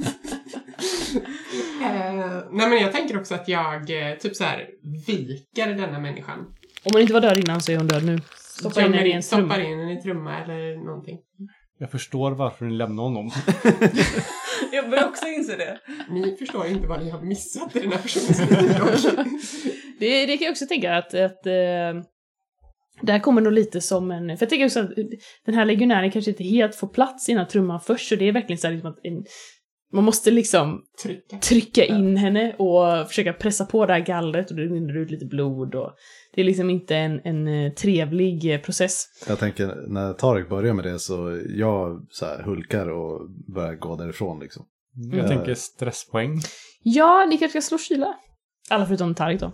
Eh, 1.83 2.43
nej 2.51 2.69
men 2.69 2.79
jag 2.79 2.93
tänker 2.93 3.21
också 3.21 3.35
att 3.35 3.49
jag 3.49 4.11
eh, 4.11 4.17
typ 4.19 4.37
så 4.37 4.45
här 4.45 4.69
viker 5.07 5.67
denna 5.75 5.99
människan. 5.99 6.39
Om 6.85 6.91
hon 6.93 7.01
inte 7.01 7.13
var 7.13 7.21
död 7.21 7.39
innan 7.39 7.61
så 7.61 7.73
är 7.73 7.77
hon 7.77 7.87
död 7.87 8.05
nu. 8.05 8.19
Stoppa 8.37 8.81
in 8.83 8.93
henne 8.93 9.09
i 9.09 9.13
en 9.13 9.23
Stoppar 9.23 9.55
trumma. 9.55 9.65
in 9.65 9.79
henne 9.79 9.99
i 9.99 10.03
trumma 10.03 10.39
eller 10.43 10.85
någonting. 10.85 11.19
Jag 11.79 11.91
förstår 11.91 12.31
varför 12.31 12.65
ni 12.65 12.75
lämnar 12.75 13.03
honom. 13.03 13.31
Jag 14.73 14.91
börjar 14.91 15.09
också 15.09 15.27
inse 15.27 15.57
det. 15.57 15.79
Ni 16.11 16.37
förstår 16.37 16.67
ju 16.67 16.73
inte 16.73 16.87
vad 16.87 17.05
ni 17.05 17.11
har 17.11 17.21
missat 17.21 17.77
i 17.77 17.81
den 17.81 17.93
här 17.93 17.99
personens 17.99 18.51
liv. 18.51 19.75
Det, 19.99 20.27
det 20.27 20.37
kan 20.37 20.45
jag 20.45 20.53
också 20.53 20.67
tänka 20.67 20.97
att, 20.97 21.15
att 21.15 21.47
eh, 21.47 21.53
det 23.03 23.13
här 23.13 23.19
kommer 23.19 23.41
nog 23.41 23.53
lite 23.53 23.81
som 23.81 24.11
en... 24.11 24.27
För 24.39 24.43
jag 24.45 24.49
tänker 24.51 24.65
också 24.67 24.81
att 24.81 24.91
den 25.47 25.55
här 25.55 25.65
legionären 25.65 26.11
kanske 26.11 26.31
inte 26.31 26.45
helt 26.45 26.75
får 26.75 26.89
plats 26.89 27.29
i 27.29 27.33
den 27.33 27.39
här 27.39 27.47
trumman 27.47 27.81
först, 27.81 28.09
så 28.09 28.17
det 28.17 28.29
är 28.29 28.33
verkligen 28.33 28.59
så 28.59 28.67
här 28.67 28.75
liksom 28.75 28.91
att 28.91 28.99
en, 29.03 29.25
man 29.95 30.05
måste 30.05 30.31
liksom 30.31 30.83
Trycka. 31.03 31.39
trycka 31.39 31.85
in 31.85 32.17
henne 32.17 32.55
och 32.59 33.09
försöka 33.09 33.33
pressa 33.33 33.65
på 33.65 33.87
det 33.87 33.93
här 33.93 34.01
gallret 34.01 34.51
och 34.51 34.57
det 34.57 34.63
rinner 34.63 34.97
ut 34.97 35.11
lite 35.11 35.27
blod 35.27 35.75
och 35.75 35.91
det 36.35 36.41
är 36.41 36.45
liksom 36.45 36.71
inte 36.71 36.97
en, 36.97 37.21
en 37.25 37.49
eh, 37.49 37.73
trevlig 37.73 38.55
eh, 38.55 38.61
process. 38.61 39.05
Jag 39.29 39.39
tänker, 39.39 39.89
när 39.89 40.13
Tarek 40.13 40.49
börjar 40.49 40.75
med 40.75 40.85
det 40.85 40.99
så 40.99 41.41
jag 41.57 42.07
så 42.11 42.27
här 42.27 42.43
hulkar 42.43 42.89
och 42.91 43.31
börjar 43.55 43.75
gå 43.75 43.97
därifrån 43.97 44.41
liksom. 44.41 44.67
Jag 45.13 45.25
Ja. 45.25 45.29
tänker 45.29 45.55
stresspoäng. 45.55 46.41
Ja, 46.83 47.27
ni 47.31 47.39
kanske 47.39 47.63
ska 47.63 47.69
slå 47.69 47.79
kyla. 47.79 48.15
Alla 48.71 48.87
förutom 48.87 49.15
Tarik 49.15 49.41
då. 49.41 49.53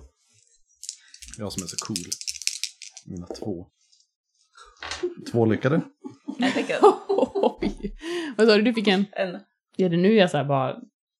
Jag 1.38 1.52
som 1.52 1.62
är 1.62 1.66
så 1.66 1.76
cool. 1.86 1.96
Mina 3.10 3.26
två. 3.26 3.66
Två 5.32 5.46
lyckade. 5.46 5.80
Jag 6.38 6.54
tänker 6.54 6.76
Oj. 7.60 7.94
Vad 8.36 8.46
sa 8.46 8.56
du, 8.56 8.62
du 8.62 8.74
fick 8.74 8.88
en? 8.88 9.04
en. 9.12 9.40
Ja, 9.76 9.88
det 9.88 9.96
är 9.96 10.00
nu 10.00 10.14
jag 10.14 10.30
så 10.30 10.36
här 10.36 10.44
bara 10.44 10.76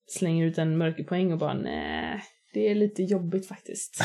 slänger 0.07 0.45
ut 0.45 0.57
en 0.57 0.77
mörkerpoäng 0.77 1.31
och 1.31 1.39
bara 1.39 1.53
nej, 1.53 2.23
det 2.53 2.67
är 2.71 2.75
lite 2.75 3.03
jobbigt 3.03 3.47
faktiskt. 3.47 4.03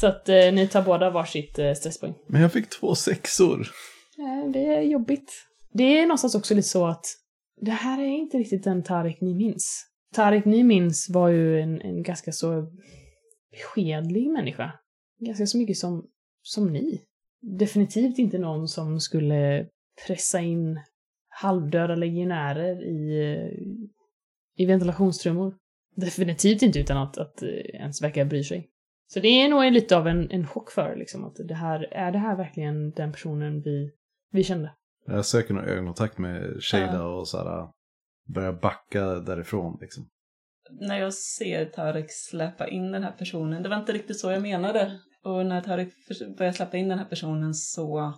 så 0.00 0.06
att 0.06 0.28
eh, 0.28 0.52
ni 0.52 0.68
tar 0.68 0.82
båda 0.82 1.10
varsitt 1.10 1.58
eh, 1.58 1.72
stresspoäng. 1.72 2.14
Men 2.28 2.40
jag 2.42 2.52
fick 2.52 2.70
två 2.70 2.94
sexor. 2.94 3.68
Nej, 4.16 4.52
det 4.52 4.66
är 4.66 4.80
jobbigt. 4.80 5.32
Det 5.72 5.98
är 5.98 6.02
någonstans 6.02 6.34
också 6.34 6.54
lite 6.54 6.68
så 6.68 6.86
att 6.86 7.06
det 7.60 7.70
här 7.70 8.02
är 8.02 8.06
inte 8.06 8.38
riktigt 8.38 8.64
den 8.64 8.82
Tarek 8.82 9.20
ni 9.20 9.34
minns. 9.34 9.84
Tarek 10.14 10.44
ni 10.44 10.62
minns 10.62 11.08
var 11.10 11.28
ju 11.28 11.60
en, 11.60 11.80
en 11.80 12.02
ganska 12.02 12.32
så 12.32 12.66
beskedlig 13.50 14.30
människa. 14.30 14.72
Ganska 15.20 15.46
så 15.46 15.58
mycket 15.58 15.76
som, 15.76 16.06
som 16.42 16.72
ni. 16.72 17.07
Definitivt 17.40 18.18
inte 18.18 18.38
någon 18.38 18.68
som 18.68 19.00
skulle 19.00 19.66
pressa 20.06 20.40
in 20.40 20.80
halvdöda 21.28 21.94
legionärer 21.94 22.82
i, 22.82 23.38
i 24.56 24.66
ventilationstrummor. 24.66 25.54
Definitivt 25.94 26.62
inte 26.62 26.78
utan 26.78 26.96
att, 26.96 27.18
att 27.18 27.42
eh, 27.42 27.48
ens 27.48 28.02
verka 28.02 28.24
bry 28.24 28.44
sig. 28.44 28.70
Så 29.06 29.20
det 29.20 29.28
är 29.28 29.48
nog 29.48 29.72
lite 29.72 29.96
av 29.96 30.08
en, 30.08 30.30
en 30.30 30.46
chock 30.46 30.70
för 30.70 30.96
liksom 30.96 31.24
att 31.24 31.36
det 31.48 31.54
här, 31.54 31.88
är 31.92 32.12
det 32.12 32.18
här 32.18 32.36
verkligen 32.36 32.90
den 32.90 33.12
personen 33.12 33.62
vi, 33.62 33.90
vi 34.30 34.44
kände? 34.44 34.74
Jag 35.06 35.24
söker 35.24 35.54
någon 35.54 35.64
ögonkontakt 35.64 36.18
med 36.18 36.62
Shada 36.62 36.94
Ja. 36.94 37.18
och 37.18 37.28
så 37.28 37.38
här, 37.38 37.68
börjar 38.34 38.52
backa 38.52 39.04
därifrån 39.04 39.78
liksom. 39.80 40.08
När 40.70 41.00
jag 41.00 41.14
ser 41.14 41.64
Tarek 41.64 42.06
släppa 42.08 42.68
in 42.68 42.92
den 42.92 43.02
här 43.02 43.12
personen, 43.12 43.62
det 43.62 43.68
var 43.68 43.76
inte 43.76 43.92
riktigt 43.92 44.18
så 44.18 44.30
jag 44.30 44.42
menade. 44.42 45.00
Och 45.24 45.46
när 45.46 45.60
Tarek 45.60 45.88
börjar 46.38 46.52
släppa 46.52 46.76
in 46.76 46.88
den 46.88 46.98
här 46.98 47.06
personen 47.06 47.54
så 47.54 48.14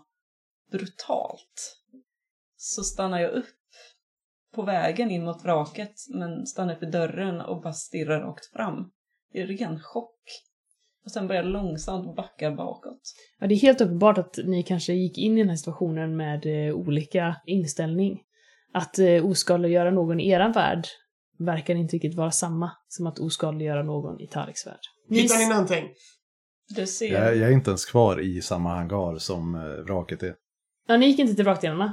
brutalt 0.70 1.80
så 2.56 2.82
stannar 2.82 3.20
jag 3.20 3.32
upp 3.32 3.46
på 4.54 4.62
vägen 4.62 5.10
in 5.10 5.24
mot 5.24 5.44
vraket 5.44 5.94
men 6.08 6.46
stannar 6.46 6.76
upp 6.76 6.82
i 6.82 6.86
dörren 6.86 7.40
och 7.40 7.62
bara 7.62 7.72
stirrar 7.72 8.20
rakt 8.20 8.46
fram. 8.46 8.90
Det 9.32 9.40
är 9.40 9.46
ren 9.46 9.80
chock. 9.80 10.16
Och 11.04 11.12
sen 11.12 11.28
börjar 11.28 11.42
jag 11.42 11.52
långsamt 11.52 12.16
backa 12.16 12.50
bakåt. 12.50 13.00
Ja, 13.38 13.46
det 13.46 13.54
är 13.54 13.58
helt 13.58 13.80
uppenbart 13.80 14.18
att 14.18 14.38
ni 14.44 14.62
kanske 14.62 14.92
gick 14.92 15.18
in 15.18 15.38
i 15.38 15.40
den 15.40 15.48
här 15.48 15.56
situationen 15.56 16.16
med 16.16 16.46
eh, 16.46 16.74
olika 16.74 17.36
inställning. 17.46 18.20
Att 18.72 18.98
eh, 18.98 19.26
oskadliggöra 19.26 19.90
någon 19.90 20.20
i 20.20 20.28
eran 20.28 20.52
värld 20.52 20.86
verkar 21.38 21.74
inte 21.74 21.96
riktigt 21.96 22.14
vara 22.14 22.30
samma 22.30 22.70
som 22.88 23.06
att 23.06 23.18
oskadliggöra 23.18 23.82
någon 23.82 24.20
i 24.20 24.26
Tareks 24.26 24.66
värld. 24.66 24.80
Hittar 25.10 25.38
ni 25.38 25.48
någonting? 25.48 25.88
Du 26.76 26.86
ser... 26.86 27.12
Jag, 27.12 27.36
jag 27.36 27.48
är 27.48 27.52
inte 27.52 27.70
ens 27.70 27.84
kvar 27.84 28.20
i 28.20 28.42
samma 28.42 28.74
hangar 28.74 29.18
som 29.18 29.54
eh, 29.54 29.60
vraket 29.62 30.22
är. 30.22 30.34
Ja, 30.88 30.96
ni 30.96 31.06
gick 31.06 31.18
inte 31.18 31.34
till 31.34 31.44
vrakdelarna. 31.44 31.92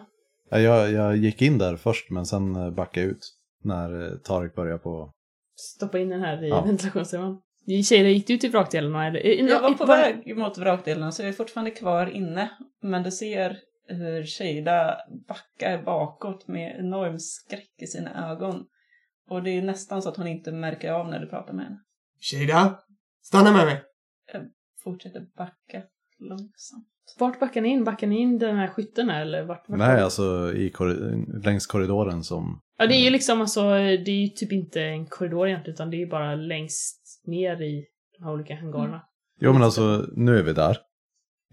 Ja, 0.49 0.59
Jag, 0.59 0.91
jag 0.91 1.17
gick 1.17 1.41
in 1.41 1.57
där 1.57 1.75
först 1.75 2.09
men 2.09 2.25
sen 2.25 2.55
eh, 2.55 2.69
backade 2.71 3.05
jag 3.05 3.11
ut. 3.11 3.33
När 3.63 4.05
eh, 4.11 4.17
Tarek 4.17 4.55
började 4.55 4.79
på... 4.79 5.11
Stoppa 5.55 5.99
in 5.99 6.09
den 6.09 6.21
här 6.21 6.43
i 6.43 6.49
Ja. 6.49 6.61
ventilationsrummet. 6.65 7.39
Tjejer, 7.85 8.05
gick 8.05 8.27
du 8.27 8.37
till 8.37 8.51
vrakdelarna 8.51 9.07
eller? 9.07 9.19
Jag 9.49 9.61
var 9.61 9.73
på 9.73 9.85
var- 9.85 9.97
väg 9.97 10.37
mot 10.37 10.57
vrakdelarna 10.57 11.11
så 11.11 11.21
jag 11.21 11.29
är 11.29 11.33
fortfarande 11.33 11.71
kvar 11.71 12.07
inne. 12.07 12.49
Men 12.81 13.03
du 13.03 13.11
ser 13.11 13.57
hur 13.87 14.23
Shada 14.25 14.97
backar 15.27 15.83
bakåt 15.83 16.47
med 16.47 16.79
enorm 16.79 17.19
skräck 17.19 17.69
i 17.81 17.87
sina 17.87 18.31
ögon. 18.31 18.65
Och 19.29 19.43
det 19.43 19.49
är 19.57 19.61
nästan 19.61 20.01
så 20.01 20.09
att 20.09 20.17
hon 20.17 20.27
inte 20.27 20.51
märker 20.51 20.91
av 20.91 21.09
när 21.09 21.19
du 21.19 21.27
pratar 21.29 21.53
med 21.53 21.65
henne. 21.65 21.79
Shada, 22.21 22.79
stanna 23.23 23.51
med 23.51 23.65
mig. 23.65 23.83
Fortsätter 24.83 25.21
backa 25.37 25.81
långsamt. 26.19 26.87
Vart 27.19 27.39
backar 27.39 27.61
ni 27.61 27.69
in? 27.69 27.83
Backar 27.83 28.07
ni 28.07 28.17
in 28.21 28.37
den 28.39 28.55
här 28.55 28.67
skytten 28.67 29.09
här, 29.09 29.21
eller 29.21 29.43
vart? 29.43 29.69
vart 29.69 29.79
Nej, 29.79 30.01
alltså 30.01 30.53
i 30.55 30.69
korri- 30.69 31.43
längs 31.45 31.67
korridoren 31.67 32.23
som... 32.23 32.59
Ja, 32.77 32.87
det 32.87 32.95
är 32.95 33.03
ju 33.03 33.09
liksom 33.09 33.41
alltså, 33.41 33.61
det 33.73 34.11
är 34.11 34.21
ju 34.21 34.27
typ 34.27 34.51
inte 34.51 34.81
en 34.83 35.05
korridor 35.05 35.47
egentligen, 35.47 35.73
utan 35.73 35.89
det 35.89 35.97
är 35.97 35.99
ju 35.99 36.07
bara 36.09 36.35
längst 36.35 37.21
ner 37.27 37.61
i 37.61 37.85
de 38.17 38.23
här 38.23 38.33
olika 38.33 38.55
hangarerna. 38.55 39.01
Jo 39.39 39.53
men 39.53 39.63
alltså, 39.63 40.05
nu 40.15 40.39
är 40.39 40.43
vi 40.43 40.53
där. 40.53 40.77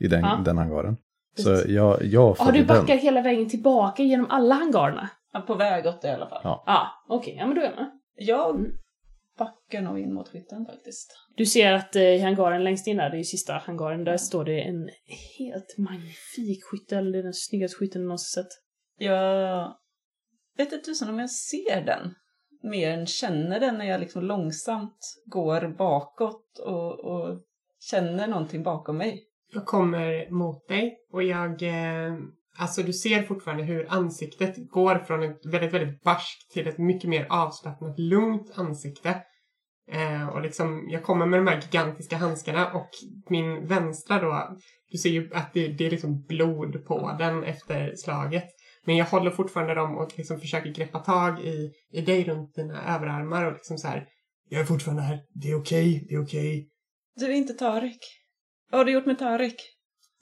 I 0.01 0.09
den, 0.09 0.21
Ja. 0.21 0.41
den 0.45 0.59
hangaren. 0.59 0.97
Så 1.37 1.51
jag, 1.51 2.05
jag 2.05 2.05
Ja, 2.05 2.35
följer 2.35 2.63
du 2.63 2.67
backar 2.69 2.87
den. 2.87 2.99
hela 2.99 3.23
vägen 3.23 3.49
tillbaka 3.49 4.03
genom 4.03 4.27
alla 4.31 4.55
hangarerna? 4.55 5.11
Ja, 5.33 5.41
på 5.41 5.55
väg 5.55 5.87
åt 5.87 6.03
det 6.03 6.09
i 6.09 6.11
alla 6.11 6.29
fall. 6.29 6.41
Ja. 6.45 6.63
Ja, 6.67 6.87
okej. 7.09 7.37
Ja, 7.39 7.47
men 7.47 7.55
då 7.55 7.61
är 7.63 7.65
jag 7.67 7.75
med. 7.77 7.91
Jag 8.17 8.67
Backar 9.39 9.83
nog 9.83 9.99
in 9.99 10.15
mot 10.15 10.29
skytten 10.29 10.67
faktiskt. 10.67 11.13
Du 11.37 11.47
ser 11.47 11.73
att 11.73 11.97
eh, 11.97 12.03
i 12.03 12.21
hangaren 12.21 12.65
längst 12.65 12.87
in 12.87 12.97
där, 12.97 13.11
det 13.11 13.17
är 13.17 13.19
ju 13.19 13.25
sista 13.25 13.53
hangaren, 13.53 14.05
där 14.05 14.17
står 14.17 14.45
det 14.45 14.61
en 14.61 14.91
helt 15.39 15.79
magnifik 15.79 16.65
skytte, 16.65 16.97
eller 16.97 17.23
den 17.23 17.35
snyggaste 17.35 17.79
skytten 17.79 18.01
du 18.01 18.07
någonsin 18.07 18.43
sett. 18.43 18.51
Jag 18.99 19.75
vet 20.57 20.73
inte 20.73 20.85
tusan 20.85 21.09
om 21.09 21.19
jag 21.19 21.31
ser 21.31 21.85
den. 21.85 22.15
Mer 22.63 22.91
än 22.91 23.07
känner 23.07 23.61
den 23.61 23.79
när 23.79 23.85
jag 23.85 24.01
liksom 24.01 24.23
långsamt 24.23 24.99
går 25.27 25.77
bakåt 25.79 26.59
och, 26.59 27.01
och 27.01 27.43
känner 27.91 28.27
någonting 28.27 28.63
bakom 28.63 28.99
mig. 28.99 29.25
Jag 29.53 29.67
kommer 29.67 30.31
mot 30.31 30.69
dig 30.69 30.99
och 31.13 31.23
jag... 31.23 31.63
Eh, 31.63 32.19
alltså 32.59 32.83
du 32.83 32.93
ser 32.93 33.23
fortfarande 33.23 33.65
hur 33.65 33.87
ansiktet 33.89 34.71
går 34.71 34.99
från 34.99 35.23
ett 35.23 35.47
väldigt, 35.47 35.75
väldigt 35.75 36.03
barskt 36.03 36.53
till 36.53 36.67
ett 36.67 36.79
mycket 36.79 37.11
mer 37.11 37.27
avslappnat, 37.31 37.99
lugnt 37.99 38.51
ansikte. 38.55 39.23
Eh, 39.91 40.29
och 40.29 40.43
liksom, 40.43 40.89
jag 40.91 41.03
kommer 41.03 41.27
med 41.27 41.39
de 41.39 41.47
här 41.47 41.61
gigantiska 41.63 42.17
handskarna 42.17 42.73
och 42.73 42.89
min 43.31 43.67
vänstra 43.67 44.21
då, 44.21 44.57
du 44.91 44.99
ser 44.99 45.11
ju 45.11 45.31
att 45.35 45.53
det, 45.53 45.69
det 45.69 45.87
är 45.87 45.91
liksom 45.91 46.23
blod 46.23 46.85
på 46.85 47.17
den 47.19 47.45
efter 47.45 47.95
slaget. 47.97 48.49
Men 48.85 48.97
jag 48.97 49.07
håller 49.07 49.31
fortfarande 49.31 49.75
dem 49.75 49.97
och 49.99 50.19
liksom 50.19 50.41
försöker 50.41 50.71
greppa 50.71 50.99
tag 50.99 51.41
i, 51.41 51.73
i 51.93 52.01
dig 52.01 52.25
runt 52.25 52.55
dina 52.55 52.95
överarmar 52.95 53.45
och 53.45 53.53
liksom 53.53 53.79
så 53.79 53.89
här. 53.89 54.07
Jag 54.49 54.61
är 54.61 54.65
fortfarande 54.65 55.03
här. 55.03 55.21
Det 55.35 55.51
är 55.51 55.61
okej, 55.61 56.07
det 56.09 56.15
är 56.15 56.23
okej. 56.23 56.69
Du 57.17 57.27
är 57.27 57.31
inte 57.31 57.55
Tarek. 57.55 57.99
Vad 58.71 58.81
har 58.81 58.85
du 58.85 58.93
gjort 58.93 59.07
med 59.07 59.19
Tarek? 59.19 59.57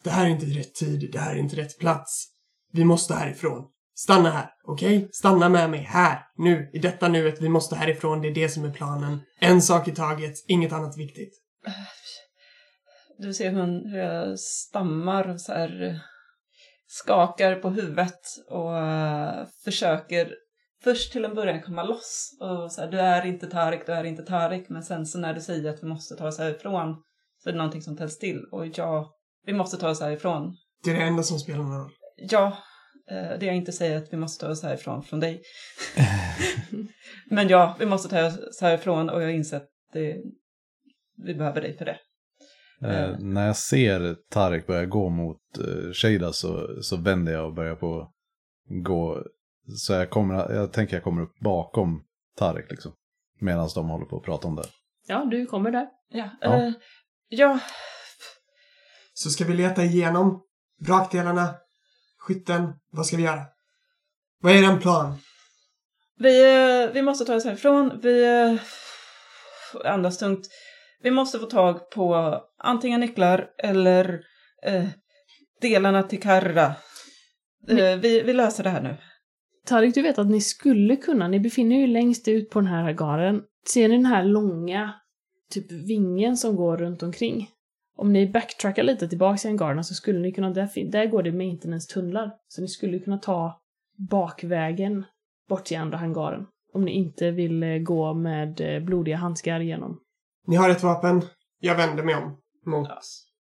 Det 0.05 0.11
här 0.11 0.27
är 0.27 0.31
inte 0.31 0.47
rätt 0.47 0.75
tid, 0.75 1.11
det 1.13 1.19
här 1.19 1.35
är 1.35 1.39
inte 1.39 1.57
rätt 1.57 1.79
plats. 1.79 2.27
Vi 2.73 2.85
måste 2.85 3.15
härifrån. 3.15 3.69
Stanna 3.95 4.31
här, 4.31 4.51
okej? 4.65 5.09
Stanna 5.13 5.49
med 5.49 5.71
mig 5.71 5.81
här, 5.81 6.19
nu, 6.37 6.71
i 6.73 6.79
detta 6.79 7.09
nuet. 7.09 7.43
Vi 7.43 7.49
måste 7.49 7.77
härifrån, 7.77 8.21
det 8.21 8.29
är 8.29 8.35
det 8.35 8.49
som 8.49 8.65
är 8.65 8.71
planen. 8.71 9.21
En 9.41 9.63
sak 9.63 9.89
i 9.89 9.95
taget, 9.95 10.35
inget 10.49 10.73
annat 10.73 10.99
viktigt. 10.99 11.33
Du 13.19 13.35
ser 13.35 13.51
hur 13.51 13.91
hur 13.91 13.99
jag 13.99 14.39
stammar 14.41 15.29
och 15.29 15.41
så 15.41 15.53
här 15.53 16.01
skakar 16.87 17.55
på 17.55 17.71
huvudet 17.71 18.21
och 18.51 18.79
eh, 18.79 19.47
försöker 19.65 20.35
först 20.85 21.13
till 21.13 21.25
en 21.25 21.35
början 21.35 21.63
komma 21.63 21.83
loss. 21.83 22.39
Och 22.41 22.73
så 22.73 22.81
här, 22.81 22.91
du 22.91 23.01
är 23.01 23.27
inte 23.27 23.47
Tarek, 23.47 23.87
du 23.87 23.93
är 23.93 24.05
inte 24.05 24.23
Tarek. 24.23 24.69
Men 24.69 24.83
sen 24.83 25.07
så 25.07 25.19
när 25.19 25.35
du 25.35 25.41
säger 25.41 25.71
att 25.71 25.83
vi 25.83 25.87
måste 25.87 26.15
ta 26.15 26.27
oss 26.27 26.39
härifrån 26.39 27.03
så 27.43 27.49
är 27.49 27.53
det 27.53 27.59
någonting 27.59 27.83
som 27.83 27.97
tänds 27.97 28.19
till. 28.19 28.45
Och 28.53 28.67
jag 28.67 29.07
vi 29.47 29.53
måste 29.53 29.77
ta 29.77 29.91
oss 29.91 30.01
härifrån. 30.01 30.57
Det 30.85 30.91
är 30.91 30.95
det 30.95 31.03
enda 31.03 31.23
som 31.23 31.39
spelar 31.39 31.65
någon 31.65 31.79
roll. 31.79 31.91
Ja, 32.17 32.59
eh, 33.11 33.39
det 33.41 33.47
jag 33.47 33.57
inte 33.57 33.73
säger 33.73 33.93
är 33.93 34.03
att 34.03 34.13
vi 34.13 34.17
måste 34.17 34.45
ta 34.45 34.53
oss 34.53 34.63
härifrån 34.63 35.03
från 35.03 35.21
dig. 35.21 35.43
Men 37.31 37.49
ja, 37.49 37.77
vi 37.79 37.87
måste 37.87 38.09
ta 38.09 38.27
oss 38.27 38.61
härifrån 38.61 39.11
och 39.11 39.23
jag 39.23 39.33
inser 39.33 39.57
att 39.57 39.69
det, 39.93 40.17
vi 41.25 41.35
behöver 41.35 41.61
dig 41.61 41.77
för 41.77 41.85
det. 41.85 41.99
Eh, 42.85 43.19
när 43.19 43.47
jag 43.47 43.57
ser 43.57 44.17
Tarek 44.31 44.67
börja 44.67 44.85
gå 44.85 45.09
mot 45.09 45.59
eh, 45.59 45.93
Shada 45.93 46.33
så, 46.33 46.83
så 46.83 46.97
vänder 46.97 47.33
jag 47.33 47.47
och 47.47 47.55
börjar 47.55 47.77
på 47.77 48.13
gå. 48.85 49.23
Så 49.77 49.93
jag, 49.93 50.11
kommer, 50.11 50.53
jag 50.53 50.73
tänker 50.73 50.97
jag 50.97 51.05
kommer 51.05 51.23
upp 51.23 51.39
bakom 51.41 52.05
Tarek 52.37 52.71
liksom. 52.71 52.93
Medan 53.41 53.69
de 53.75 53.89
håller 53.89 54.07
på 54.07 54.17
att 54.17 54.23
prata 54.23 54.49
om 54.49 54.57
det. 54.57 54.69
Ja, 55.07 55.25
du 55.31 55.47
kommer 55.47 55.71
där. 55.71 55.87
Ja, 56.09 56.31
Ja. 56.41 56.59
ja. 56.59 56.73
ja 57.29 57.61
Så 59.23 59.31
ska 59.31 59.45
vi 59.45 59.55
leta 59.55 59.85
igenom 59.85 60.43
vrakdelarna, 60.81 61.55
skytten. 62.19 62.73
Vad 62.93 63.07
ska 63.07 63.17
vi 63.17 63.23
göra? 63.23 63.43
Vad 64.41 64.57
är 64.57 64.63
den 64.63 64.81
plan? 64.81 65.19
vi, 66.19 66.55
eh, 66.85 66.93
vi 66.95 67.03
måste 67.03 67.25
ta 67.25 67.35
oss 67.35 67.45
härifrån. 67.45 68.01
Vi 68.03 68.25
eh, 68.25 68.61
andas 69.93 70.19
tungt. 70.19 70.49
Vi 71.03 71.11
måste 71.11 71.39
få 71.39 71.47
tag 71.47 71.91
på 71.91 72.41
antingen 72.59 73.01
nycklar 73.01 73.51
eller 73.59 74.21
eh, 74.63 74.85
delarna 75.61 76.03
till 76.03 76.23
Karra. 76.23 76.67
Eh, 77.69 77.97
vi, 77.97 78.23
vi 78.23 78.33
löser 78.33 78.65
det 78.65 78.71
här 78.71 78.83
nu. 78.83 78.97
Tarik, 79.67 79.95
du 79.95 80.03
vet 80.03 80.19
att 80.19 80.31
ni 80.31 80.41
skulle 80.41 80.97
kunna, 80.97 81.29
ni 81.29 81.41
befinner 81.41 81.77
er 81.77 81.81
ju 81.81 81.87
längst 81.87 82.29
ut 82.29 82.51
på 82.51 82.61
den 82.61 82.69
här 82.69 82.83
hangaren. 82.83 83.43
Ser 83.69 83.89
ni 83.89 83.97
den 83.97 84.07
här 84.07 84.25
långa, 84.25 84.95
typ 85.51 85.73
vingen 85.73 86.37
som 86.37 86.57
går 86.57 86.77
runt 86.77 87.03
omkring? 87.03 87.49
Om 87.97 88.13
ni 88.13 88.27
backtrackar 88.27 88.83
lite 88.83 89.09
tillbaka 89.09 89.49
i 89.49 89.51
hangarerna 89.51 89.83
så 89.83 89.95
skulle 89.95 90.19
ni 90.19 90.33
kunna, 90.33 90.51
där, 90.51 90.91
där 90.91 91.07
går 91.07 91.23
det 91.23 91.33
maintenance-tunnlar. 91.33 92.31
Så 92.49 92.61
ni 92.61 92.69
skulle 92.69 92.99
kunna 92.99 93.19
ta 93.19 93.61
bakvägen 94.11 95.05
bort 95.49 95.65
till 95.65 95.79
andra 95.79 95.99
hangaren. 95.99 96.47
Om 96.73 96.85
ni 96.85 96.91
inte 96.91 97.31
vill 97.31 97.63
eh, 97.63 97.79
gå 97.79 98.15
med 98.15 98.61
eh, 98.61 98.83
blodiga 98.83 99.17
handskar 99.17 99.61
igenom. 99.61 100.01
Ni 100.47 100.57
har 100.57 100.71
ett 100.71 100.83
vapen. 100.83 101.23
Jag 101.61 101.75
vänder 101.75 102.03
mig 102.03 102.15
om 102.15 102.39
mot... 102.67 102.89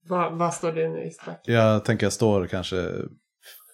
Vad, 0.07 0.37
vad 0.37 0.53
står 0.53 0.71
det 0.71 0.89
nu 0.89 1.03
i 1.03 1.11
stack? 1.11 1.41
Jag 1.43 1.85
tänker 1.85 2.05
jag 2.05 2.13
står 2.13 2.47
kanske 2.47 2.91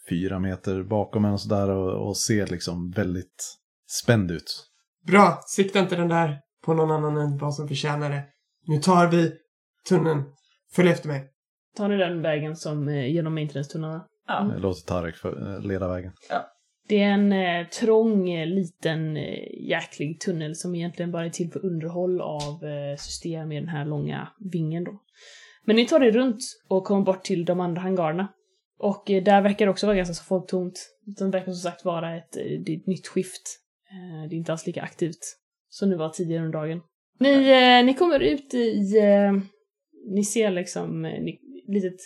fyra 0.10 0.40
meter 0.40 0.84
bakom 0.84 1.26
en 1.26 1.34
och 1.34 1.42
sådär 1.42 1.70
och, 1.70 2.08
och 2.08 2.18
ser 2.18 2.48
liksom 2.48 2.92
väldigt 2.92 3.58
spänd 3.88 4.32
ut. 4.32 4.70
Bra, 5.08 5.40
sikta 5.46 5.80
inte 5.80 5.96
den 5.96 6.08
där 6.08 6.40
på 6.66 6.74
någon 6.74 6.92
annan 6.92 7.18
än 7.18 7.38
vad 7.38 7.56
som 7.56 7.68
förtjänar 7.68 8.10
det. 8.10 8.24
Nu 8.68 8.78
tar 8.78 9.08
vi 9.08 9.32
tunneln. 9.90 10.24
Följ 10.76 10.90
efter 10.90 11.08
mig. 11.08 11.30
Tar 11.78 11.88
ni 11.88 11.98
den 11.98 12.22
vägen 12.22 12.56
som 12.56 12.88
eh, 12.88 13.12
genom 13.12 13.34
maintenance-tunnlarna? 13.36 14.06
Ja. 14.28 14.50
Jag 14.54 14.62
låter 14.62 14.88
Tarek 14.88 15.16
för, 15.16 15.56
eh, 15.56 15.68
leda 15.68 15.88
vägen. 15.88 16.12
Det 16.88 17.02
är 17.02 17.10
en 17.10 17.32
eh, 17.34 17.68
trång, 17.68 18.30
eh, 18.30 18.48
liten, 18.48 19.18
eh, 19.18 19.68
jäklig 19.70 20.20
tunnel 20.20 20.56
som 20.56 20.76
egentligen 20.76 21.12
bara 21.12 21.26
är 21.26 21.30
till 21.30 21.52
för 21.52 21.66
underhåll 21.66 22.22
av 22.22 22.64
eh, 22.64 22.98
system 22.98 23.52
i 23.52 23.60
den 23.60 23.70
här 23.70 23.86
långa 23.86 24.28
vingen 24.40 24.84
då. 24.84 25.00
Men 25.66 25.76
ni 25.76 25.86
tar 25.86 26.04
er 26.04 26.12
runt 26.12 26.40
och 26.68 26.84
kommer 26.84 27.02
bort 27.02 27.24
till 27.24 27.46
de 27.46 27.60
andra 27.60 27.82
hangarerna. 27.82 28.28
Och 28.80 29.12
eh, 29.12 29.24
där 29.24 29.42
verkar 29.42 29.66
det 29.66 29.72
också 29.72 29.86
vara 29.86 29.98
ganska 29.98 30.14
så 30.14 30.24
folktomt. 30.24 30.90
Det 31.06 31.26
verkar 31.26 31.52
som 31.52 31.72
sagt 31.72 31.86
vara 31.86 32.18
ett, 32.18 32.38
eh, 32.38 32.44
det 32.66 32.74
ett 32.74 32.88
nytt 32.88 33.08
skift. 33.08 33.60
Eh, 33.92 34.30
det 34.30 34.36
är 34.36 34.38
inte 34.38 34.52
alls 34.52 34.68
lika 34.68 34.82
aktivt 34.82 35.38
som 35.70 35.90
det 35.90 35.98
var 35.98 36.10
tidigare 36.10 36.46
under 36.46 36.60
dagen. 36.60 36.82
Ni, 37.20 37.50
eh, 37.50 37.86
ni 37.86 37.94
kommer 37.94 38.20
ut 38.20 38.54
i... 38.54 39.00
Eh, 40.08 40.14
ni 40.14 40.24
ser 40.24 40.52
liksom 40.52 41.06
eh, 41.06 41.22
ni, 41.24 41.40
litet 41.68 42.00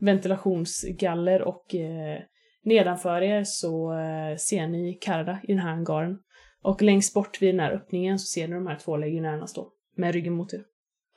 ventilationsgaller 0.00 1.42
och 1.42 1.74
eh, 1.74 2.20
nedanför 2.64 3.22
er 3.22 3.44
så 3.44 3.92
eh, 3.92 4.36
ser 4.36 4.66
ni 4.68 4.98
Karda 5.00 5.40
i 5.42 5.46
den 5.52 5.58
här 5.58 5.70
hangaren. 5.70 6.18
Och 6.62 6.82
längst 6.82 7.14
bort 7.14 7.42
vid 7.42 7.54
den 7.54 7.60
här 7.60 7.72
öppningen 7.72 8.18
så 8.18 8.26
ser 8.26 8.48
ni 8.48 8.54
de 8.54 8.66
här 8.66 8.78
två 8.78 8.96
legionärerna 8.96 9.46
stå 9.46 9.72
med 9.96 10.14
ryggen 10.14 10.32
mot 10.32 10.54
er. 10.54 10.64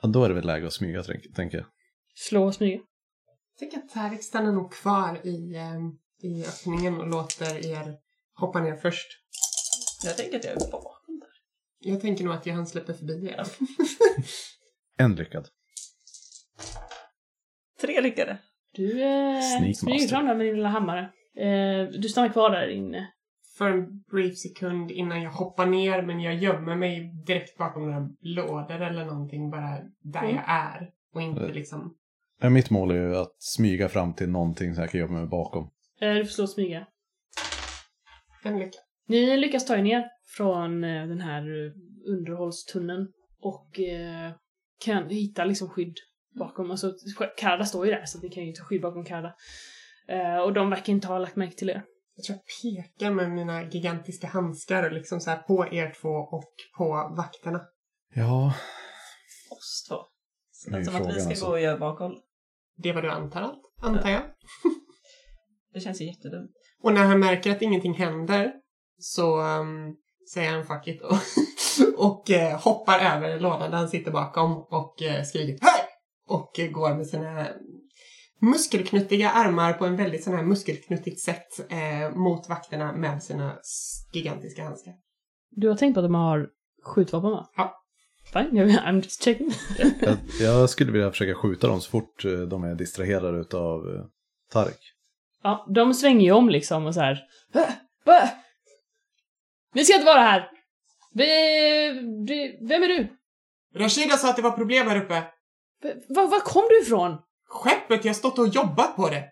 Ja, 0.02 0.08
då 0.08 0.24
är 0.24 0.28
det 0.28 0.34
väl 0.34 0.46
läge 0.46 0.66
att 0.66 0.72
smyga, 0.72 1.02
tänk- 1.02 1.34
tänker 1.34 1.58
jag. 1.58 1.66
Slå 2.14 2.44
och 2.44 2.54
smyga. 2.54 2.76
Jag 2.78 3.58
tänker 3.58 3.78
att 3.78 3.88
Tarik 3.88 4.22
stannar 4.22 4.52
nog 4.52 4.72
kvar 4.72 5.26
i, 5.26 5.56
ehm, 5.56 5.98
i 6.22 6.44
öppningen 6.44 7.00
och 7.00 7.06
låter 7.08 7.66
er 7.66 7.94
hoppa 8.34 8.60
ner 8.60 8.76
först. 8.76 9.06
Jag 10.04 10.16
tänker 10.16 10.36
att 10.38 10.44
jag 10.44 10.52
är 10.52 10.70
bakom 10.70 11.18
där. 11.20 11.28
Jag 11.92 12.00
tänker 12.00 12.24
nog 12.24 12.34
att 12.34 12.46
jag 12.46 12.54
han 12.54 12.66
släpper 12.66 12.92
förbi 12.92 13.26
er. 13.28 13.44
En 15.00 15.14
lyckad. 15.14 15.48
Tre 17.80 18.00
lyckade. 18.00 18.38
Du 18.74 19.02
eh, 19.02 19.40
smyger 19.74 20.08
fram 20.08 20.26
där 20.26 20.34
med 20.34 20.46
din 20.46 20.54
lilla 20.56 20.68
hammare. 20.68 21.00
Eh, 21.36 21.88
du 22.00 22.08
stannar 22.08 22.28
kvar 22.28 22.50
där 22.50 22.68
inne. 22.68 23.12
För 23.58 23.70
en 23.70 24.00
brief 24.10 24.38
sekund 24.38 24.90
innan 24.90 25.22
jag 25.22 25.30
hoppar 25.30 25.66
ner 25.66 26.02
men 26.02 26.20
jag 26.20 26.34
gömmer 26.34 26.76
mig 26.76 27.12
direkt 27.26 27.58
bakom 27.58 27.82
några 27.90 28.08
lådor 28.20 28.82
eller 28.82 29.04
någonting 29.04 29.50
bara 29.50 29.78
där 30.02 30.22
Mm. 30.22 30.34
jag 30.36 30.44
är. 30.48 30.90
Och 31.14 31.22
inte 31.22 31.40
Mm. 31.40 31.52
liksom... 31.54 31.94
Ja, 32.40 32.50
mitt 32.50 32.70
mål 32.70 32.90
är 32.90 32.94
ju 32.94 33.16
att 33.16 33.34
smyga 33.38 33.88
fram 33.88 34.14
till 34.14 34.28
någonting 34.28 34.74
så 34.74 34.80
jag 34.80 34.90
kan 34.90 35.00
gömma 35.00 35.18
mig 35.18 35.28
bakom. 35.28 35.70
Eh, 36.00 36.14
du 36.14 36.24
får 36.24 36.32
slå 36.32 36.44
och 36.44 36.50
smyga. 36.50 36.86
En 38.42 38.58
lycka. 38.58 38.78
Ni 39.08 39.36
lyckas 39.36 39.66
ta 39.66 39.76
er 39.76 39.82
ner 39.82 40.04
från 40.36 40.84
eh, 40.84 41.06
den 41.06 41.20
här 41.20 41.42
eh, 41.66 41.72
underhållstunneln 42.12 43.08
och 43.40 43.80
eh, 43.80 44.32
kan 44.84 45.08
hitta 45.08 45.44
liksom 45.44 45.68
skydd 45.68 45.94
bakom. 46.38 46.70
Alltså, 46.70 46.92
Karda 47.36 47.64
står 47.64 47.86
ju 47.86 47.92
där 47.92 48.04
så 48.04 48.18
ni 48.18 48.28
kan 48.28 48.44
ju 48.46 48.52
ta 48.52 48.64
skydd 48.64 48.82
bakom 48.82 49.04
Karda. 49.04 49.34
Eh, 50.08 50.36
och 50.36 50.52
de 50.52 50.70
verkar 50.70 50.92
inte 50.92 51.06
ha 51.06 51.18
lagt 51.18 51.36
märke 51.36 51.56
till 51.56 51.70
er. 51.70 51.82
Jag 52.16 52.24
tror 52.24 52.38
jag 52.38 52.44
pekar 52.62 53.10
med 53.10 53.30
mina 53.30 53.64
gigantiska 53.64 54.26
handskar 54.26 54.90
liksom 54.90 55.20
så 55.20 55.30
här 55.30 55.38
på 55.38 55.66
er 55.72 55.94
två 56.00 56.08
och 56.08 56.52
på 56.78 57.14
vakterna. 57.16 57.60
Ja, 58.14 58.54
Oss 59.50 59.86
två. 59.88 59.96
Så 60.50 60.70
Det 60.70 60.76
är 60.76 60.80
det 60.80 60.84
som 60.84 60.96
att 60.96 61.16
vi 61.16 61.20
ska 61.20 61.30
alltså. 61.30 61.46
gå 61.46 61.52
och 61.52 61.60
göra 61.60 61.78
bakhåll. 61.78 62.18
Det 62.76 62.92
var 62.92 63.02
du 63.02 63.10
antar 63.10 63.42
allt, 63.42 63.62
antar 63.82 64.10
jag. 64.10 64.22
Det 65.72 65.80
känns 65.80 66.00
ju 66.00 66.06
jättedumt. 66.06 66.50
Och 66.82 66.92
när 66.92 67.04
han 67.04 67.20
märker 67.20 67.50
att 67.52 67.62
ingenting 67.62 67.94
händer 67.94 68.52
så 68.98 69.40
um, 69.40 69.96
säger 70.34 70.52
han 70.52 70.66
fuck 70.66 70.86
it 70.86 71.02
och, 71.02 71.18
och 72.06 72.30
eh, 72.30 72.60
hoppar 72.60 72.98
över 72.98 73.40
lådan 73.40 73.70
där 73.70 73.78
han 73.78 73.88
sitter 73.88 74.10
bakom 74.10 74.56
och 74.56 75.02
uh, 75.02 75.22
skriker 75.24 75.58
hej! 75.60 75.87
Och 76.28 76.50
går 76.72 76.94
med 76.94 77.06
sina 77.06 77.48
muskelknuttiga 78.40 79.30
armar 79.30 79.72
på 79.72 79.86
en 79.86 79.96
väldigt 79.96 80.24
sån 80.24 80.34
här 80.34 80.42
muskelknuttigt 80.42 81.20
sätt 81.20 81.70
eh, 81.70 82.16
mot 82.16 82.48
vakterna 82.48 82.92
med 82.92 83.22
sina 83.22 83.56
gigantiska 84.12 84.64
handskar. 84.64 84.94
Du 85.50 85.68
har 85.68 85.76
tänkt 85.76 85.94
på 85.94 86.00
att 86.00 86.04
de 86.06 86.14
har 86.14 86.48
skjutvapen 86.82 87.30
va? 87.30 87.48
Ja. 87.56 87.74
Fine, 88.32 88.56
jag- 88.56 88.68
I'm 88.68 89.02
just 89.02 89.22
checking. 89.24 89.50
jag, 90.00 90.16
jag 90.40 90.70
skulle 90.70 90.92
vilja 90.92 91.10
försöka 91.10 91.34
skjuta 91.34 91.66
dem 91.66 91.80
så 91.80 91.90
fort 91.90 92.24
eh, 92.24 92.32
de 92.32 92.64
är 92.64 92.74
distraherade 92.74 93.38
utav 93.38 93.94
eh, 93.94 94.04
Tarek. 94.52 94.78
Ja, 95.42 95.66
de 95.74 95.94
svänger 95.94 96.24
ju 96.26 96.32
om 96.32 96.48
liksom 96.48 96.86
och 96.86 96.94
så 96.94 97.00
här. 97.00 97.20
"Äh, 97.54 97.60
va? 98.04 98.30
Vi 99.74 99.84
ska 99.84 99.94
inte 99.94 100.06
vara 100.06 100.20
här! 100.20 100.50
Vi, 101.14 101.26
vi, 102.28 102.58
vem 102.68 102.82
är 102.82 102.88
du? 102.88 103.08
Rashida 103.74 104.16
sa 104.16 104.30
att 104.30 104.36
det 104.36 104.42
var 104.42 104.50
problem 104.50 104.88
här 104.88 105.02
uppe. 105.04 105.22
Var, 106.08 106.26
var 106.30 106.40
kom 106.40 106.66
du 106.68 106.82
ifrån? 106.82 107.16
Skeppet, 107.48 108.04
jag 108.04 108.10
har 108.10 108.14
stått 108.14 108.38
och 108.38 108.48
jobbat 108.48 108.96
på 108.96 109.08
det. 109.08 109.24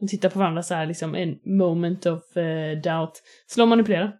De 0.00 0.08
tittar 0.08 0.30
på 0.30 0.38
varandra 0.38 0.62
så 0.62 0.74
här 0.74 0.86
liksom 0.86 1.14
en 1.14 1.38
moment 1.58 2.06
of 2.06 2.36
eh, 2.36 2.78
doubt. 2.78 3.22
Slå 3.46 3.66
manipulera. 3.66 4.12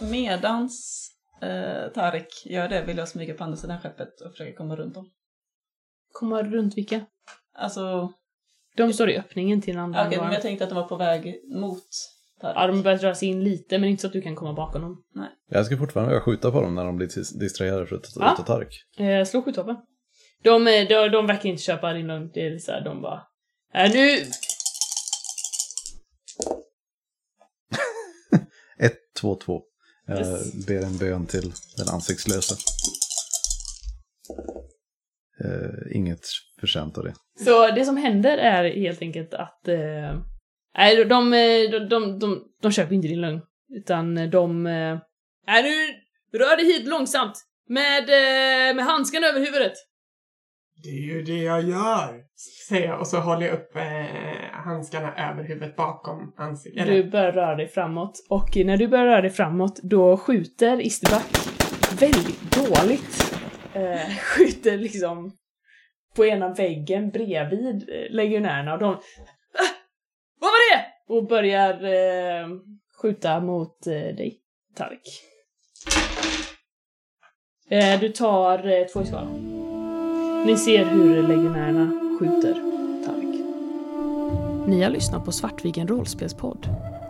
Medans 0.00 1.08
eh, 1.42 1.92
Tarik 1.94 2.46
gör 2.46 2.68
det 2.68 2.82
vill 2.82 2.96
jag 2.98 3.08
smyga 3.08 3.34
på 3.34 3.44
andra 3.44 3.56
sidan 3.56 3.80
skeppet 3.80 4.20
och 4.20 4.30
försöka 4.30 4.56
komma 4.56 4.76
runt 4.76 4.94
dem. 4.94 5.10
Komma 6.12 6.42
runt 6.42 6.76
vilka? 6.76 7.06
Alltså, 7.54 8.12
De 8.76 8.92
står 8.92 9.10
i 9.10 9.18
öppningen 9.18 9.62
till 9.62 9.74
den 9.74 9.84
andra 9.84 10.06
okej, 10.06 10.18
men 10.18 10.32
jag 10.32 10.42
tänkte 10.42 10.64
att 10.64 10.70
de 10.70 10.76
var 10.76 10.88
på 10.88 10.96
väg 10.96 11.40
mot 11.54 11.88
Ja, 12.42 12.66
de 12.66 12.82
börjar 12.82 12.98
dra 12.98 13.14
sig 13.14 13.28
in 13.28 13.44
lite, 13.44 13.78
men 13.78 13.88
inte 13.88 14.00
så 14.00 14.06
att 14.06 14.12
du 14.12 14.22
kan 14.22 14.34
komma 14.36 14.52
bakom 14.52 14.82
dem. 14.82 15.02
Jag 15.50 15.66
ska 15.66 15.76
fortfarande 15.78 16.10
vilja 16.12 16.22
skjuta 16.24 16.50
på 16.50 16.60
dem 16.60 16.74
när 16.74 16.84
de 16.84 16.96
blir 16.96 17.06
dis- 17.08 17.38
distraherade 17.40 17.86
för 17.86 17.96
att 17.96 18.06
Ja. 18.16 18.34
ta 18.36 18.42
Tarek. 18.42 18.82
Eh, 18.98 19.24
slå 19.24 19.42
skjutvapen. 19.42 19.76
De, 20.42 20.66
eh, 20.66 20.88
de, 20.88 21.08
de 21.08 21.26
verkar 21.26 21.48
inte 21.48 21.62
köpa 21.62 21.92
din 21.92 22.06
lugn. 22.06 22.30
Det 22.34 22.46
är 22.46 22.58
så 22.58 22.72
här, 22.72 22.84
de 22.84 23.02
bara... 23.02 23.22
Äh, 23.74 23.92
nu... 23.92 24.18
1, 28.78 28.92
2, 29.20 29.34
2. 29.34 29.62
Jag 30.06 30.18
Yes. 30.18 30.66
ber 30.66 30.82
en 30.82 30.96
bön 30.98 31.26
till 31.26 31.52
den 31.76 31.88
ansiktslösa. 31.88 32.54
Eh, 35.44 35.96
inget 35.96 36.20
förtjänt 36.60 36.98
av 36.98 37.04
det. 37.04 37.14
Så 37.44 37.70
det 37.70 37.84
som 37.84 37.96
händer 37.96 38.38
är 38.38 38.64
helt 38.80 39.02
enkelt 39.02 39.34
att... 39.34 39.68
Eh, 39.68 40.20
nej, 40.76 40.96
de, 40.96 41.04
de, 41.04 41.88
de, 41.88 42.18
de, 42.18 42.44
de, 42.62 42.72
köper 42.72 42.94
inte 42.94 43.08
din 43.08 43.20
lögn. 43.20 43.40
Utan 43.68 44.30
de... 44.30 44.66
Eh, 44.66 44.98
nej, 45.46 45.62
nu 45.62 46.38
rör 46.38 46.56
dig 46.56 46.66
hit 46.66 46.86
långsamt! 46.86 47.34
Med, 47.68 48.02
eh, 48.02 48.74
med 48.76 48.84
handsken 48.84 49.24
över 49.24 49.40
huvudet! 49.40 49.72
Det 50.82 50.88
är 50.88 51.14
ju 51.14 51.22
det 51.22 51.42
jag 51.42 51.62
gör, 51.62 52.22
säger 52.68 52.86
jag 52.86 53.00
och 53.00 53.06
så 53.06 53.18
håller 53.18 53.46
jag 53.46 53.54
upp 53.54 53.76
eh, 53.76 53.82
handskarna 54.52 55.30
över 55.30 55.42
huvudet 55.42 55.76
bakom 55.76 56.34
ansiktet. 56.36 56.86
Du 56.86 57.10
börjar 57.10 57.32
röra 57.32 57.54
dig 57.54 57.68
framåt 57.68 58.26
och 58.28 58.56
när 58.56 58.76
du 58.76 58.88
börjar 58.88 59.04
röra 59.04 59.20
dig 59.20 59.30
framåt 59.30 59.80
då 59.82 60.16
skjuter 60.16 60.80
Isterback 60.80 61.26
väldigt 62.00 62.52
dåligt. 62.52 63.38
Eh, 63.72 64.16
skjuter 64.20 64.78
liksom 64.78 65.32
på 66.16 66.26
ena 66.26 66.54
väggen 66.54 67.10
bredvid 67.10 67.88
eh, 67.88 68.14
legionärerna 68.14 68.72
och 68.72 68.78
de 68.78 68.96
Vad 70.40 70.50
var 70.50 70.76
det? 70.76 70.84
Och 71.14 71.26
börjar 71.26 71.84
eh, 71.84 72.48
skjuta 73.02 73.40
mot 73.40 73.86
eh, 73.86 73.92
dig, 73.92 74.40
Tarik. 74.76 75.22
Eh, 77.68 78.00
du 78.00 78.08
tar 78.08 78.58
eh, 78.58 78.86
två 78.86 79.02
i 79.02 79.06
skada. 79.06 79.28
Ni 80.46 80.56
ser 80.56 80.84
hur 80.84 81.22
legionärerna 81.22 82.16
skjuter 82.18 82.54
Tarik. 83.06 83.40
Ni 84.68 84.82
har 84.82 84.90
lyssnat 84.90 85.24
på 85.24 85.32
Svartviken 85.32 85.88
rollspelspodd. 85.88 86.68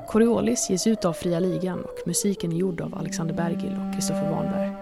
Coriolis 0.08 0.70
ges 0.70 0.86
ut 0.86 1.04
av 1.04 1.12
Fria 1.12 1.40
Ligan 1.40 1.84
och 1.84 2.06
musiken 2.06 2.52
är 2.52 2.56
gjord 2.56 2.80
av 2.80 2.94
Alexander 2.94 3.34
Bergil 3.34 3.72
och 3.72 3.94
Kristoffer 3.94 4.30
Warnberg. 4.30 4.75